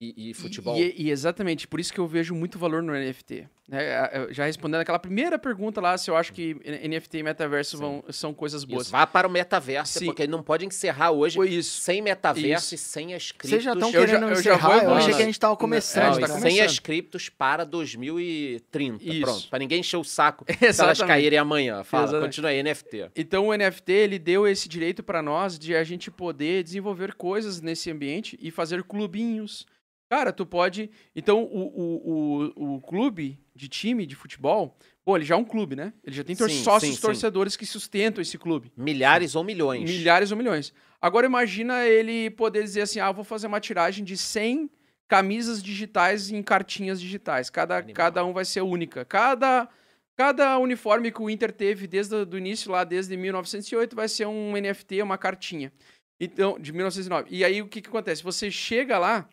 [0.00, 0.76] e, e futebol?
[0.76, 3.46] E, e exatamente, por isso que eu vejo muito valor no NFT.
[3.68, 3.96] né?
[3.98, 7.76] A- eu Já respondendo aquela primeira pergunta lá, se eu acho que NFT e metaverso
[7.76, 7.82] Sim.
[7.82, 8.84] vão, são coisas boas.
[8.84, 10.06] Isso, vá para o metaverso, Sim.
[10.06, 11.80] porque ele não pode encerrar hoje isso.
[11.82, 12.74] sem metaverso Isso.
[12.74, 13.50] e sem as criptos.
[13.50, 14.58] Vocês já estão eu já- querendo eu já encerrar?
[14.68, 14.98] vou eu evoluir.
[15.02, 16.04] achei que a gente tava Não, começando.
[16.04, 16.32] Não, tá cara.
[16.32, 16.66] sem começando.
[16.66, 19.04] as criptos para 2030.
[19.04, 19.20] Isso.
[19.20, 21.84] Pronto, para ninguém encher o saco se elas caírem amanhã.
[21.84, 22.26] Fala, Exatamente.
[22.28, 23.10] continua aí, NFT.
[23.14, 27.60] Então o NFT ele deu esse direito para nós de a gente poder desenvolver coisas
[27.60, 29.66] nesse ambiente e fazer clubinhos.
[30.10, 30.90] Cara, tu pode.
[31.14, 35.44] Então o, o, o, o clube de time de futebol, pô, ele já é um
[35.44, 35.92] clube, né?
[36.04, 37.02] Ele já tem tor- Sim, sócios sim, sim.
[37.02, 38.72] torcedores que sustentam esse clube.
[38.76, 39.88] Milhares ou milhões.
[39.88, 40.74] Milhares ou milhões.
[41.00, 44.68] Agora imagina ele poder dizer assim: ah, vou fazer uma tiragem de 100
[45.06, 47.48] camisas digitais em cartinhas digitais.
[47.48, 47.94] Cada, Animal.
[47.94, 49.04] cada um vai ser única.
[49.04, 49.68] Cada,
[50.16, 54.52] cada uniforme que o Inter teve desde o início, lá desde 1908, vai ser um
[54.56, 55.72] NFT, uma cartinha.
[56.18, 57.28] Então, de 1909.
[57.30, 58.22] E aí o que, que acontece?
[58.24, 59.28] Você chega lá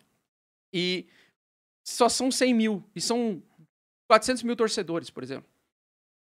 [0.73, 1.07] e
[1.83, 2.83] só são 100 mil.
[2.95, 3.41] E são
[4.07, 5.49] 400 mil torcedores, por exemplo.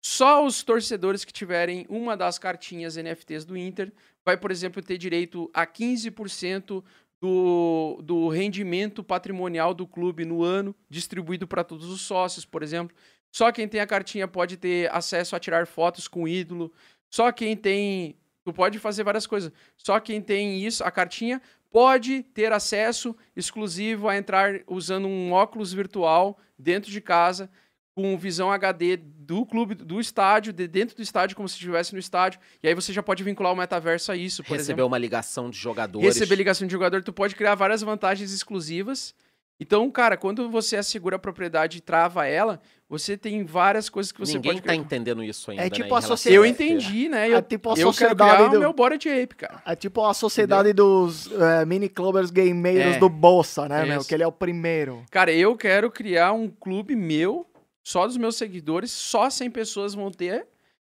[0.04, 3.91] Só os torcedores que tiverem uma das cartinhas NFTs do Inter
[4.24, 6.84] vai, por exemplo, ter direito a 15%
[7.20, 12.96] do, do rendimento patrimonial do clube no ano, distribuído para todos os sócios, por exemplo.
[13.32, 16.72] Só quem tem a cartinha pode ter acesso a tirar fotos com o ídolo.
[17.10, 18.16] Só quem tem.
[18.43, 19.52] Tu pode fazer várias coisas.
[19.76, 21.41] Só quem tem isso, a cartinha,
[21.76, 27.49] pode ter acesso exclusivo a entrar usando um óculos virtual dentro de casa
[27.93, 31.99] com visão HD do clube, do estádio, de dentro do estádio, como se estivesse no
[31.99, 32.39] estádio.
[32.63, 34.88] E aí você já pode vincular o metaverso a isso, por Receber exemplo.
[34.88, 36.07] uma ligação de jogadores.
[36.07, 39.13] Receber ligação de jogador, tu pode criar várias vantagens exclusivas.
[39.60, 44.20] Então, cara, quando você assegura a propriedade e trava ela, você tem várias coisas que
[44.20, 44.76] você Ninguém pode tá criar.
[44.82, 45.64] entendendo isso ainda.
[45.64, 47.30] É né, tipo em a relação sociedade- Eu entendi, né?
[47.30, 49.62] É Eu, tipo a eu quero criar do- o meu Body Ape, cara.
[49.66, 52.99] É tipo a sociedade dos é, mini clubbers gameiros É.
[52.99, 53.99] do Bolsa, né, meu?
[53.99, 54.10] Isso.
[54.10, 55.03] Que ele é o primeiro.
[55.10, 57.47] Cara, eu quero criar um clube meu,
[57.82, 60.45] só dos meus seguidores, só 100 pessoas vão ter.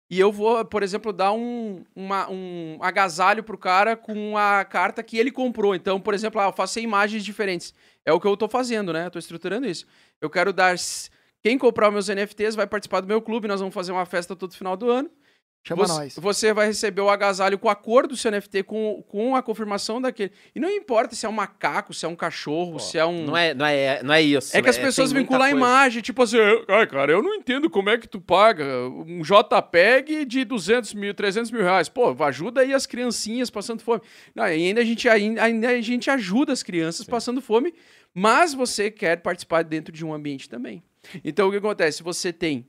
[0.10, 5.03] E eu vou, por exemplo, dar um, uma- um agasalho pro cara com a carta
[5.03, 5.76] que ele comprou.
[5.76, 7.74] Então, por exemplo, ah, eu faço 100 imagens diferentes.
[8.03, 9.05] É o que eu tô fazendo, né?
[9.05, 9.86] Eu tô estruturando isso.
[10.20, 10.76] Eu quero dar.
[11.43, 13.47] Quem comprar meus NFTs vai participar do meu clube.
[13.47, 15.10] Nós vamos fazer uma festa todo final do ano.
[15.70, 16.15] Chama você, nós.
[16.15, 20.01] você vai receber o agasalho com a cor do seu NFT, com, com a confirmação
[20.01, 20.32] daquele.
[20.55, 23.26] E não importa se é um macaco, se é um cachorro, Pô, se é um.
[23.26, 24.57] Não é, não, é, não é isso.
[24.57, 24.84] É que as né?
[24.84, 28.20] pessoas vinculam a imagem, tipo assim, ai, cara, eu não entendo como é que tu
[28.20, 28.65] paga
[29.05, 31.88] um JPEG de 200 mil, 300 mil reais.
[31.88, 34.01] Pô, ajuda aí as criancinhas passando fome.
[34.34, 37.76] Não, e ainda a gente, ainda, a gente ajuda as crianças passando fome,
[38.11, 40.82] mas você quer participar dentro de um ambiente também.
[41.24, 42.01] Então, o que acontece?
[42.01, 42.65] Você tem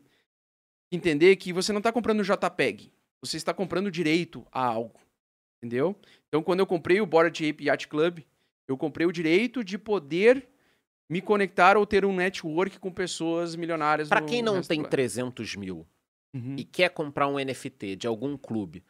[0.90, 4.98] entender que você não está comprando JPEG, você está comprando direito a algo,
[5.62, 5.94] entendeu?
[6.28, 8.20] Então, quando eu comprei o Bored Ape Yacht Club,
[8.68, 10.48] eu comprei o direito de poder
[11.08, 14.08] me conectar ou ter um network com pessoas milionárias.
[14.08, 15.86] Pra no quem não tem do- 300 mil
[16.32, 16.54] Uhum.
[16.56, 18.84] e quer comprar um NFT de algum clube,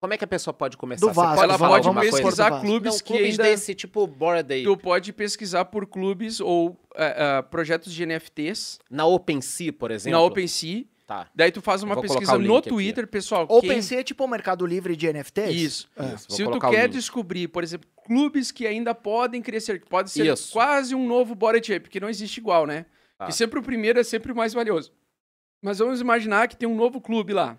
[0.00, 1.06] como é que a pessoa pode começar?
[1.06, 3.42] Do Vasco, pode Ela pode pesquisar clubes Não, que clubes ainda...
[3.42, 4.64] desse tipo Bored Ape.
[4.64, 10.18] Tu pode pesquisar por clubes ou é, é, projetos de NFTs Na OpenSea, por exemplo.
[10.18, 10.86] na OpenSea.
[11.08, 11.26] Tá.
[11.34, 12.68] Daí tu faz uma pesquisa no link aqui.
[12.68, 13.46] Twitter, pessoal.
[13.48, 15.54] quem- OpenSea é tipo o mercado livre de NFTs?
[15.54, 15.90] Isso.
[15.96, 16.14] É.
[16.14, 16.92] Isso, Se tu quer link.
[16.92, 20.52] descobrir, por exemplo, clubes que ainda podem crescer, que pode ser Isso.
[20.52, 22.84] quase um novo Bored Ape, porque não existe igual, né?
[23.16, 23.26] Tá.
[23.26, 24.92] E sempre o primeiro é sempre o mais valioso.
[25.62, 27.58] Mas vamos imaginar que tem um novo clube lá.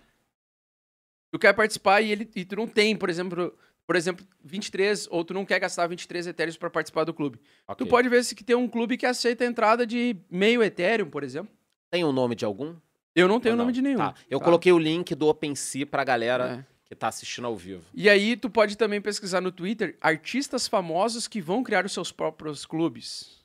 [1.32, 3.52] Tu quer participar e, ele, e tu não tem, por exemplo,
[3.88, 7.40] por exemplo, 23, ou tu não quer gastar 23 etéreos para participar do clube.
[7.68, 7.84] Ok.
[7.84, 11.10] Tu pode ver se que tem um clube que aceita a entrada de meio Ethereum,
[11.10, 11.52] por exemplo.
[11.90, 12.76] Tem o nome de algum?
[13.16, 13.98] Eu não tenho o nome de nenhum.
[13.98, 14.14] Tá.
[14.30, 14.46] Eu tá?
[14.46, 16.66] coloquei o link do OpenSea pra galera É.
[16.86, 17.84] que tá assistindo ao vivo.
[17.94, 22.12] E aí tu pode também pesquisar no Twitter artistas famosos que vão criar os seus
[22.12, 23.40] próprios clubes.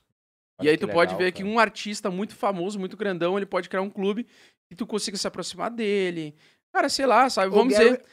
[0.57, 1.53] Olha e aí que tu pode legal, ver que cara.
[1.53, 4.25] um artista muito famoso, muito grandão, ele pode criar um clube
[4.71, 6.33] e tu consiga se aproximar dele.
[6.71, 7.47] Cara, sei lá, sabe?
[7.47, 8.05] O Vamos Gary- dizer,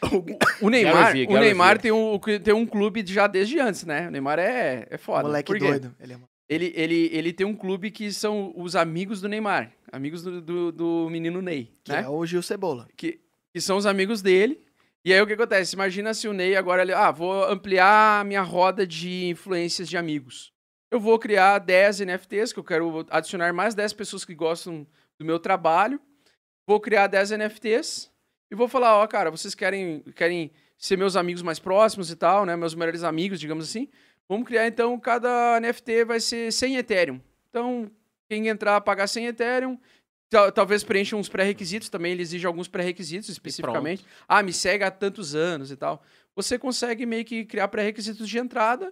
[0.61, 4.09] o Neymar, o Gary Neymar tem um, tem um clube já desde antes, né?
[4.09, 5.23] O Neymar é, é foda.
[5.25, 5.67] Moleque Por quê?
[5.67, 5.95] doido.
[6.01, 6.19] Ele é...
[6.49, 10.73] Ele, ele, ele tem um clube que são os amigos do Neymar, amigos do, do,
[10.73, 12.03] do menino Ney, Que né?
[12.03, 12.89] é o Gil Cebola.
[12.97, 13.21] que,
[13.53, 14.61] que são os amigos dele.
[15.05, 15.75] E aí o que acontece?
[15.75, 19.97] Imagina se o Ney agora ele, ah, vou ampliar a minha roda de influências de
[19.97, 20.53] amigos.
[20.91, 24.87] Eu vou criar 10 NFTs, que eu quero adicionar mais 10 pessoas que gostam
[25.19, 25.99] do meu trabalho.
[26.67, 28.11] Vou criar 10 NFTs
[28.51, 32.45] e vou falar, ó, cara, vocês querem, querem ser meus amigos mais próximos e tal,
[32.45, 32.55] né?
[32.57, 33.89] Meus melhores amigos, digamos assim.
[34.33, 37.21] Vamos criar, então, cada NFT vai ser 100 Ethereum.
[37.51, 37.91] Então,
[38.31, 39.79] quem entrar, pagar 100 Ethereum,
[40.31, 44.07] tal- talvez preencha uns pré-requisitos também, ele exige alguns pré-requisitos especificamente.
[44.27, 46.03] Ah, me segue há tantos anos e tal.
[46.35, 48.91] Você consegue meio que criar pré-requisitos de entrada,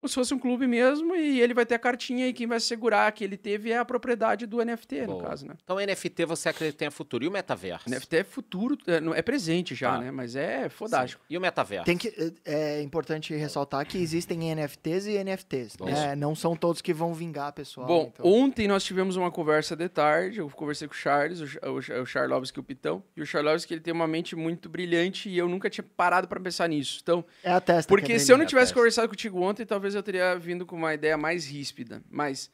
[0.00, 2.58] como se fosse um clube mesmo, e ele vai ter a cartinha e quem vai
[2.58, 5.24] segurar que ele teve é a propriedade do NFT, no Boa.
[5.24, 5.54] caso, né?
[5.62, 7.22] Então NFT você acredita que tem futuro.
[7.24, 7.88] E o metaverso?
[7.88, 9.98] NFT é futuro, é, é presente já, Tá.
[9.98, 10.10] né?
[10.10, 11.22] Mas é fodástico.
[11.28, 11.34] Sim.
[11.34, 11.84] E o metaverso?
[11.84, 12.08] Tem que,
[12.44, 15.76] é é importante ressaltar que existem NFTs e NFTs.
[15.78, 16.14] Né?
[16.16, 17.86] Não são todos que vão vingar, pessoal.
[17.86, 21.46] Bom, então- ontem nós tivemos uma conversa de tarde, eu conversei com o Charles, o,
[21.46, 24.34] Cha- o, Cha- o Charlovski e o Pitão, e o Charlovski ele tem uma mente
[24.34, 27.00] muito brilhante e eu nunca tinha parado para pensar nisso.
[27.02, 27.88] Então, é a testa.
[27.88, 30.76] Porque que é se eu não tivesse conversado contigo ontem, talvez eu teria vindo com
[30.76, 32.50] uma ideia mais ríspida, mais,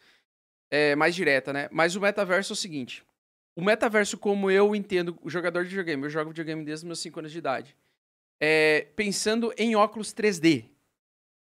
[0.70, 1.68] é, mais direta, né?
[1.70, 3.04] Mas o metaverso é o seguinte:
[3.56, 6.98] o metaverso, como eu entendo, o jogador de videogame, eu jogo videogame desde os meus
[7.00, 7.76] 5 anos de idade,
[8.40, 10.64] é, pensando em óculos 3D,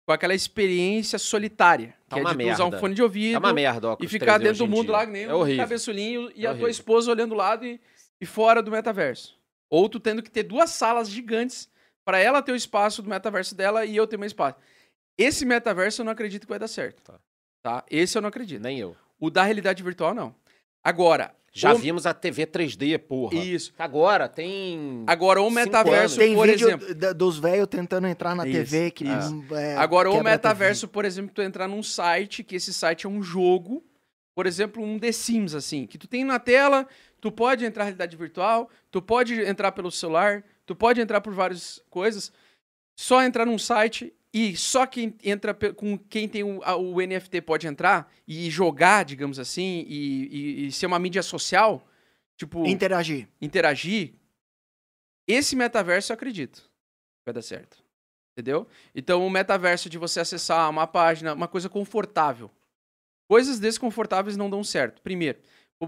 [0.05, 2.79] com aquela experiência solitária, Tá que é de tu usar um merda.
[2.79, 4.91] fone de ouvido É uma merda, e óculos ficar 3D dentro do mundo dia.
[4.91, 5.63] lá, nem é um horrível.
[5.63, 6.59] cabeçolinho e É a horrível.
[6.59, 7.79] tua esposa olhando do lado e,
[8.19, 9.39] e fora do metaverso.
[9.69, 11.67] Ou tu tendo que ter duas salas gigantes
[12.05, 14.57] para ela ter o espaço do metaverso dela e eu ter meu espaço.
[15.17, 17.01] Esse metaverso eu não acredito que vai dar certo.
[17.03, 17.19] Tá.
[17.61, 17.83] Tá?
[17.89, 18.61] Esse eu não acredito.
[18.61, 18.95] Nem eu.
[19.19, 20.35] O da realidade virtual, não.
[20.83, 21.33] Agora.
[21.55, 21.77] Já o...
[21.77, 23.35] vimos a TV 3D, porra.
[23.35, 23.73] Isso.
[23.77, 25.03] Agora tem.
[25.05, 27.13] Agora, o metaverso, Tem por vídeo exemplo.
[27.13, 28.89] dos velhos tentando entrar na Isso, TV.
[28.89, 29.45] Que, isso.
[29.53, 33.21] é, Agora, o metaverso, por exemplo, tu entrar num site, que esse site é um
[33.21, 33.85] jogo,
[34.33, 36.87] por exemplo, um The Sims, assim, que tu tem na tela,
[37.21, 41.33] tu pode entrar na realidade virtual, tu pode entrar pelo celular, tu pode entrar por
[41.33, 42.33] várias coisas,
[42.95, 47.41] só entrar num site e só quem entra com quem tem o, a- o NFT
[47.41, 50.27] pode entrar e jogar, digamos assim, e,
[50.65, 51.85] e- e ser uma mídia social,
[52.35, 53.27] tipo, Interagir.
[53.39, 54.13] interagir,
[55.27, 57.81] esse metaverso eu acredito que vai dar certo.
[58.35, 58.67] Entendeu?
[58.95, 62.49] Então, o metaverso de você acessar uma página, uma coisa confortável.
[63.29, 65.01] Coisas desconfortáveis não dão certo.
[65.03, 65.39] Primeiro,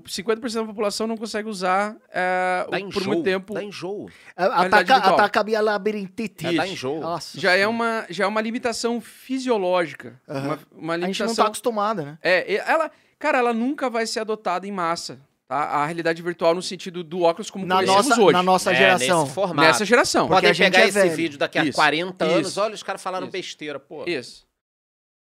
[0.01, 3.07] 50% da população não consegue usar é, Dá o- por enjoo.
[3.07, 3.53] muito tempo.
[3.53, 4.09] Dá enjoo.
[4.37, 6.45] Realidade Ataca, ataca a minha labirintite.
[6.47, 6.99] É, dá enjoo.
[6.99, 10.19] Nossa Já é, uma, já é uma limitação fisiológica.
[10.27, 10.45] Aham.
[10.45, 11.27] Uma, uma A gente limitação.
[11.27, 12.17] não tá acostumada, né?
[12.21, 12.89] É, ela,
[13.19, 15.19] cara, ela nunca vai ser adotada em massa.
[15.47, 15.57] Tá?
[15.57, 18.33] A realidade virtual no sentido do óculos como Na conhecemos nossa, hoje.
[18.33, 19.21] na nossa É, geração.
[19.23, 19.61] nesse formato.
[19.67, 20.27] Nessa geração.
[20.27, 21.15] Podem pegar é esse velho.
[21.15, 22.47] vídeo daqui a Isso, 40 anos.
[22.47, 22.59] isso.
[22.61, 23.31] Olha, os caras falaram Isso.
[23.33, 24.03] besteira, pô.
[24.07, 24.43] Isso.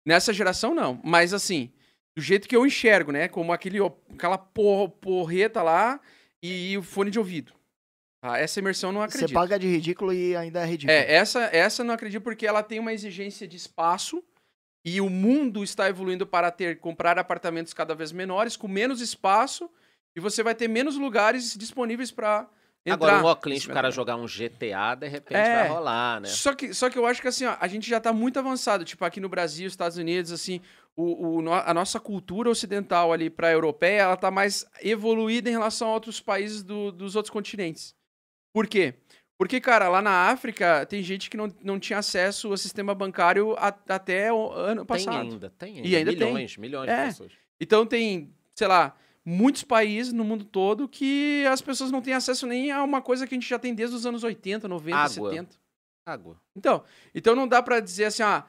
[0.06, 0.98] Nessa geração, não.
[1.04, 1.70] Mas assim,
[2.16, 3.28] do jeito que eu enxergo, né?
[3.28, 3.78] Como aquele,
[4.14, 6.00] aquela por- porreta lá
[6.42, 7.52] e o fone de ouvido.
[8.22, 8.38] Tá?
[8.38, 9.34] Essa imersão eu não Você acredito.
[9.34, 10.96] paga de ridículo e ainda é ridículo.
[10.96, 14.22] É, essa, essa eu não acredito porque ela tem uma exigência de espaço
[14.84, 19.68] e o mundo está evoluindo para ter comprar apartamentos cada vez menores, com menos espaço,
[20.16, 22.46] e você vai ter menos lugares disponíveis para
[22.86, 22.94] entrar.
[22.94, 25.60] Agora, um óculos, nesse o cara jogar um GTA, de repente É.
[25.60, 26.28] vai rolar, né?
[26.28, 28.84] Só que, só que eu acho que assim, ó, a gente já tá muito avançado.
[28.84, 30.60] Tipo, aqui no Brasil, Estados Unidos, assim,
[30.96, 35.88] o, o a nossa cultura ocidental ali pra europeia, ela tá mais evoluída em relação
[35.88, 37.94] a outros países do- dos outros continentes.
[38.52, 38.94] Por quê?
[39.36, 43.54] Porque, cara, lá na África tem gente que não, não tinha acesso ao sistema bancário
[43.58, 45.20] a- até o ano Tem passado.
[45.32, 45.88] ainda, tem ainda.
[45.88, 46.20] E ainda tem.
[46.20, 47.00] milhões, milhões É.
[47.02, 47.32] de pessoas.
[47.60, 52.46] Então tem, sei lá, muitos países no mundo todo que as pessoas não têm acesso
[52.46, 55.30] nem a uma coisa que a gente já tem desde os anos 80, 90, Água.
[55.30, 55.56] 70.
[56.06, 56.40] Água.
[56.54, 58.44] Então, então não dá pra dizer assim, ah,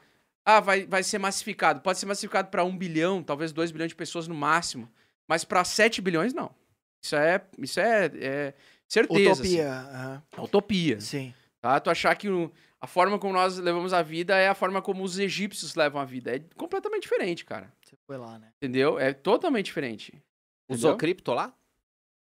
[0.45, 1.81] ah vai, vai ser massificado.
[1.81, 4.89] Pode ser massificado pra um bilhão, talvez dois bilhões de pessoas no máximo.
[5.27, 6.53] Mas pra 7 bilhões, não.
[7.03, 8.53] Isso é, isso é, é
[8.87, 9.31] certeza.
[9.41, 9.79] Utopia.
[9.79, 10.41] assim.
[10.43, 11.01] Utopia.
[11.01, 11.33] Sim.
[11.61, 11.79] Tá?
[11.79, 15.03] Tu achar que o- a forma como nós levamos a vida é a forma como
[15.03, 16.35] os egípcios levam a vida.
[16.35, 17.73] É completamente diferente, cara.
[17.83, 18.49] Você foi lá, né?
[18.61, 18.99] Entendeu?
[18.99, 20.13] É totalmente diferente.
[20.69, 20.97] Usou Entendeu?
[20.97, 21.53] cripto lá?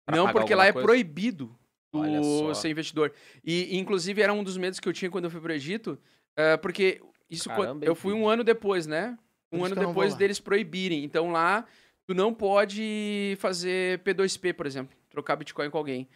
[0.06, 0.86] Pra Não, porque lá é coisa?
[0.86, 1.54] proibido
[1.94, 3.14] Olha o ser investidor.
[3.44, 5.98] E, e, inclusive, era um dos medos que eu tinha quando eu fui pro Egito,
[6.38, 9.18] eh, porque isso Caramba, eu fui um ano depois, né?
[9.52, 11.04] Um ano depois deles proibirem.
[11.04, 11.66] Então lá,
[12.06, 16.08] tu não pode fazer P2P, por exemplo, trocar Bitcoin com alguém.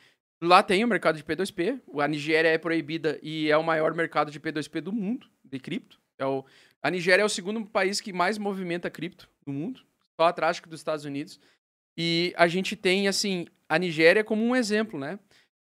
[0.41, 4.31] Lá tem o mercado de P2P, a Nigéria é proibida e é o maior mercado
[4.31, 5.99] de P2P do mundo, de cripto.
[6.17, 6.43] É o,
[6.81, 9.81] a Nigéria é o segundo país que mais movimenta cripto no mundo,
[10.19, 11.39] só atrás dos Estados Unidos.
[11.95, 15.19] E a gente tem, assim, a Nigéria como um exemplo, né?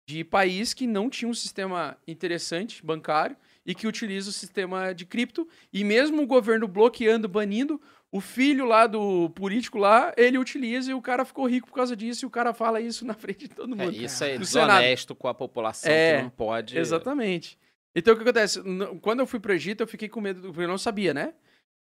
[0.07, 5.05] De país que não tinha um sistema interessante bancário e que utiliza o sistema de
[5.05, 5.47] cripto.
[5.71, 7.81] E mesmo o governo bloqueando, banindo,
[8.11, 11.95] o filho lá do político lá, ele utiliza e o cara ficou rico por causa
[11.95, 12.25] disso.
[12.25, 13.95] E o cara fala isso na frente de todo É, mundo.
[13.95, 14.69] isso é No Senado.
[14.79, 16.77] desonesto com a população É, que não pode.
[16.77, 17.57] Exatamente.
[17.95, 18.61] Então o que acontece?
[19.01, 21.33] Quando eu fui pro Egito, eu fiquei com medo, eu não sabia, né?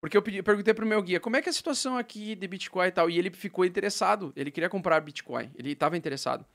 [0.01, 2.45] Porque eu pedi- perguntei pro meu guia, como é que é a situação aqui de
[2.45, 3.09] Bitcoin e tal?
[3.09, 6.45] E ele ficou interessado, ele queria comprar Bitcoin, ele estava interessado.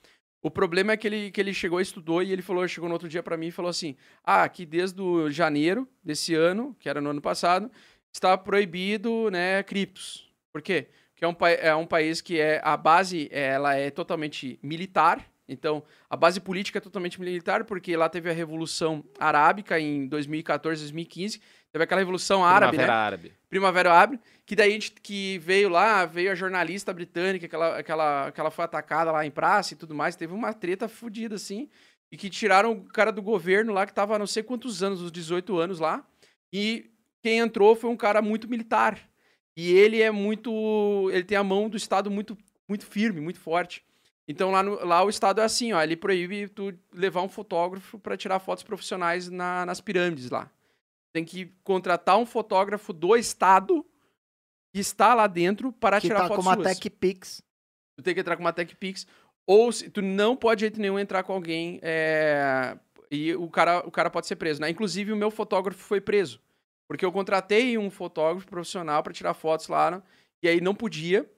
[0.40, 3.08] O problema é que ele, que ele chegou, estudou e ele falou, chegou no outro
[3.08, 7.00] dia para mim e falou assim: "Ah, aqui desde o janeiro desse ano, que era
[7.00, 7.70] no ano passado,
[8.12, 10.30] está proibido, né, criptos.
[10.52, 10.88] Por quê?
[11.12, 15.24] Porque é um, é um país que é a base, ela é totalmente militar.
[15.48, 20.82] Então, a base política é totalmente militar, porque lá teve a Revolução Arábica em 2014,
[20.82, 21.40] 2015.
[21.72, 22.84] Teve aquela Revolução Árabe, né?
[22.84, 23.32] Primavera árabe.
[23.48, 28.26] Primavera Árabe, que daí a gente que veio lá, veio a jornalista britânica, aquela, aquela,
[28.28, 31.68] aquela foi atacada lá em praça e tudo mais, teve uma treta fodida, assim,
[32.10, 35.02] e que tiraram o cara do governo lá, que tava há não sei quantos anos,
[35.02, 36.04] os 18 anos lá,
[36.52, 36.90] e
[37.22, 38.98] quem entrou foi um cara muito militar.
[39.56, 41.10] E ele é muito.
[41.12, 42.38] Ele tem a mão do Estado muito,
[42.68, 43.84] muito firme, muito forte.
[44.26, 47.98] Então lá, no- lá o Estado é assim, ó, ele proíbe tu levar um fotógrafo
[47.98, 50.48] para tirar fotos profissionais na- nas pirâmides lá.
[51.18, 53.84] Tem que contratar um fotógrafo do Estado
[54.72, 56.78] que está lá dentro para Que tirar tá com fotos uma suas.
[56.78, 57.42] Tech Pix.
[57.96, 59.04] Tu tem que entrar com uma TechPix.
[59.44, 62.78] Ou se, tu não pode de jeito nenhum entrar com alguém é,
[63.10, 64.60] e o cara, o cara pode ser preso.
[64.60, 64.70] Né?
[64.70, 66.40] Inclusive, o meu fotógrafo foi preso.
[66.86, 70.02] Porque eu contratei um fotógrafo profissional para tirar fotos lá, né?
[70.40, 71.28] e aí não podia.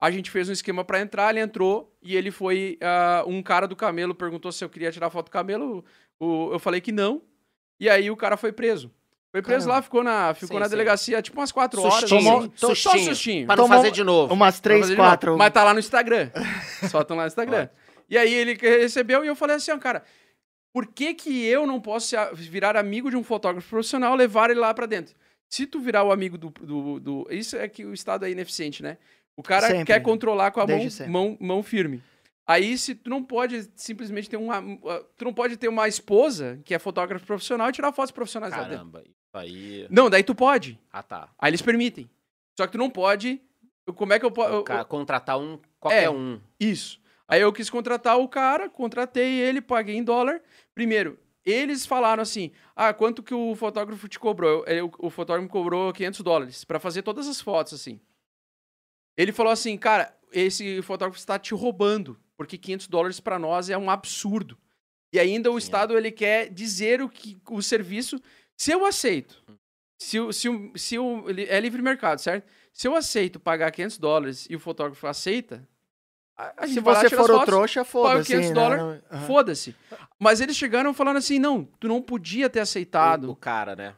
[0.00, 2.78] A gente fez um esquema para entrar, ele entrou e ele foi.
[2.80, 5.84] ah, um cara do camelo perguntou se eu queria tirar foto do camelo.
[6.18, 7.20] o- eu falei que não.
[7.78, 8.90] E aí o cara foi preso.
[9.36, 9.74] Foi preso Caramba.
[9.76, 10.70] lá, ficou na, ficou Sim, na sim.
[10.70, 12.08] delegacia tipo umas quatro horas.
[12.08, 12.52] Sustinho, assim.
[12.56, 13.04] Só- Só um sustinho.
[13.04, 13.46] sustinho.
[13.46, 14.32] Pra não Tomou fazer de novo.
[14.34, 15.10] Umas Pra três, fazer de novo.
[15.10, 15.36] quatro.
[15.36, 16.30] Mas tá lá no Instagram.
[16.90, 17.68] Só estão lá no Instagram.
[18.08, 20.02] E aí ele recebeu e eu falei assim, ó, cara,
[20.72, 24.60] por que que eu não posso virar amigo de um fotógrafo profissional e levar ele
[24.60, 25.14] lá pra dentro?
[25.48, 28.82] Se tu virar o amigo do, do, do- Isso é que o Estado é ineficiente,
[28.82, 28.96] né?
[29.36, 29.84] O cara Sempre.
[29.84, 31.12] quer controlar com a mão, sempre.
[31.12, 32.02] mão, mão firme.
[32.46, 34.62] Aí, se tu não pode simplesmente ter uma.
[35.16, 38.54] Tu não pode ter uma esposa que é fotógrafo profissional e tirar fotos profissionais.
[38.54, 39.86] Caramba, isso aí.
[39.90, 40.78] Não, daí tu pode.
[40.92, 41.28] Ah, tá.
[41.38, 42.08] Aí eles permitem.
[42.56, 43.40] Só que tu não pode.
[43.96, 44.58] Como é que eu posso.
[44.60, 46.10] O contratar um, qualquer É.
[46.10, 46.40] um.
[46.60, 47.00] Isso.
[47.28, 50.40] Aí eu quis contratar o cara, contratei ele, paguei em dólar.
[50.72, 54.64] Primeiro, eles falaram assim: ah, quanto que o fotógrafo te cobrou?
[54.66, 57.98] Eu- eu- o fotógrafo me cobrou 500 dólares pra fazer todas as fotos, assim.
[59.16, 63.76] Ele falou assim, cara, esse fotógrafo está te roubando, porque 500 dólares pra nós é
[63.78, 64.56] um absurdo.
[65.12, 65.64] E ainda o Sim.
[65.64, 68.20] Estado ele quer dizer o que o serviço.
[68.56, 69.42] Se eu aceito,
[69.98, 72.46] se, o- se, o- se o- ele- é livre mercado, certo?
[72.72, 75.66] Se eu aceito pagar 500 dólares e o fotógrafo aceita,
[76.36, 78.26] a, Se você for o fotos, trouxa, paga foda-se.
[78.26, 78.54] 500 né?
[78.54, 79.26] dólares, aham.
[79.26, 79.74] foda-se.
[80.18, 83.30] Mas eles chegaram falando assim, não, tu não podia ter O, aceitado.
[83.30, 83.94] o cara, né?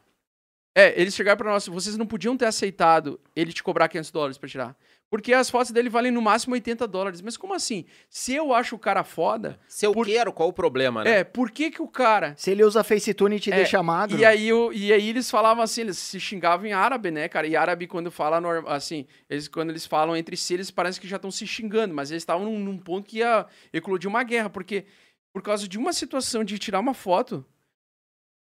[0.77, 4.37] É, eles chegaram pra nós, vocês não podiam ter aceitado ele te cobrar 500 dólares
[4.37, 4.77] pra tirar.
[5.09, 7.19] Porque as fotos dele valem no máximo 80 dólares.
[7.21, 7.85] Mas como assim?
[8.09, 11.19] Se eu acho o cara foda, Se eu Por- quero, qual o problema, né?
[11.19, 12.35] é, por que que o cara...
[12.37, 14.17] Se ele usa FaceTune e te É, deixa magro.
[14.19, 17.47] E aí, o- e aí eles falavam assim, eles se xingavam em árabe, né, cara?
[17.47, 21.15] E árabe, quando fala, assim, eles, quando eles falam entre si, eles parecem que já
[21.15, 24.85] estão se xingando, mas eles estavam num, num ponto que ia eclodir uma guerra, porque
[25.33, 27.43] por causa de uma situação de tirar uma foto,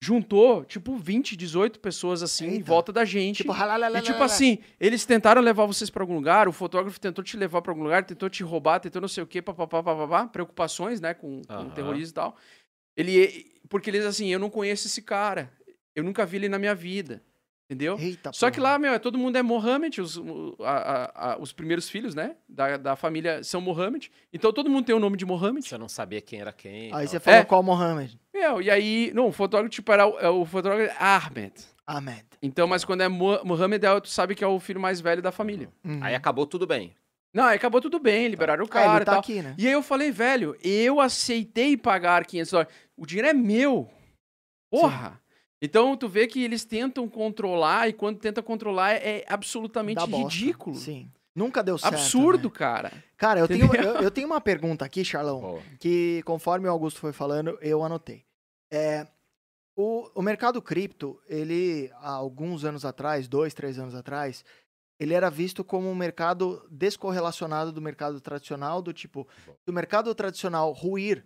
[0.00, 2.64] juntou, tipo, 20, 18 pessoas, assim, em Eita.
[2.64, 3.38] volta da gente.
[3.38, 3.52] Tipo.
[3.98, 7.60] E tipo assim, eles tentaram levar vocês pra algum lugar, o fotógrafo tentou te levar
[7.62, 11.14] pra algum lugar, tentou te roubar, tentou não sei o quê, papapá, papapá, preocupações, né,
[11.14, 11.70] com, com Aham.
[11.70, 12.36] terrorismo e tal.
[12.96, 15.52] Ele, porque eles assim, eu não conheço esse cara,
[15.94, 17.22] eu nunca vi ele na minha vida,
[17.68, 17.98] entendeu?
[18.00, 18.72] Eita, Só que porra.
[18.72, 20.70] lá, meu, é- todo mundo é Mohammed, os, o- a-
[21.12, 24.94] a- a- os primeiros filhos, né, da, da família são Mohammed, então todo mundo tem
[24.94, 25.66] o nome de Mohammed.
[25.68, 26.92] Você não sabia quem era quem.
[26.94, 27.44] Aí você falou É.
[27.44, 28.18] qual Mohammed?
[28.32, 31.52] Meu, e aí, não, o fotógrafo tipo era o, é o fotógrafo Ahmed.
[31.86, 32.24] Ahmed.
[32.42, 35.20] Então, mas quando é Mo- Mohammed, é, tu sabe que é o filho mais velho
[35.20, 35.68] da família.
[35.84, 35.98] Uhum.
[36.02, 36.94] Aí acabou tudo bem.
[37.34, 39.20] Não, aí acabou tudo bem, liberaram o Ah, cara ele e tá tal.
[39.20, 39.54] aqui, né?
[39.58, 42.72] E aí eu falei, velho, eu aceitei pagar 500 dólares.
[42.96, 43.88] O dinheiro é meu.
[44.70, 45.20] Porra.
[45.60, 50.76] Então tu vê que eles tentam controlar e quando tenta controlar é absolutamente ridículo.
[50.76, 51.10] Sim.
[51.34, 51.94] Nunca deu certo.
[51.94, 52.54] Absurdo, né?
[52.54, 52.92] cara.
[53.16, 57.12] Cara, eu tenho, eu, eu tenho uma pergunta aqui, Charlão, que conforme o Augusto foi
[57.12, 58.24] falando, eu anotei.
[58.72, 59.06] É,
[59.76, 64.44] o, o mercado cripto, ele, há alguns anos atrás, dois, três anos atrás,
[64.98, 69.26] ele era visto como um mercado descorrelacionado do mercado tradicional, do tipo,
[69.64, 71.24] do mercado tradicional ruir,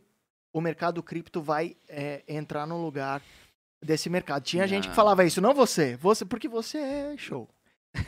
[0.52, 3.22] o mercado cripto vai é, entrar no lugar
[3.82, 4.42] desse mercado.
[4.42, 4.94] Tinha gente que Não.
[4.94, 7.48] falava isso, não você, você porque você é show.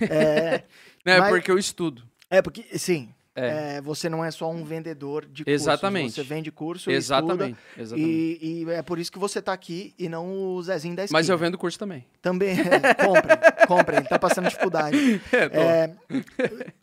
[0.01, 0.63] É,
[1.05, 2.03] É Mas- porque eu estudo.
[2.31, 3.77] é porque, sim, É.
[3.77, 6.05] é, você não é só um vendedor de Exatamente.
[6.05, 6.15] cursos.
[6.27, 7.59] Você vende curso e Exatamente.
[7.59, 8.39] estuda, exatamente.
[8.41, 11.19] e, e é por isso que você tá aqui e não o Zezinho da esquina.
[11.19, 12.07] Mas eu vendo curso também.
[12.23, 13.37] Também, é, comprem,
[13.69, 14.97] comprem, ele tá passando dificuldade.
[15.35, 15.91] É.
[15.91, 15.95] É,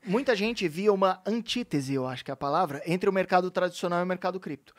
[0.05, 3.99] muita gente via uma antítese, eu acho que é a palavra, entre o mercado tradicional
[4.01, 4.73] e o mercado cripto.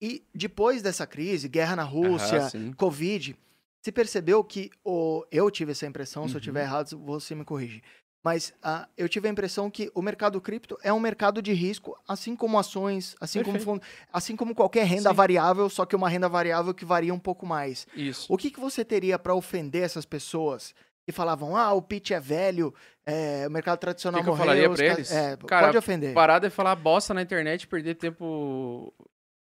[0.00, 2.48] E depois dessa crise, guerra na Rússia.
[2.76, 3.36] Covid,
[3.82, 6.40] se percebeu que o, eu tive essa impressão, se eu Uhum.
[6.44, 7.82] tiver errado, você me corrige.
[8.22, 11.96] Mas ah, eu tive a impressão que o mercado cripto é um mercado de risco,
[12.06, 13.80] assim como ações, assim, como, Perfeito.
[13.80, 15.16] fun- assim como qualquer renda Sim.
[15.16, 17.86] variável, só que uma renda variável que varia um pouco mais.
[17.94, 18.26] Isso.
[18.30, 20.74] O que, que você teria para ofender essas pessoas
[21.06, 22.74] que falavam, ah, o pitch é velho,
[23.06, 25.10] é, o mercado tradicional O que que eu morreu, falaria ca- eles?
[25.10, 26.12] É, Cara, pode ofender.
[26.12, 28.92] Parada é falar bosta na internet, perder tempo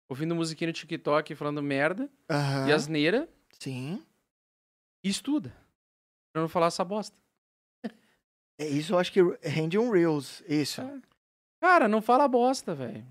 [0.08, 3.28] ouvindo musiquinha no TikTok falando merda Aham, e asneira
[3.58, 4.02] Sim.
[5.04, 5.54] e estuda.
[6.32, 7.16] Pra não falar essa bosta.
[8.58, 10.80] É, isso eu acho que rende um Reels, isso.
[10.80, 11.00] É.
[11.60, 13.04] Cara, não fala bosta, velho.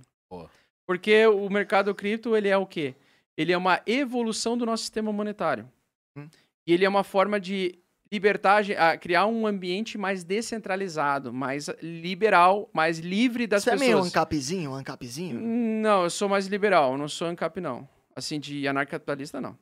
[0.86, 2.95] Porque o mercado cripto, ele é o quê?
[3.36, 5.70] Ele é uma evolução do nosso sistema monetário.
[6.15, 6.30] Hum.
[6.65, 7.78] E ele é uma forma de
[8.18, 13.94] libertar, a criar um ambiente mais descentralizado, mais liberal, mais livre das Você é meio
[13.94, 14.07] pessoas.
[14.10, 15.40] ancapzinho, um ancapzinho?
[15.41, 17.90] Não, eu sou mais liberal, eu não sou ANCAP, não.
[18.15, 19.57] Assim, de anarcapitalista, não.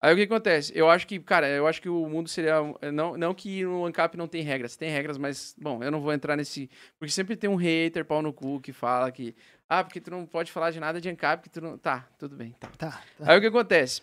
[0.00, 0.72] Aí o que acontece?
[0.74, 2.54] Eu acho que, cara, eu acho que o mundo seria.
[2.90, 6.10] Não, não que o ANCAP não tem regras, tem regras, mas, bom, eu não vou
[6.14, 6.70] entrar nesse.
[6.98, 9.36] Porque sempre tem um hater, pau no cu, que fala que.
[9.68, 11.76] Ah, porque tu não pode falar de nada de ANCAP, que tu não.
[11.76, 12.68] Tá, tudo bem, tá.
[12.78, 13.30] Tá, tá.
[13.30, 14.00] Aí o que acontece?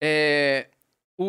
[0.00, 0.68] É,
[1.18, 1.26] o,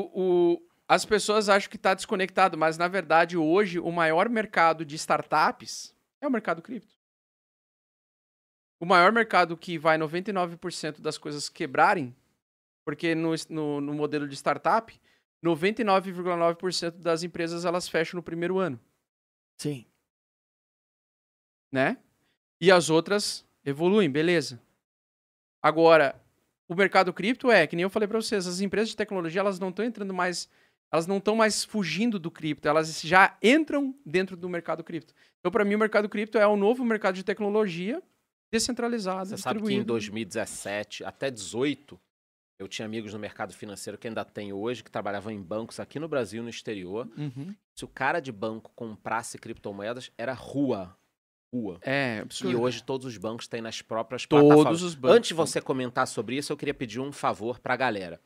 [0.53, 0.61] o-
[0.91, 5.95] as pessoas acham que está desconectado, mas na verdade hoje o maior mercado de startups
[6.19, 6.93] é o mercado cripto.
[8.77, 12.13] O maior mercado que vai 99% das coisas quebrarem,
[12.83, 14.93] porque no, no, no modelo de startup,
[15.41, 18.77] 99,9% das empresas elas fecham no primeiro ano,
[19.61, 19.85] Sim.
[21.71, 21.99] né?
[22.59, 24.61] E as outras evoluem, beleza.
[25.63, 26.21] Agora,
[26.67, 29.57] o mercado cripto é, que nem eu falei para vocês, as empresas de tecnologia, elas
[29.57, 30.49] não estão entrando mais,
[30.91, 35.13] elas não estão mais fugindo do cripto, elas já entram dentro do mercado cripto.
[35.39, 38.01] Então, para mim, o mercado cripto é o novo mercado de tecnologia
[38.51, 39.85] descentralizado, Você sabe que em distribuído.
[39.93, 41.99] 2017 até 18,
[42.59, 45.99] eu tinha amigos no mercado financeiro que ainda tem hoje, que trabalhavam em bancos aqui
[45.99, 47.09] no Brasil e no exterior.
[47.17, 47.55] Uhum.
[47.75, 50.95] Se o cara de banco comprasse criptomoedas, era rua.
[51.53, 51.79] rua.
[51.81, 52.61] É, E absurdo.
[52.61, 54.81] hoje todos os bancos têm nas próprias Todos plataformas.
[54.81, 55.17] os bancos.
[55.17, 58.21] Antes de você comentar sobre isso, eu queria pedir um favor pra galera.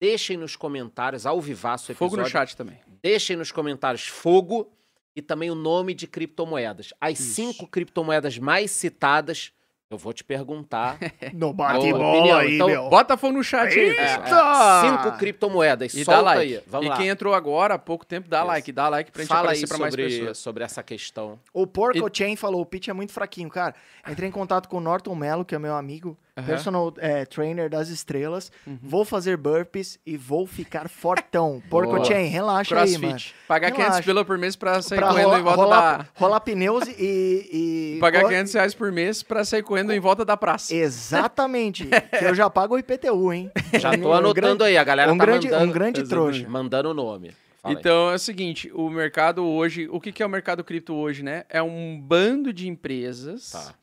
[0.00, 2.78] Deixem nos comentários, ao vivaço o Fogo episódio, no chat também.
[3.02, 4.70] deixem nos comentários fogo
[5.14, 6.92] e também o nome de criptomoedas.
[7.00, 7.34] As Isso.
[7.34, 9.52] cinco criptomoedas mais citadas,
[9.90, 10.98] eu vou te perguntar.
[11.32, 12.88] No Boa bate-bola opinião, aí, então, meu.
[12.90, 14.02] Bota fogo no chat aí, Eita!
[14.20, 14.28] pessoal.
[14.28, 14.82] Tá.
[15.04, 16.56] cinco criptomoedas, E dá solta like.
[16.56, 16.62] aí.
[16.66, 16.96] Vamos e lá.
[16.98, 18.46] quem entrou agora, há pouco tempo, dá Isso.
[18.48, 18.72] like.
[18.72, 20.38] Dá like pra gente Fala aí aparecer pra mais sobre, pessoas.
[20.38, 21.38] sobre essa questão.
[21.54, 23.74] O Porco Chain falou, o pitch é muito fraquinho, cara.
[24.06, 26.46] Entrei em contato com o Norton Mello, que é meu amigo, Aham.
[26.46, 28.52] personal eh, trainer das estrelas.
[28.66, 28.78] Uhum.
[28.82, 31.62] Vou fazer burpees e vou ficar fortão.
[31.70, 32.04] Porco.
[32.04, 33.08] Chain, relaxa aí, mano.
[33.12, 33.34] Crossfit.
[33.48, 34.02] Pagar 500 Relaxa.
[34.04, 36.06] pila por mês pra sair Pra correndo rolar, em volta rolar, da...
[36.14, 37.48] rolar pneus e...
[37.96, 40.74] e Pagar co- 500 reais por mês pra sair correndo em volta da praça.
[40.74, 41.86] Exatamente.
[42.18, 43.50] que eu já pago o IPTU, hein?
[43.78, 46.48] Já tô Um anotando grande- aí, a galera um tá grande, mandando, um grande trouxa.
[46.48, 47.32] mandando o nome.
[47.68, 51.24] Então é o seguinte, o mercado hoje, o que que é o mercado cripto hoje,
[51.24, 51.42] né?
[51.48, 53.74] É um bando de empresas Tá.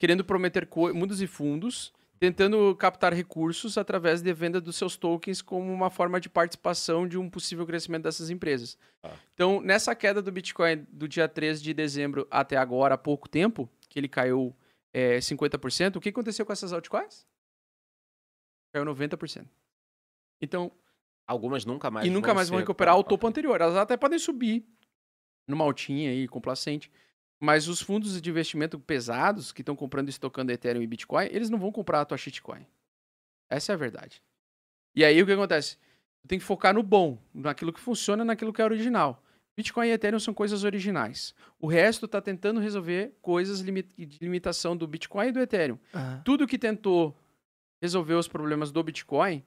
[0.00, 5.72] Querendo prometer mundos e fundos, tentando captar recursos através de venda dos seus tokens como
[5.72, 8.76] uma forma de participação de um possível crescimento dessas empresas.
[9.00, 9.14] Tá.
[9.34, 13.70] Então, nessa queda do Bitcoin do dia 13 de dezembro até agora, há pouco tempo,
[13.88, 14.56] que ele caiu
[14.92, 17.24] é, 50%, o que aconteceu com essas altcoins?
[18.72, 19.46] Caiu 90%.
[20.42, 20.72] Então,
[21.30, 23.60] Algumas nunca mais e nunca mais se vão recuperar o topo anterior.
[23.60, 24.66] Elas até podem subir
[25.46, 26.90] numa altinha aí, complacente.
[27.40, 31.48] Mas os fundos de investimento pesados que estão comprando e estocando Ethereum e Bitcoin, eles
[31.48, 32.66] não vão comprar a tua shitcoin.
[33.48, 34.22] Essa é a verdade.
[34.94, 35.76] E aí o que acontece?
[36.22, 39.22] Tu tem que focar no bom, naquilo que funciona, naquilo que é original.
[39.56, 41.34] Bitcoin e Ethereum são coisas originais.
[41.58, 43.70] O resto está tentando resolver coisas de
[44.20, 45.78] limitação do Bitcoin e do Ethereum.
[45.92, 47.16] Ah, Tudo que tentou
[47.82, 49.42] resolver os problemas do Bitcoin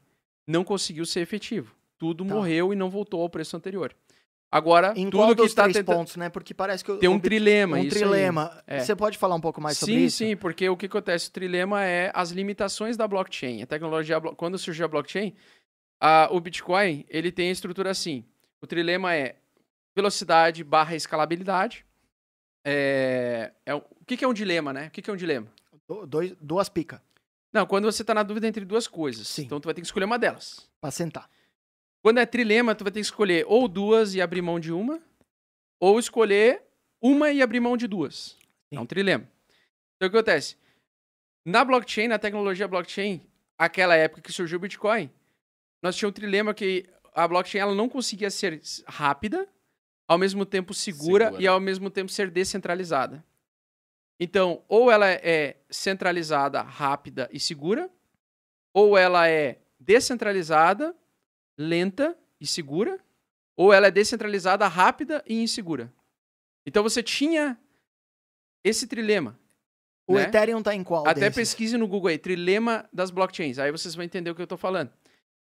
[0.47, 1.75] não conseguiu ser efetivo.
[1.97, 2.33] Tudo Tá.
[2.33, 3.95] morreu e não voltou ao preço anterior.
[4.53, 5.85] Agora, Em tudo que está tentando.
[5.97, 6.29] pontos, né?
[6.29, 6.95] Porque parece que...
[6.97, 8.61] Tem um trilema, Um trilema.
[8.67, 8.79] É.
[8.79, 10.17] Você pode falar um pouco mais sobre sim, isso?
[10.17, 11.27] sim, porque o que acontece?
[11.29, 13.63] O trilema é as limitações da blockchain.
[13.63, 15.33] A tecnologia, quando surgiu a blockchain,
[15.99, 18.23] a- o Bitcoin ele tem a estrutura assim.
[18.61, 19.37] O trilema é
[19.95, 21.83] velocidade barra escalabilidade.
[22.65, 24.87] É, é, o que, que é um dilema, né?
[24.87, 25.47] O que, que é um dilema?
[25.87, 26.99] Do- dois- duas picas
[27.51, 29.27] Não, quando você está na dúvida entre duas coisas.
[29.27, 29.43] Sim.
[29.43, 30.69] Então tu vai ter que escolher uma delas.
[30.79, 31.29] pra sentar.
[32.03, 35.01] Quando é trilema, tu vai ter que escolher ou duas e abrir mão de uma,
[35.79, 36.61] ou escolher
[37.01, 38.37] uma e abrir mão de duas.
[38.69, 39.23] É um trilema.
[39.95, 40.57] Então o que acontece?
[41.45, 43.21] Na blockchain, na tecnologia blockchain,
[43.57, 45.09] aquela época que surgiu o Bitcoin,
[45.81, 46.85] nós tínhamos um trilema que
[47.15, 49.47] a blockchain ela não conseguia ser rápida,
[50.05, 51.41] ao mesmo tempo segura, Segura.
[51.41, 53.23] e ao mesmo tempo ser descentralizada.
[54.19, 57.89] Então, ou ela é centralizada, rápida e segura,
[58.73, 60.93] ou ela é descentralizada,
[61.57, 62.99] lenta e segura,
[63.55, 65.91] ou ela é descentralizada, rápida e insegura.
[66.65, 67.57] Então você tinha
[68.63, 69.37] esse trilema.
[70.07, 70.23] O né?
[70.23, 73.57] Ethereum tá em qual Até pesquise no Google aí, trilema das blockchains.
[73.57, 74.91] Aí vocês vão entender o que eu tô falando.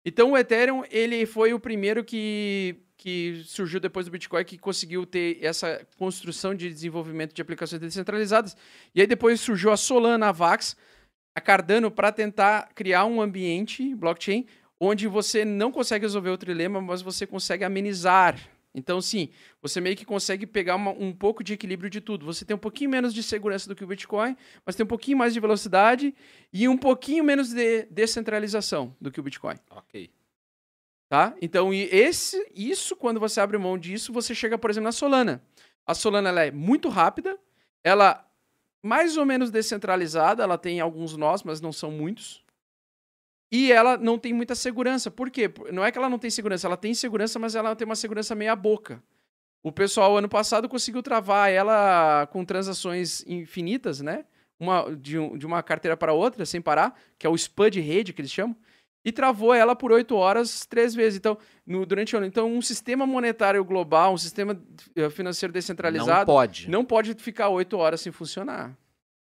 [0.03, 5.06] Então o Ethereum, ele foi o primeiro que, que surgiu depois do Bitcoin que conseguiu
[5.06, 8.57] ter essa construção de desenvolvimento de aplicações descentralizadas.
[8.95, 10.76] E aí depois surgiu a Solana, a Vax,
[11.36, 14.45] a Cardano para tentar criar um ambiente blockchain
[14.83, 18.35] onde você não consegue resolver o trilema, mas você consegue amenizar.
[18.73, 19.29] Então, sim,
[19.61, 22.25] você meio que consegue pegar uma- um pouco de equilíbrio de tudo.
[22.25, 24.35] Você tem um pouquinho menos de segurança do que o Bitcoin,
[24.65, 26.15] mas tem um pouquinho mais de velocidade
[26.51, 30.09] e um pouquinho menos de descentralização do que o Bitcoin, Ok.
[31.09, 31.35] tá?
[31.41, 35.43] Então, e esse, isso, quando você abre mão disso, você chega, por exemplo, na Solana.
[35.85, 37.37] A Solana ela é muito rápida,
[37.83, 38.25] ela
[38.83, 42.43] mais ou menos descentralizada, ela tem alguns nós, mas não são muitos.
[43.52, 45.11] E ela não tem muita segurança.
[45.11, 45.52] Por quê?
[45.72, 48.34] Não é que ela não tem segurança, ela tem segurança, mas ela tem uma segurança
[48.34, 49.03] meia boca.
[49.64, 54.26] O pessoal ano passado conseguiu travar ela com transações infinitas, né?
[54.60, 58.14] Uma, de, um- de uma carteira para outra, sem parar, que é o SPUD rede
[58.14, 58.56] que eles chamam,
[59.03, 61.18] e travou ela por oito horas três vezes.
[61.18, 62.28] Então, no- durante o ano.
[62.28, 64.60] Então, um sistema monetário global, um sistema
[64.95, 66.69] eh, financeiro Não descentralizado, pode.
[66.69, 68.76] não pode ficar oito horas sem funcionar.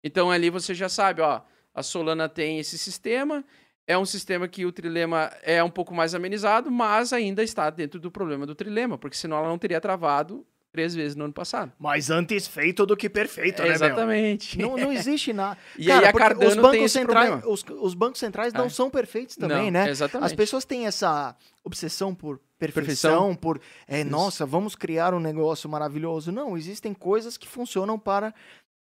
[0.03, 1.41] Então ali você já sabe, ó,
[1.75, 3.43] a Solana tem esse sistema,
[3.87, 8.01] é um sistema que o trilema é um pouco mais amenizado, mas ainda está dentro
[8.01, 11.71] do problema do trilema, porque senão ela não teria travado três vezes no ano passado.
[11.79, 13.75] Mas antes feito do que perfeito, É, né, meu?
[13.75, 14.59] exatamente.
[14.59, 15.57] Não, não existe nada.
[15.79, 17.53] E Cara, aí a Cardano os bancos tem esse centrais, problema.
[17.55, 18.69] os, os bancos centrais não É.
[18.69, 19.89] são perfeitos também, Não, né?
[19.91, 20.27] Exatamente.
[20.27, 23.35] As pessoas têm essa obsessão por perfeição, Perfeição.
[23.37, 26.33] por, é, nossa, vamos criar um negócio maravilhoso.
[26.33, 28.35] Não, existem coisas que funcionam para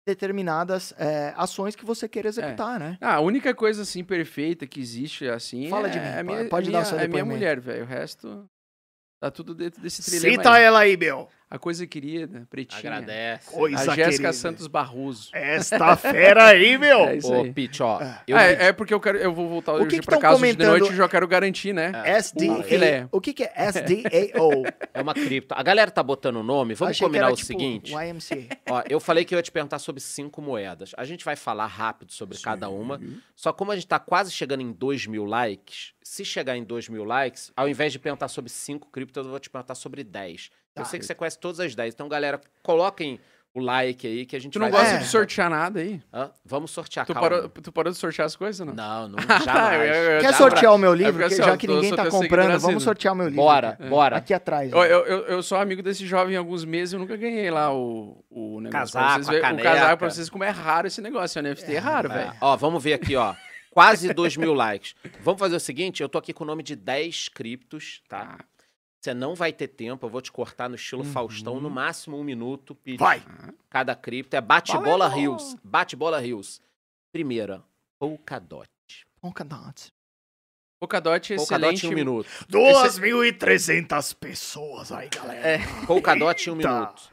[0.05, 2.97] determinadas é, ações que você quer executar, né?
[3.01, 6.49] Ah, a única coisa assim perfeita que existe assim Fala é de mim, pode- minha,
[6.49, 7.83] pode a dar minha, seu é minha mulher, velho.
[7.83, 8.45] O resto
[9.21, 10.37] tá tudo dentro desse trilema.
[10.43, 10.63] Cita aí.
[10.63, 11.27] ela aí, Bill.
[11.53, 12.79] A coisa querida, pretinha.
[12.79, 13.51] Agradece.
[13.51, 14.33] Coisa A Jéssica.
[14.33, 15.29] Santos Barroso.
[15.33, 17.03] Esta fera aí, meu.
[17.13, 17.53] É isso Ô, aí.
[17.53, 17.99] Pete, ó.
[18.01, 18.23] Ah.
[18.27, 20.17] Eu Ah, é, é porque eu quero, eu vou voltar O que hoje que pra
[20.17, 21.91] casa hoje de noite e já quero garantir, né?
[22.19, 22.63] SDA.
[22.63, 23.07] filé.
[23.11, 24.63] O que, que é SDAO?
[24.91, 25.53] É uma cripto.
[25.55, 26.73] A galera tá botando o nome.
[26.73, 27.93] Vamos Achei que combinar era, o tipo, seguinte.
[27.93, 28.57] YMCA.
[28.71, 30.91] Ó, eu falei que eu ia te perguntar sobre cinco moedas.
[30.97, 32.99] A gente vai falar rápido sobre cada uma.
[33.35, 36.89] Só como a gente tá quase chegando em 2 mil likes, se chegar em 2
[36.89, 40.03] mil likes, ao invés de perguntar sobre cinco criptos, eu vou te perguntar sobre
[40.75, 40.77] 10.
[40.77, 40.85] Eu Tá.
[40.89, 41.93] sei que você conhece todas as 10.
[41.93, 43.19] Então, galera, coloquem
[43.55, 44.81] o like aí que a gente Tu não vai...
[44.81, 44.97] gosta É.
[44.97, 46.01] de sortear nada aí?
[46.11, 46.31] Hã?
[46.43, 47.29] Vamos sortear, Tu calma.
[47.29, 48.73] parou, tu parou de sortear as coisas, não?
[48.73, 49.89] Não, não, tá, jamais.
[49.89, 51.13] eu- eu- Quer Dá sortear o meu É livro?
[51.13, 53.43] porque Que- assim, já que eu ninguém tá comprando, vamos sortear o meu livro.
[53.43, 53.87] Bora, É.
[53.87, 54.17] bora.
[54.17, 54.71] Aqui atrás.
[54.71, 54.83] Eu, ó.
[54.85, 58.25] eu, eu, eu sou amigo desse jovem há alguns meses, eu nunca ganhei lá o,
[58.31, 58.93] o negócio.
[58.99, 59.69] Casaco, pra caneca.
[59.69, 61.39] O casaco pra vocês como é raro esse negócio.
[61.39, 62.33] O NFT é, raro, É, velho.
[62.41, 63.35] Ó, vamos ver aqui, ó.
[63.69, 64.95] Quase 2 mil likes.
[65.21, 68.37] Vamos fazer o seguinte, eu tô aqui com o nome de 10 criptos, tá?
[69.03, 72.23] Você não vai ter tempo, eu vou te cortar no estilo Faustão, no máximo um
[72.23, 72.77] minuto.
[72.97, 73.21] Vai.
[73.69, 75.57] Cada cripto é bate-bola rios.
[75.61, 76.61] Bate-bola rios.
[77.11, 77.61] Primeira,
[77.99, 78.65] Polkadot.
[79.19, 79.91] Polkadot.
[80.79, 81.85] Polkadot é Polkadot excelente.
[81.85, 82.29] em um minuto.
[82.49, 85.47] 2.300 pessoas aí, galera.
[85.49, 85.57] É.
[85.85, 86.73] Polkadot em um Tá.
[86.79, 87.11] minuto.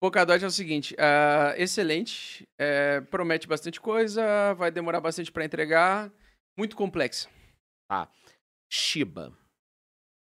[0.00, 6.12] Polkadot é o seguinte, ah, excelente, é, promete bastante coisa, vai demorar bastante pra entregar,
[6.56, 7.28] muito complexa.
[8.70, 9.36] Shiba.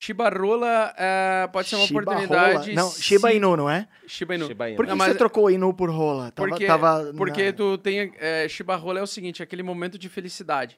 [0.04, 2.54] Shiba Rola ah, pode ser uma Shiba oportunidade.
[2.72, 2.74] rola.
[2.74, 3.86] Não, se- Shiba Inu, não é?
[4.04, 4.46] Shiba Inu.
[4.48, 4.76] Shiba Inu.
[4.76, 6.32] Por que Não, você trocou Inu por rola?
[6.32, 8.12] Tava, Porque, tava porque na- tu tem.
[8.18, 10.76] É, Shiba Rola é o seguinte, aquele momento de felicidade.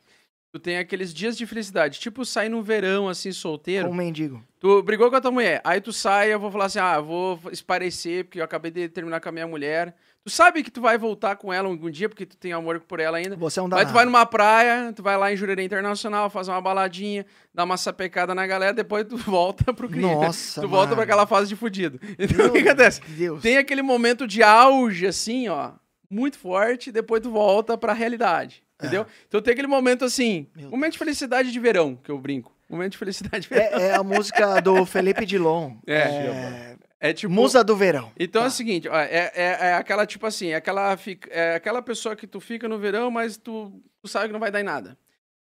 [0.52, 3.88] Tu tem aqueles dias de felicidade, tipo sair no verão, assim, solteiro.
[3.88, 4.44] um mendigo.
[4.60, 7.40] Tu brigou com a tua mulher, aí tu sai, eu vou falar assim, ah, vou
[7.50, 9.96] esparecer, porque eu acabei de terminar com a minha mulher.
[10.24, 12.98] Tu sabe que tu vai voltar com ela algum dia, porque tu tem amor por
[12.98, 13.36] ela ainda.
[13.36, 13.90] Você é um Aí danado.
[13.90, 17.76] tu vai numa praia, tu vai lá em Jurerê Internacional, fazer uma baladinha, dar uma
[17.76, 20.02] sapecada na galera, depois tu volta pro crime.
[20.02, 20.96] Nossa, Tu volta mano.
[20.96, 22.00] pra aquela fase de fudido.
[22.18, 23.02] Então o que acontece?
[23.06, 23.42] Deus.
[23.42, 25.72] Tem aquele momento de auge, assim, ó,
[26.08, 28.62] muito forte, depois tu volta pra realidade.
[28.80, 29.06] Entendeu?
[29.28, 32.50] Então tem aquele momento assim, Meu momento de felicidade de verão, que eu brinco.
[32.68, 33.78] Momento de felicidade de verão.
[33.78, 35.74] É, é a música do Felipe Dilon.
[35.86, 35.98] É.
[35.98, 37.32] É, É, tipo.
[37.32, 38.10] Musa do Verão.
[38.18, 38.48] Então é Tá.
[38.48, 40.96] o seguinte, ó, é, é, é aquela, tipo assim, é aquela,
[41.30, 44.50] é aquela pessoa que tu fica no verão, mas tu, tu sabe que não vai
[44.50, 44.96] dar em nada.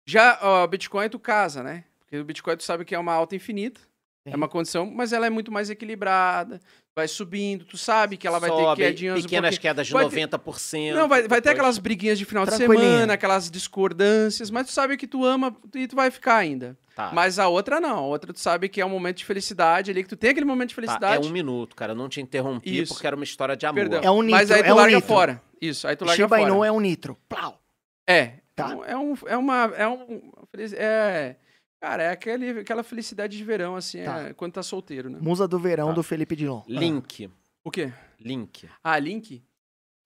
[0.05, 1.85] Já ó, Bitcoin tu casa, né?
[2.01, 3.81] Porque o Bitcoin tu sabe que é uma alta infinita,
[4.25, 6.61] é uma condição, mas ela é muito mais equilibrada,
[6.95, 9.93] vai subindo, tu sabe que ela vai ter Sobe, quedinhas um pequenas pouquinho- quedas de
[9.95, 10.95] vai ter- 90%.
[10.95, 14.97] Não, vai, vai ter aquelas briguinhas de final de semana, aquelas discordâncias, mas tu sabe
[14.97, 16.77] que tu ama e tu vai ficar ainda.
[16.95, 17.11] Tá.
[17.15, 20.03] Mas a outra não, a outra tu sabe que é um momento de felicidade ali,
[20.03, 21.27] que tu tem aquele momento de Tá, felicidade.
[21.27, 21.93] é um minuto, cara.
[21.93, 22.93] Eu não te interrompi Isso.
[22.93, 23.81] porque era uma história de amor.
[23.81, 24.01] Perdão.
[24.03, 25.09] É um mas nitro, aí tu é um larga nitro.
[25.09, 25.43] fora.
[25.61, 26.43] Isso, aí tu larga Shiba fora.
[26.43, 27.17] Inu é um nitro.
[27.29, 27.59] Plau.
[28.07, 28.33] É.
[28.55, 28.77] Tá.
[28.87, 29.73] É, um, é uma.
[29.79, 30.31] É um.
[30.75, 31.37] É.
[31.83, 34.21] Cara, é aquele, aquela felicidade de verão, assim, Tá.
[34.29, 35.19] é, quando tá solteiro, né?
[35.21, 35.95] Musa do Verão Tá.
[35.95, 36.63] do Felipe Dilon.
[36.69, 37.29] Link.
[37.65, 37.93] O quê?
[38.21, 38.69] Link.
[38.85, 39.43] Ah, a Link.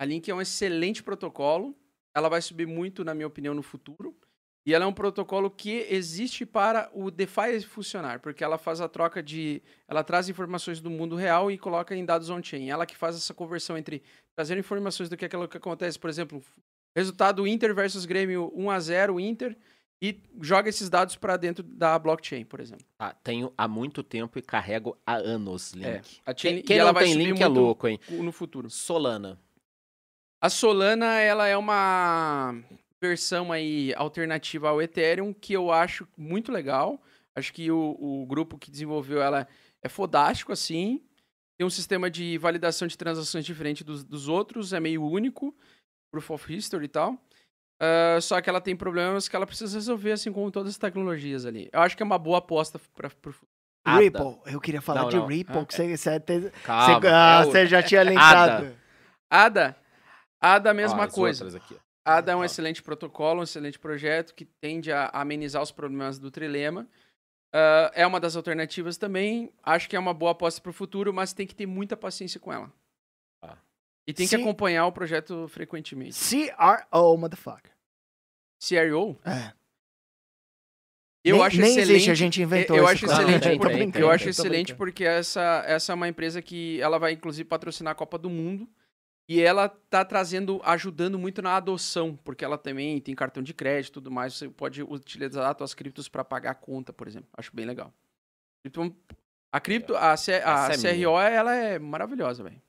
[0.00, 1.76] A Link é um excelente protocolo.
[2.16, 4.16] Ela vai subir muito, na minha opinião, no futuro.
[4.66, 8.88] E ela é um protocolo que existe para o DeFi funcionar, porque ela faz a
[8.88, 9.62] troca de.
[9.86, 12.70] Ela traz informações do mundo real e coloca em dados on-chain.
[12.70, 14.02] Ela que faz essa conversão entre
[14.34, 16.42] trazer informações do que aquilo que acontece, por exemplo,
[16.96, 19.54] resultado Inter versus Grêmio 1x0 Inter,
[20.00, 22.84] e joga esses dados para dentro da blockchain, por exemplo.
[22.98, 25.86] Tá, tenho há muito tempo e carrego há anos Link.
[25.86, 27.98] É, a Quem, chain- quem ela não vai tem link é louco, hein?
[28.10, 28.68] No futuro.
[28.68, 29.40] Solana.
[30.40, 32.54] A Solana, ela é uma
[33.00, 37.00] versão aí alternativa ao Ethereum que eu acho muito legal.
[37.34, 39.48] Acho que o, o grupo que desenvolveu ela
[39.82, 41.02] é fodástico, assim.
[41.58, 45.56] Tem um sistema de validação de transações diferente dos, dos outros, é meio único,
[46.10, 47.18] Proof of History e tal.
[47.80, 51.44] Ah, só que ela tem problemas que ela precisa resolver, assim como todas as tecnologias
[51.44, 51.68] ali.
[51.72, 53.50] Eu acho que é uma boa aposta para pro futuro.
[53.84, 54.00] Ada.
[54.00, 54.38] Ripple.
[54.52, 55.26] Eu queria falar Não, de não.
[55.26, 57.00] Ripple, Ah, que você, você, te- Calma.
[57.00, 58.76] você- ah, é o- você já tinha lembrado.
[59.30, 59.76] ADA,
[60.40, 61.46] ADA, a mesma as coisa.
[62.04, 62.44] ADA é um Ó.
[62.44, 66.88] excelente protocolo, um excelente projeto que tende a amenizar os problemas do trilema.
[67.54, 69.52] Ah, é uma das alternativas também.
[69.62, 72.40] Acho que é uma boa aposta para o futuro, mas tem que ter muita paciência
[72.40, 72.72] com ela.
[74.06, 76.16] E tem que acompanhar o projeto frequentemente.
[76.16, 77.72] CRO, motherfucker.
[78.60, 79.52] CRO, É.
[81.24, 81.90] eu nem, acho nem excelente.
[81.92, 84.78] existe, a gente inventou eu acho excelente, Tem, por- tem, eu tem, acho excelente brincando.
[84.78, 88.68] porque essa, essa é uma empresa que ela vai inclusive patrocinar a Copa do Mundo
[89.28, 93.90] e ela tá trazendo, ajudando muito na adoção, porque ela também tem cartão de crédito
[93.90, 97.28] e tudo mais, você pode utilizar as tuas criptos para pagar a conta, por exemplo.
[97.36, 97.92] Acho bem legal.
[98.64, 98.94] Então,
[99.52, 101.06] a cripto, a, C- a é minha.
[101.08, 102.62] CRO, ela é maravilhosa, velho.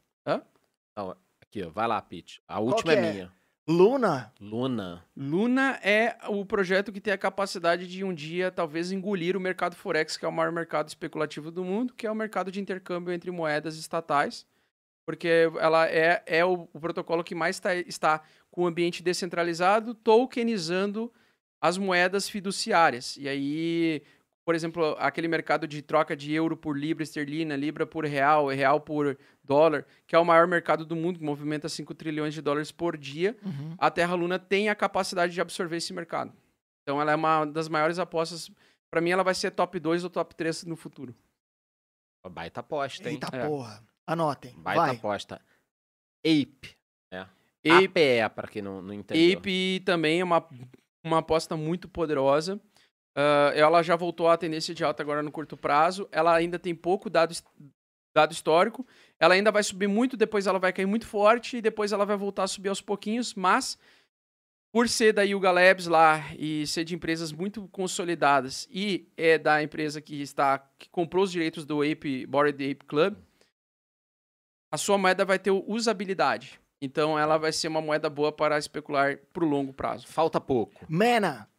[1.49, 1.69] Aqui, ó.
[1.69, 2.41] Vai lá, Pete.
[2.47, 3.11] A última que é é?
[3.13, 3.33] minha.
[3.67, 4.33] Luna?
[4.39, 5.03] Luna.
[5.15, 9.75] Luna é o projeto que tem a capacidade de um dia talvez engolir o mercado
[9.75, 13.13] Forex, que é o maior mercado especulativo do mundo, que é o mercado de intercâmbio
[13.13, 14.47] entre moedas estatais,
[15.05, 19.93] porque ela é, é o, o protocolo que mais tá- está com o ambiente descentralizado,
[19.93, 21.11] tokenizando
[21.59, 23.17] as moedas fiduciárias.
[23.17, 24.01] E aí,
[24.47, 28.79] por exemplo, aquele mercado de troca de euro por libra esterlina, libra por real, real
[28.79, 32.71] por dólar, que é o maior mercado do mundo, que movimenta 5 trilhões de dólares
[32.71, 33.75] por dia, Uhum.
[33.77, 36.31] a Terra Luna tem a capacidade de absorver esse mercado.
[36.81, 38.49] Então ela é uma das maiores apostas.
[38.89, 41.13] Para mim, ela vai ser top 2 ou top 3 no futuro.
[42.31, 43.15] Baita aposta, hein?
[43.21, 43.45] Eita É.
[43.45, 43.83] porra.
[44.07, 44.53] Anotem.
[44.59, 44.95] Baita Vai.
[44.95, 45.41] aposta.
[46.25, 46.77] Ape.
[47.11, 49.37] Ape, APE, pra quem não, não entendeu.
[49.37, 50.47] Ape também é uma,
[51.03, 52.61] uma aposta muito poderosa.
[53.17, 56.07] Ah, ela já voltou à tendência de alta agora no curto prazo.
[56.11, 57.35] Ela ainda tem pouco dado,
[58.15, 58.85] dado histórico.
[59.19, 62.15] Ela ainda vai subir muito, depois ela vai cair muito forte e depois ela vai
[62.15, 63.75] voltar a subir aos pouquinhos, mas
[64.71, 69.63] por ser da Yuga Labs lá e ser de empresas muito consolidadas e é da
[69.63, 73.15] empresa que está que comprou os direitos do Ape Bored Ape Club,
[74.71, 76.59] a sua moeda vai ter usabilidade.
[76.79, 80.05] Então ela vai ser uma moeda boa para especular para o longo prazo.
[80.05, 80.85] Falta pouco.
[80.87, 81.49] Mana.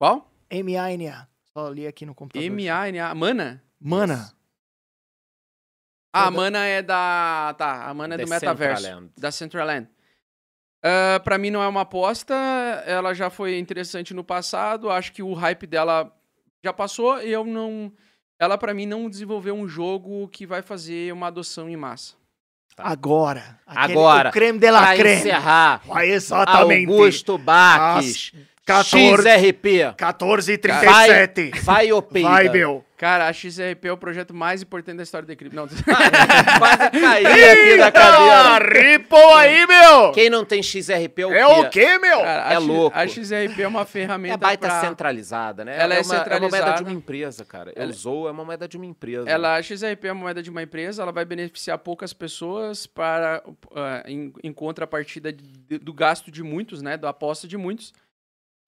[0.00, 0.29] Qual?
[0.50, 1.26] M-A-N-A.
[1.52, 2.44] Só li aqui no computador.
[2.46, 3.14] M-A-N-A.
[3.14, 3.62] Mana?
[3.80, 4.32] Mana.
[6.12, 7.54] Ah, a Mana é da.
[7.56, 9.10] Tá, a Mana é do metaverso.
[9.16, 9.88] Da Centraland.
[10.82, 12.34] Ah, pra mim não é uma aposta.
[12.86, 14.90] Ela já foi interessante no passado.
[14.90, 16.12] Acho que o hype dela
[16.64, 17.20] já passou.
[17.22, 17.92] E eu não.
[18.40, 22.14] Ela, pra mim, não desenvolveu um jogo que vai fazer uma adoção em massa.
[22.76, 23.60] Agora.
[23.66, 25.20] Aquele- Agora, O creme de la Pra creme.
[25.20, 26.90] encerrar, Ah, exatamente.
[26.90, 29.22] Augusto Baques, Às 14.
[29.22, 31.60] XRP, 14h37.
[31.62, 32.28] vai ou peida?
[32.28, 32.84] Vai, meu.
[32.96, 35.56] Cara, a XRP é o projeto mais importante da história da cripto.
[35.56, 35.66] Não,
[36.58, 38.58] Quase caí aqui da cadeira.
[38.90, 40.12] Ripple aí, meu.
[40.12, 41.60] Quem não tem XRP é o É quê?
[41.60, 42.18] o quê, meu?
[42.20, 42.98] cara, É X- louco.
[42.98, 44.80] A XRP é uma ferramenta É baita pra...
[44.82, 45.76] centralizada, né?
[45.80, 46.82] Ela é uma, É uma moeda de centralizada.
[46.82, 47.72] uma empresa, cara.
[47.74, 49.30] Eu Ela- Zou é uma moeda de uma empresa.
[49.30, 53.42] Ela, a XRP é uma moeda de uma empresa, ela vai beneficiar poucas pessoas para
[53.74, 56.98] ah, em, em contrapartida de- do gasto de muitos, né?
[56.98, 57.94] Da aposta de muitos.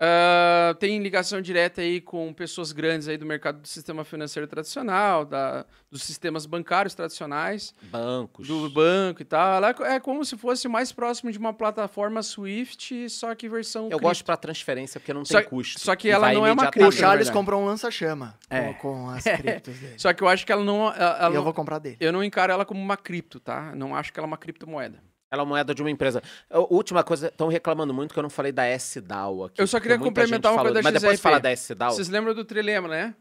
[0.05, 5.25] Ah, tem ligação direta aí com pessoas grandes aí do mercado do sistema financeiro tradicional,
[5.25, 8.49] da, dos sistemas bancários tradicionais, Bancos.
[8.49, 9.55] do banco e tal.
[9.55, 13.85] Ela é é como se fosse mais próximo de uma plataforma Swift, só que versão
[13.85, 14.05] Eu cripto.
[14.09, 15.79] gosto pra transferência porque não Só- tem custo.
[15.79, 17.33] só que ela não é uma O cripto, Charles verdade.
[17.39, 18.73] comprou um lança-chama É.
[18.73, 18.75] com,
[19.05, 19.95] com as criptos dele.
[20.03, 20.93] Só que eu acho que ela não...
[20.93, 21.97] Ela, ela eu não- vou comprar dele.
[22.01, 23.73] eu não encaro ela como uma cripto, tá?
[23.77, 24.99] Não acho que ela é uma criptomoeda.
[25.33, 26.23] Ela é moeda de uma empresa.
[26.69, 29.63] Última coisa, estão reclamando muito que eu não falei da S-DAO aqui.
[29.63, 30.75] Eu só queria complementar uma coisa falou.
[30.75, 31.23] da Mas depois XRP.
[31.23, 31.93] fala da S-DAO.
[31.93, 33.15] Vocês lembram do trilema, né?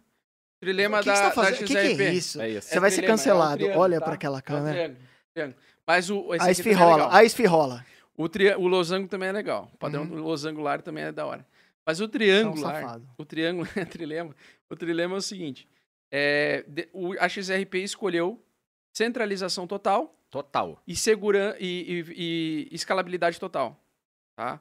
[0.59, 1.55] Trilema O que, da, que você tá da fazendo?
[1.55, 2.03] O que, que XRP.
[2.03, 2.41] é isso?
[2.41, 2.67] É isso.
[2.67, 3.51] Você vai ser trilema, cancelado.
[3.51, 4.05] é um triângulo, Olha tá?
[4.05, 4.73] pra aquela É um câmera.
[4.75, 4.99] triângulo,
[5.33, 5.57] triângulo.
[5.87, 7.15] Mas o, esse A é esfirrola.
[7.15, 7.85] A esfirrola.
[8.17, 8.53] O, tri...
[8.55, 9.71] o losango também é legal.
[9.73, 10.09] O padrão Uhum.
[10.09, 11.47] do losangular também é da hora.
[11.85, 13.07] Mas o É um triangular, safado.
[13.17, 14.35] o triângulo, é trilema,
[14.69, 15.65] o trilema é o seguinte,
[16.11, 18.37] é, de- o, a XRP escolheu
[18.93, 20.81] centralização total Total.
[20.87, 23.77] e, segura, e, e- e escalabilidade total,
[24.35, 24.59] tá?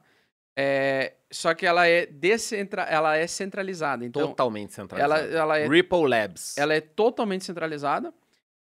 [0.55, 5.33] É, só que ela é, decentra, ela é centralizada, então Totalmente ela, centralizado.
[5.33, 6.57] ela, é, Ripple Labs.
[6.57, 8.13] ela é totalmente centralizada,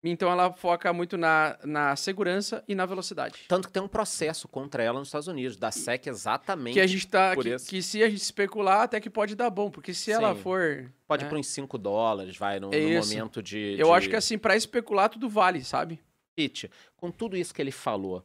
[0.05, 3.41] então ela foca muito na, na segurança e na velocidade.
[3.49, 6.75] Tanto que tem um processo contra ela nos Estados Unidos, da SEC exatamente.
[6.75, 7.35] Que a gente tá.
[7.35, 7.69] por Que, isso.
[7.69, 9.69] que se a gente especular, até que pode dar bom.
[9.69, 10.41] Porque se ela Sim.
[10.43, 10.91] for.
[11.09, 13.75] Pode ir né, para uns 5 dólares, vai, no, É no momento de.
[13.79, 16.01] Eu de acho que assim, pra especular, tudo vale, sabe?
[16.35, 18.25] Pete, com tudo isso que ele falou,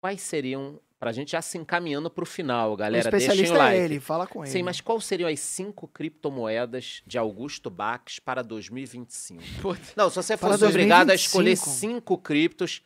[0.00, 3.78] quais seriam, pra gente já se encaminhando pro final, O galera, deixem o especialista like.
[3.80, 4.00] é ele.
[4.00, 4.50] Fala com ele.
[4.52, 9.42] Sim, mas quais seriam as cinco criptomoedas de Augusto Bax para 2025?
[9.62, 9.80] Puta.
[9.96, 11.26] Não, se você Para fosse obrigado a 2025.
[11.26, 12.82] escolher cinco criptos,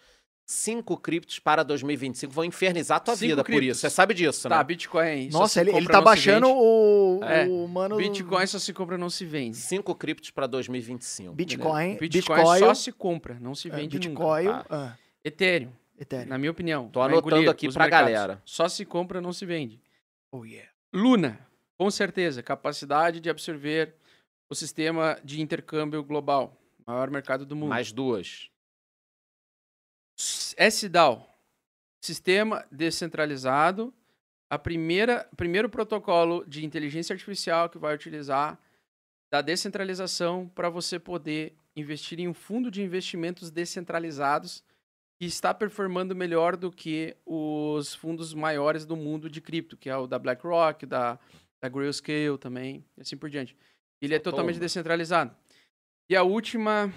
[0.51, 3.68] cinco criptos para 2025, vão infernizar a tua Cinco vida por criptos.
[3.68, 3.81] isso.
[3.82, 4.64] Você sabe disso, Tá, né?
[4.64, 5.31] Bitcoin.
[5.31, 7.47] só Nossa, ele, ele tá baixando o, É.
[7.47, 7.94] o mano.
[7.97, 9.56] do- Bitcoin só se compra, não se vende.
[9.56, 11.32] Cinco criptos para 2025.
[11.35, 11.97] Bitcoin.
[11.98, 12.59] Bitcoin, Bitcoin.
[12.59, 14.09] só se compra, não se é, vende nunca.
[14.09, 14.44] Bitcoin.
[14.47, 14.66] Tá.
[14.68, 16.28] ah, Ethereum, Ethereum.
[16.28, 16.89] na minha opinião.
[16.89, 18.10] Tô anotando engolir aqui pra mercados.
[18.12, 18.43] galera.
[18.44, 19.81] Só se compra, não se vende.
[20.32, 20.68] Oh, yeah.
[20.93, 21.39] Luna,
[21.78, 23.94] com certeza, capacidade de absorver
[24.51, 26.56] o sistema de intercâmbio global.
[26.86, 27.68] Maior mercado do mundo.
[27.68, 28.48] Mais duas.
[30.20, 31.26] SDAO,
[32.05, 33.92] sistema descentralizado,
[34.51, 38.59] a primeira primeiro protocolo de inteligência artificial que vai utilizar
[39.32, 44.64] da descentralização para você poder investir em um fundo de investimentos descentralizados
[45.18, 49.97] que está performando melhor do que os fundos maiores do mundo de cripto, que é
[49.97, 51.18] o da BlackRock, da,
[51.62, 53.56] da Grayscale também, e assim por diante.
[54.01, 54.62] Ele é totalmente uma.
[54.62, 55.34] descentralizado.
[56.09, 56.92] E a última...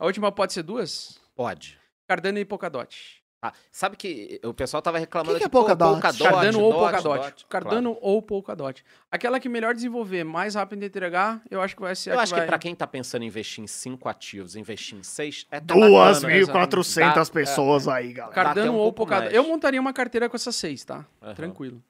[0.00, 1.20] A última pode ser duas?
[1.36, 1.78] Pode.
[2.08, 3.20] Cardano e Polkadot.
[3.42, 3.52] Tá?
[3.72, 5.92] Sabe que o pessoal tava Que reclamando que é aqui, pô, Polkadot?
[5.92, 7.24] Polkadot, Cardano ou Dot, Polkadot.
[7.30, 7.46] Dot.
[7.48, 8.84] Cardano ou Polkadot.
[9.10, 12.20] Aquela que melhor desenvolver, mais rápido de entregar, eu acho que vai ser a Eu
[12.20, 12.46] acho que vai...
[12.46, 15.90] pra quem tá pensando em investir em cinco ativos, investir em seis, é até Duas
[16.18, 16.28] bacana.
[16.28, 16.50] mil exatamente.
[16.50, 18.34] quatrocentas Dá- pessoas aí, galera.
[18.34, 19.24] Cardano um ou Polkadot.
[19.24, 19.34] mais.
[19.34, 21.06] Eu montaria uma carteira com essas seis, tá?
[21.22, 21.34] Aham.
[21.34, 21.82] Tranquilo.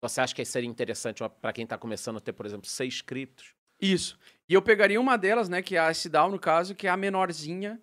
[0.00, 3.54] Você acha que seria interessante pra quem tá começando a ter, por exemplo, seis criptos?
[3.80, 4.18] Isso.
[4.48, 6.96] E eu pegaria uma delas, né, que é a SDAO, no caso, que é a
[6.96, 7.80] menorzinha,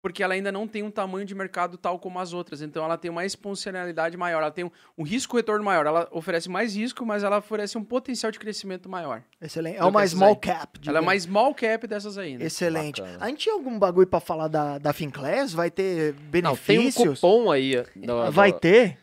[0.00, 2.62] porque ela ainda não tem um tamanho de mercado tal como as outras.
[2.62, 5.84] Então ela tem uma exponencialidade maior, ela tem um, um risco-retorno maior.
[5.84, 9.20] Ela oferece mais risco, mas ela oferece um potencial de crescimento maior.
[9.40, 9.78] Excelente.
[9.78, 10.36] É uma small aí.
[10.36, 10.78] cap.
[10.86, 12.44] Ela é mais small cap dessas aí, né?
[12.44, 13.00] Excelente.
[13.02, 13.24] Bacana.
[13.24, 15.52] A gente tinha algum bagulho pra falar da, da Finclass?
[15.52, 17.18] Vai ter Não, tem um benefícios?
[17.20, 17.74] cupom aí.
[17.96, 18.96] no- Vai no- ter?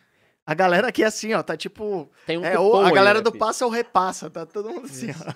[0.45, 2.09] A galera aqui assim, ó, tá tipo...
[2.25, 4.69] Tem um é, cupom o- a aí, galera né, do passa ou repassa, tá todo
[4.69, 5.33] mundo assim, ó.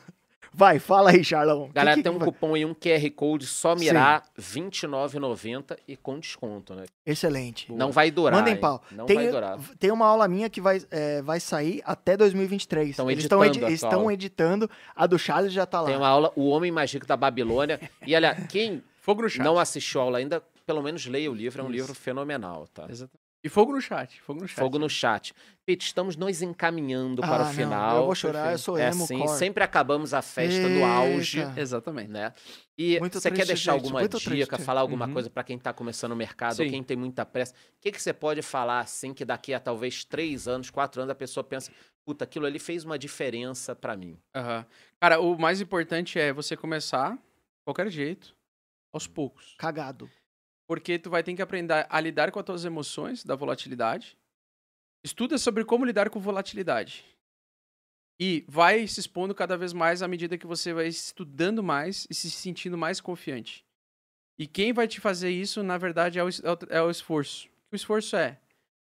[0.57, 1.69] Vai, fala aí, Charlão.
[1.71, 5.95] Galera, Que que tem um vai- cupom aí, um QR Code, só mirar R$29,90 e
[5.95, 6.85] com desconto, né?
[7.05, 7.71] Excelente.
[7.71, 8.39] Não vai durar.
[8.39, 8.59] Mandem hein?
[8.59, 8.81] pau.
[8.91, 9.59] Não tem, vai durar.
[9.79, 12.89] tem uma aula minha que vai, é, vai sair até 2023.
[12.89, 14.69] Estão Eles estão editando a tua estão editando.
[14.95, 15.87] A do Charles já tá lá.
[15.89, 17.79] Tem uma aula, O Homem Mais Rico da Babilônia.
[18.05, 19.43] E olha, quem Fogo no chat.
[19.43, 21.73] não assistiu a aula ainda, pelo menos leia o livro, é um Isso.
[21.75, 22.87] livro fenomenal, tá?
[22.89, 23.26] Exatamente.
[23.43, 24.19] E fogo no chat.
[24.21, 24.57] Fogo no chat.
[24.59, 25.33] Fogo no chat.
[25.65, 27.97] Pete, estamos nos encaminhando para Ah, o não, final.
[27.97, 29.37] eu vou chorar, eu sou é emo assim, core.
[29.37, 31.59] sempre acabamos a festa do auge, Eita.
[31.61, 32.09] Exatamente.
[32.09, 32.33] né?
[32.77, 34.65] E Muito você quer deixar gente, alguma dica, triste.
[34.65, 35.13] falar alguma Uhum.
[35.13, 37.53] coisa para quem tá começando o mercado, ou quem tem muita pressa?
[37.53, 41.11] O que, que você pode falar assim que daqui a talvez três anos, quatro anos,
[41.11, 41.71] a pessoa pensa,
[42.05, 44.17] puta, aquilo ali fez uma diferença para mim.
[44.35, 44.65] Aham.
[44.99, 47.17] Cara, o mais importante é você começar,
[47.65, 48.35] qualquer jeito,
[48.91, 49.55] aos poucos.
[49.57, 50.09] Cagado.
[50.67, 54.17] Porque tu vai ter que aprender a lidar com as tuas emoções da volatilidade.
[55.03, 57.05] Estuda sobre como lidar com volatilidade.
[58.19, 62.13] E vai se expondo cada vez mais à medida que você vai estudando mais e
[62.13, 63.63] se sentindo mais confiante.
[64.37, 67.47] E quem vai te fazer isso, na verdade, é o, é o, é o esforço.
[67.71, 68.39] O esforço é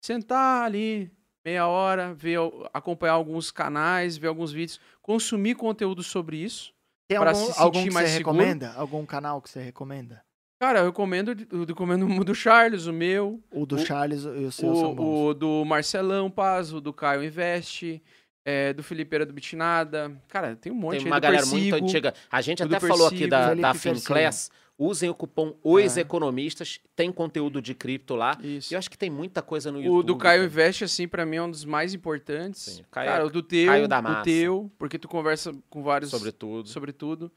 [0.02, 1.12] sentar ali
[1.46, 2.40] meia hora, ver,
[2.74, 6.74] acompanhar alguns canais, ver alguns vídeos, consumir conteúdo sobre isso.
[7.08, 8.38] Tem algum, se algum que mais você seguro?
[8.38, 8.74] recomenda?
[8.74, 10.24] Algum canal que você recomenda?
[10.60, 14.27] Cara, eu recomendo, eu recomendo o do Charles, o meu, O do O- Charles e
[14.27, 15.03] o seu são bons.
[15.06, 18.02] o, o do Marcelão Paz, o do Caio Investe,
[18.45, 20.11] é, do Felipeira do Bitnada.
[20.27, 21.61] Cara, tem um monte Tem uma galera Persigo.
[21.61, 22.14] muito antiga.
[22.30, 23.73] A gente o até falou aqui da, Felipe da.
[23.73, 24.52] Finclass.
[24.81, 26.02] Usem o cupom Os É.
[26.02, 26.80] Economistas.
[26.95, 28.38] Tem conteúdo de cripto lá.
[28.41, 28.73] Isso.
[28.73, 29.98] E eu acho que tem muita coisa no YouTube.
[29.99, 30.45] O do Caio cara.
[30.45, 32.61] Investe, assim, pra mim é um dos mais importantes.
[32.61, 34.23] Sim, Caio- Cara, o do teu, Caio da o massa.
[34.23, 36.68] teu, porque tu conversa com vários Sobre tudo.
[36.69, 37.30] sobre tudo.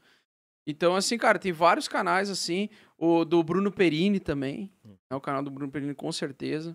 [0.65, 2.69] Então, assim, cara, tem vários canais, assim.
[3.05, 4.71] O do Bruno Perini também.
[5.09, 6.73] É o canal do Bruno Perini, com certeza.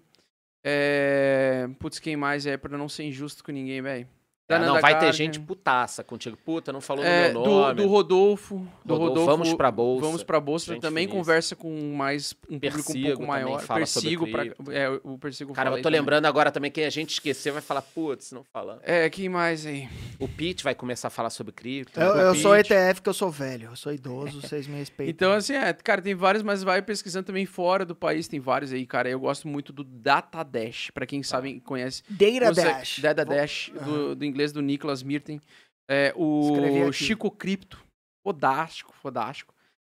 [0.63, 1.67] É...
[1.79, 2.55] Putz, quem mais é?
[2.59, 4.07] Pra não ser injusto com ninguém, velho.
[4.49, 6.37] É, não, vai ter gente putaça contigo.
[6.37, 7.75] Puta, não falou É, no do, meu nome.
[7.75, 8.67] do Rodolfo.
[8.85, 9.27] Do Rodolfo, Rodolfo.
[9.31, 10.07] vamos pra bolsa.
[10.07, 10.73] Vamos pra bolsa.
[10.73, 11.21] Gente também finíssima.
[11.23, 13.61] conversa com mais um público um Persigo pouco maior.
[13.61, 16.01] fala sobre Persigo, pra, é, o Persigo Cara, fala eu tô aí também.
[16.01, 18.81] lembrando agora também quem a gente esquecer vai falar, putz, não falando.
[18.85, 19.87] É, quem mais aí?
[20.19, 22.01] O Pete vai começar a falar sobre cripto.
[22.01, 22.57] Eu, eu sou.
[22.57, 23.69] ETF que eu sou velho.
[23.71, 25.11] Eu sou idoso, vocês me respeitam.
[25.11, 28.73] Então, assim, é, cara, tem vários, mas vai pesquisando também fora do país, tem vários
[28.73, 29.11] aí, cara.
[29.11, 32.03] Eu gosto muito do Datadash, pra quem sabe, conhece.
[32.09, 32.99] Data Dash.
[33.01, 35.41] Data Dash, do, do inglês do Nicholas Mirten.
[35.89, 36.93] É, o.
[36.93, 37.83] Chico Cripto.
[38.23, 39.55] Fodástico, fodástico.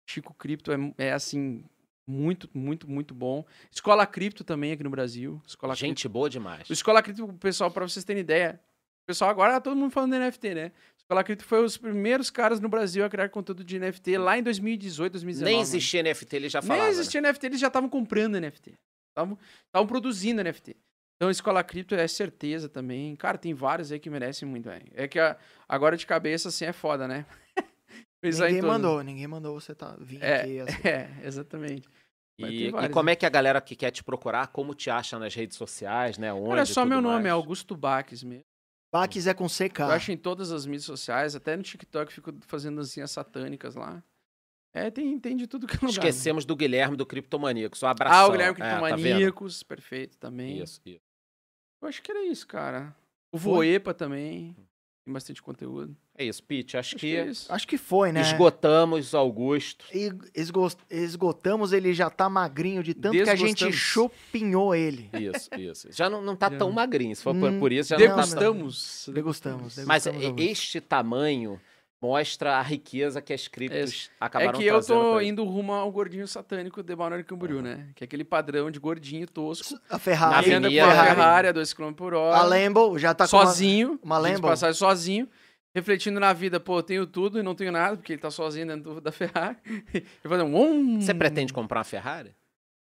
[0.09, 1.65] Chico Cripto é, é, assim,
[2.07, 3.45] muito, muito, muito bom.
[3.71, 5.41] Escola Cripto também aqui no Brasil.
[5.47, 6.69] Escola Gente boa demais.
[6.69, 8.61] o Escola Cripto, pessoal, pra vocês terem ideia.
[9.05, 10.73] O pessoal agora tá todo mundo falando de NFT, né?
[10.97, 14.43] Escola Cripto foi os primeiros caras no Brasil a criar conteúdo de NFT lá em
[14.43, 15.45] 2018, 2019.
[15.45, 15.63] Nem mano.
[15.63, 16.83] existia NFT, ele já falava.
[16.83, 17.01] Nem né?
[17.01, 18.75] existia NFT, eles já estavam comprando NFT.
[19.11, 20.77] Estavam produzindo NFT.
[21.21, 23.15] Então, Escola Cripto é certeza também.
[23.15, 24.87] Cara, tem vários aí que merecem muito, velho.
[24.95, 25.37] É que a-
[25.69, 27.27] agora de cabeça, assim, é foda, né?
[28.25, 30.61] Ninguém mandou, ninguém mandou você tá vir É, aqui.
[30.61, 30.89] assim.
[30.89, 31.87] É, exatamente.
[32.39, 33.13] E, e como né?
[33.13, 36.33] é que a galera que quer te procurar, como te acha nas redes sociais, né?
[36.33, 37.27] Onde, é só meu nome, mais?
[37.27, 38.45] é Augusto Baques mesmo.
[38.91, 39.81] Baques é com CK.
[39.81, 44.03] Eu acho em todas as mídias sociais, até no TikTok fico fazendo dancinhas satânicas lá.
[44.73, 45.91] É, tem, tem de tudo que é lugar.
[45.91, 47.83] Esquecemos do Guilherme do Criptomaníacos.
[47.83, 48.19] Um abração.
[48.19, 48.81] Ah, o Guilherme É, tá?
[48.81, 50.63] Criptomaníacos, perfeito também.
[50.63, 51.10] Isso, isso.
[51.81, 52.95] Eu acho que era isso, cara.
[53.33, 53.39] O?
[53.39, 54.55] Voepa também.
[55.05, 55.97] Tem bastante conteúdo.
[56.17, 56.77] É isso, Pete.
[56.77, 57.51] Acho, Acho que, que é isso.
[57.51, 58.21] Acho que foi, né?
[58.21, 59.87] esgotamos Augusto.
[59.95, 65.09] E esgo- Esgotamos, ele já tá magrinho de tanto que a gente chupinhou ele.
[65.15, 65.89] Isso, isso.
[65.91, 66.75] Já não, não tá Já tão não.
[66.75, 67.17] magrinho.
[67.17, 68.55] Se for por, Hum, por isso, já não tá tão...
[68.57, 69.09] Degustamos.
[69.15, 69.77] Degustamos.
[69.87, 71.59] Mas degustamos este tamanho
[72.03, 76.27] mostra a riqueza que as criptos É acabaram que eu tô indo rumo ao gordinho
[76.27, 77.89] satânico de Balneário Camboriú, né?
[77.95, 79.79] Que é aquele padrão de gordinho tosco.
[79.89, 80.53] A Ferrari.
[80.53, 81.49] Anda com a Ferrari.
[81.49, 82.37] A 2 km por hora.
[82.39, 83.99] A Lambo já tá com uma- sozinho.
[84.03, 84.43] uma Lambo?
[84.49, 85.29] passagem, sozinho.
[85.75, 88.67] Refletindo na vida, pô, eu tenho tudo e não tenho nada, porque ele tá sozinho
[88.67, 89.57] dentro da Ferrari.
[90.25, 91.01] E fazer um...
[91.01, 92.35] Você pretende comprar uma Ferrari?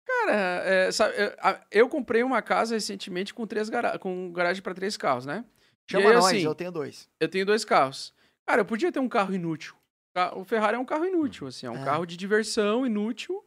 [0.06, 0.34] Cara,
[0.66, 1.32] é, sabe, eu,
[1.72, 5.46] eu comprei uma casa recentemente com três gara com garagem para três carros, né?
[5.90, 7.08] Chama e aí, nós, assim, eu tenho dois.
[7.20, 8.14] eu tenho dois carros.
[8.48, 9.76] Cara, eu podia ter um carro inútil.
[10.36, 11.84] O Ferrari é um carro inútil, assim, é um É.
[11.86, 13.44] carro de diversão inútil.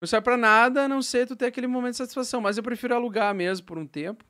[0.00, 2.40] Não serve pra nada, a não ser tu ter aquele momento de satisfação.
[2.40, 4.24] Mas eu prefiro alugar mesmo por um tempo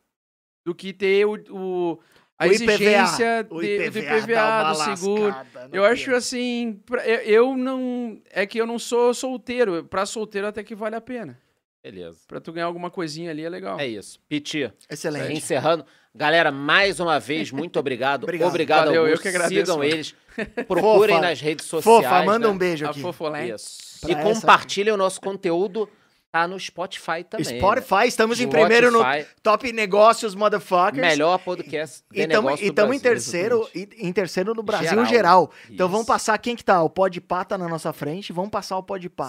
[0.66, 2.00] do que ter o, o-
[2.38, 5.34] a O IPVA, exigência o de- IPVA do IPVA, do seguro.
[5.72, 6.18] Eu acho cliente.
[6.18, 7.20] assim, pra- eu,
[7.50, 8.20] eu não.
[8.30, 9.84] É que eu não sou solteiro.
[9.84, 11.38] Pra solteiro até que vale a pena.
[11.84, 12.20] Beleza.
[12.26, 13.78] Pra tu ganhar alguma coisinha ali é legal.
[13.78, 14.18] É isso.
[14.28, 15.32] Piti, Excelente.
[15.34, 15.84] encerrando.
[16.16, 18.22] Galera, mais uma vez, muito obrigado.
[18.24, 18.48] Obrigado.
[18.50, 19.90] Obrigado, Valeu, eu que agradeço, Sigam mano.
[19.90, 20.14] eles.
[20.68, 21.28] Procurem Fofa.
[21.28, 22.04] nas redes sociais.
[22.04, 22.52] Fofa, manda né?
[22.54, 23.00] um beijo A aqui.
[23.00, 23.50] Fofolém.
[23.52, 24.00] Isso.
[24.00, 25.88] Pra E essa- compartilhem o nosso conteúdo.
[26.34, 27.46] Tá no Spotify também.
[27.46, 27.58] né?
[27.60, 28.98] Spotify, estamos em primeiro no
[29.40, 30.98] Top Negócios Motherfuckers.
[31.00, 35.06] Melhor podcast de E estamos negócio do em terceiro, e- em terceiro no Brasil Geral.
[35.06, 35.50] geral.
[35.70, 36.82] Então vamos passar quem que tá?
[36.82, 38.82] O Podpah tá na nossa frente, vamos passar o.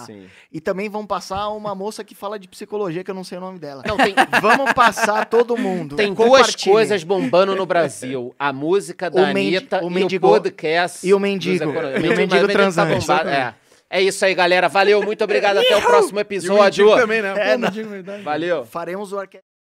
[0.04, 0.26] Sim.
[0.50, 3.40] E também vamos passar uma moça que fala de psicologia, que eu não sei o
[3.40, 3.84] nome dela.
[3.86, 4.12] Não, tem,
[4.42, 5.94] Vamos passar todo mundo.
[5.94, 6.74] tem duas Compartilhem.
[6.74, 8.34] coisas bombando no Brasil.
[8.36, 11.06] A música da O Anitta o e mendigo- o podcast.
[11.06, 11.66] e o mendigo.
[12.02, 13.06] E o mendigo tá transante.
[13.06, 13.54] bombado, É.
[13.90, 14.68] é isso aí, galera.
[14.68, 15.58] Valeu, muito obrigado.
[15.58, 16.94] Até o próximo E o episódio.
[16.96, 17.34] também, né?
[17.36, 17.70] É, Pô, não.
[17.70, 18.22] verdade.
[18.22, 18.64] Valeu.
[18.64, 19.55] Faremos o arquétipo.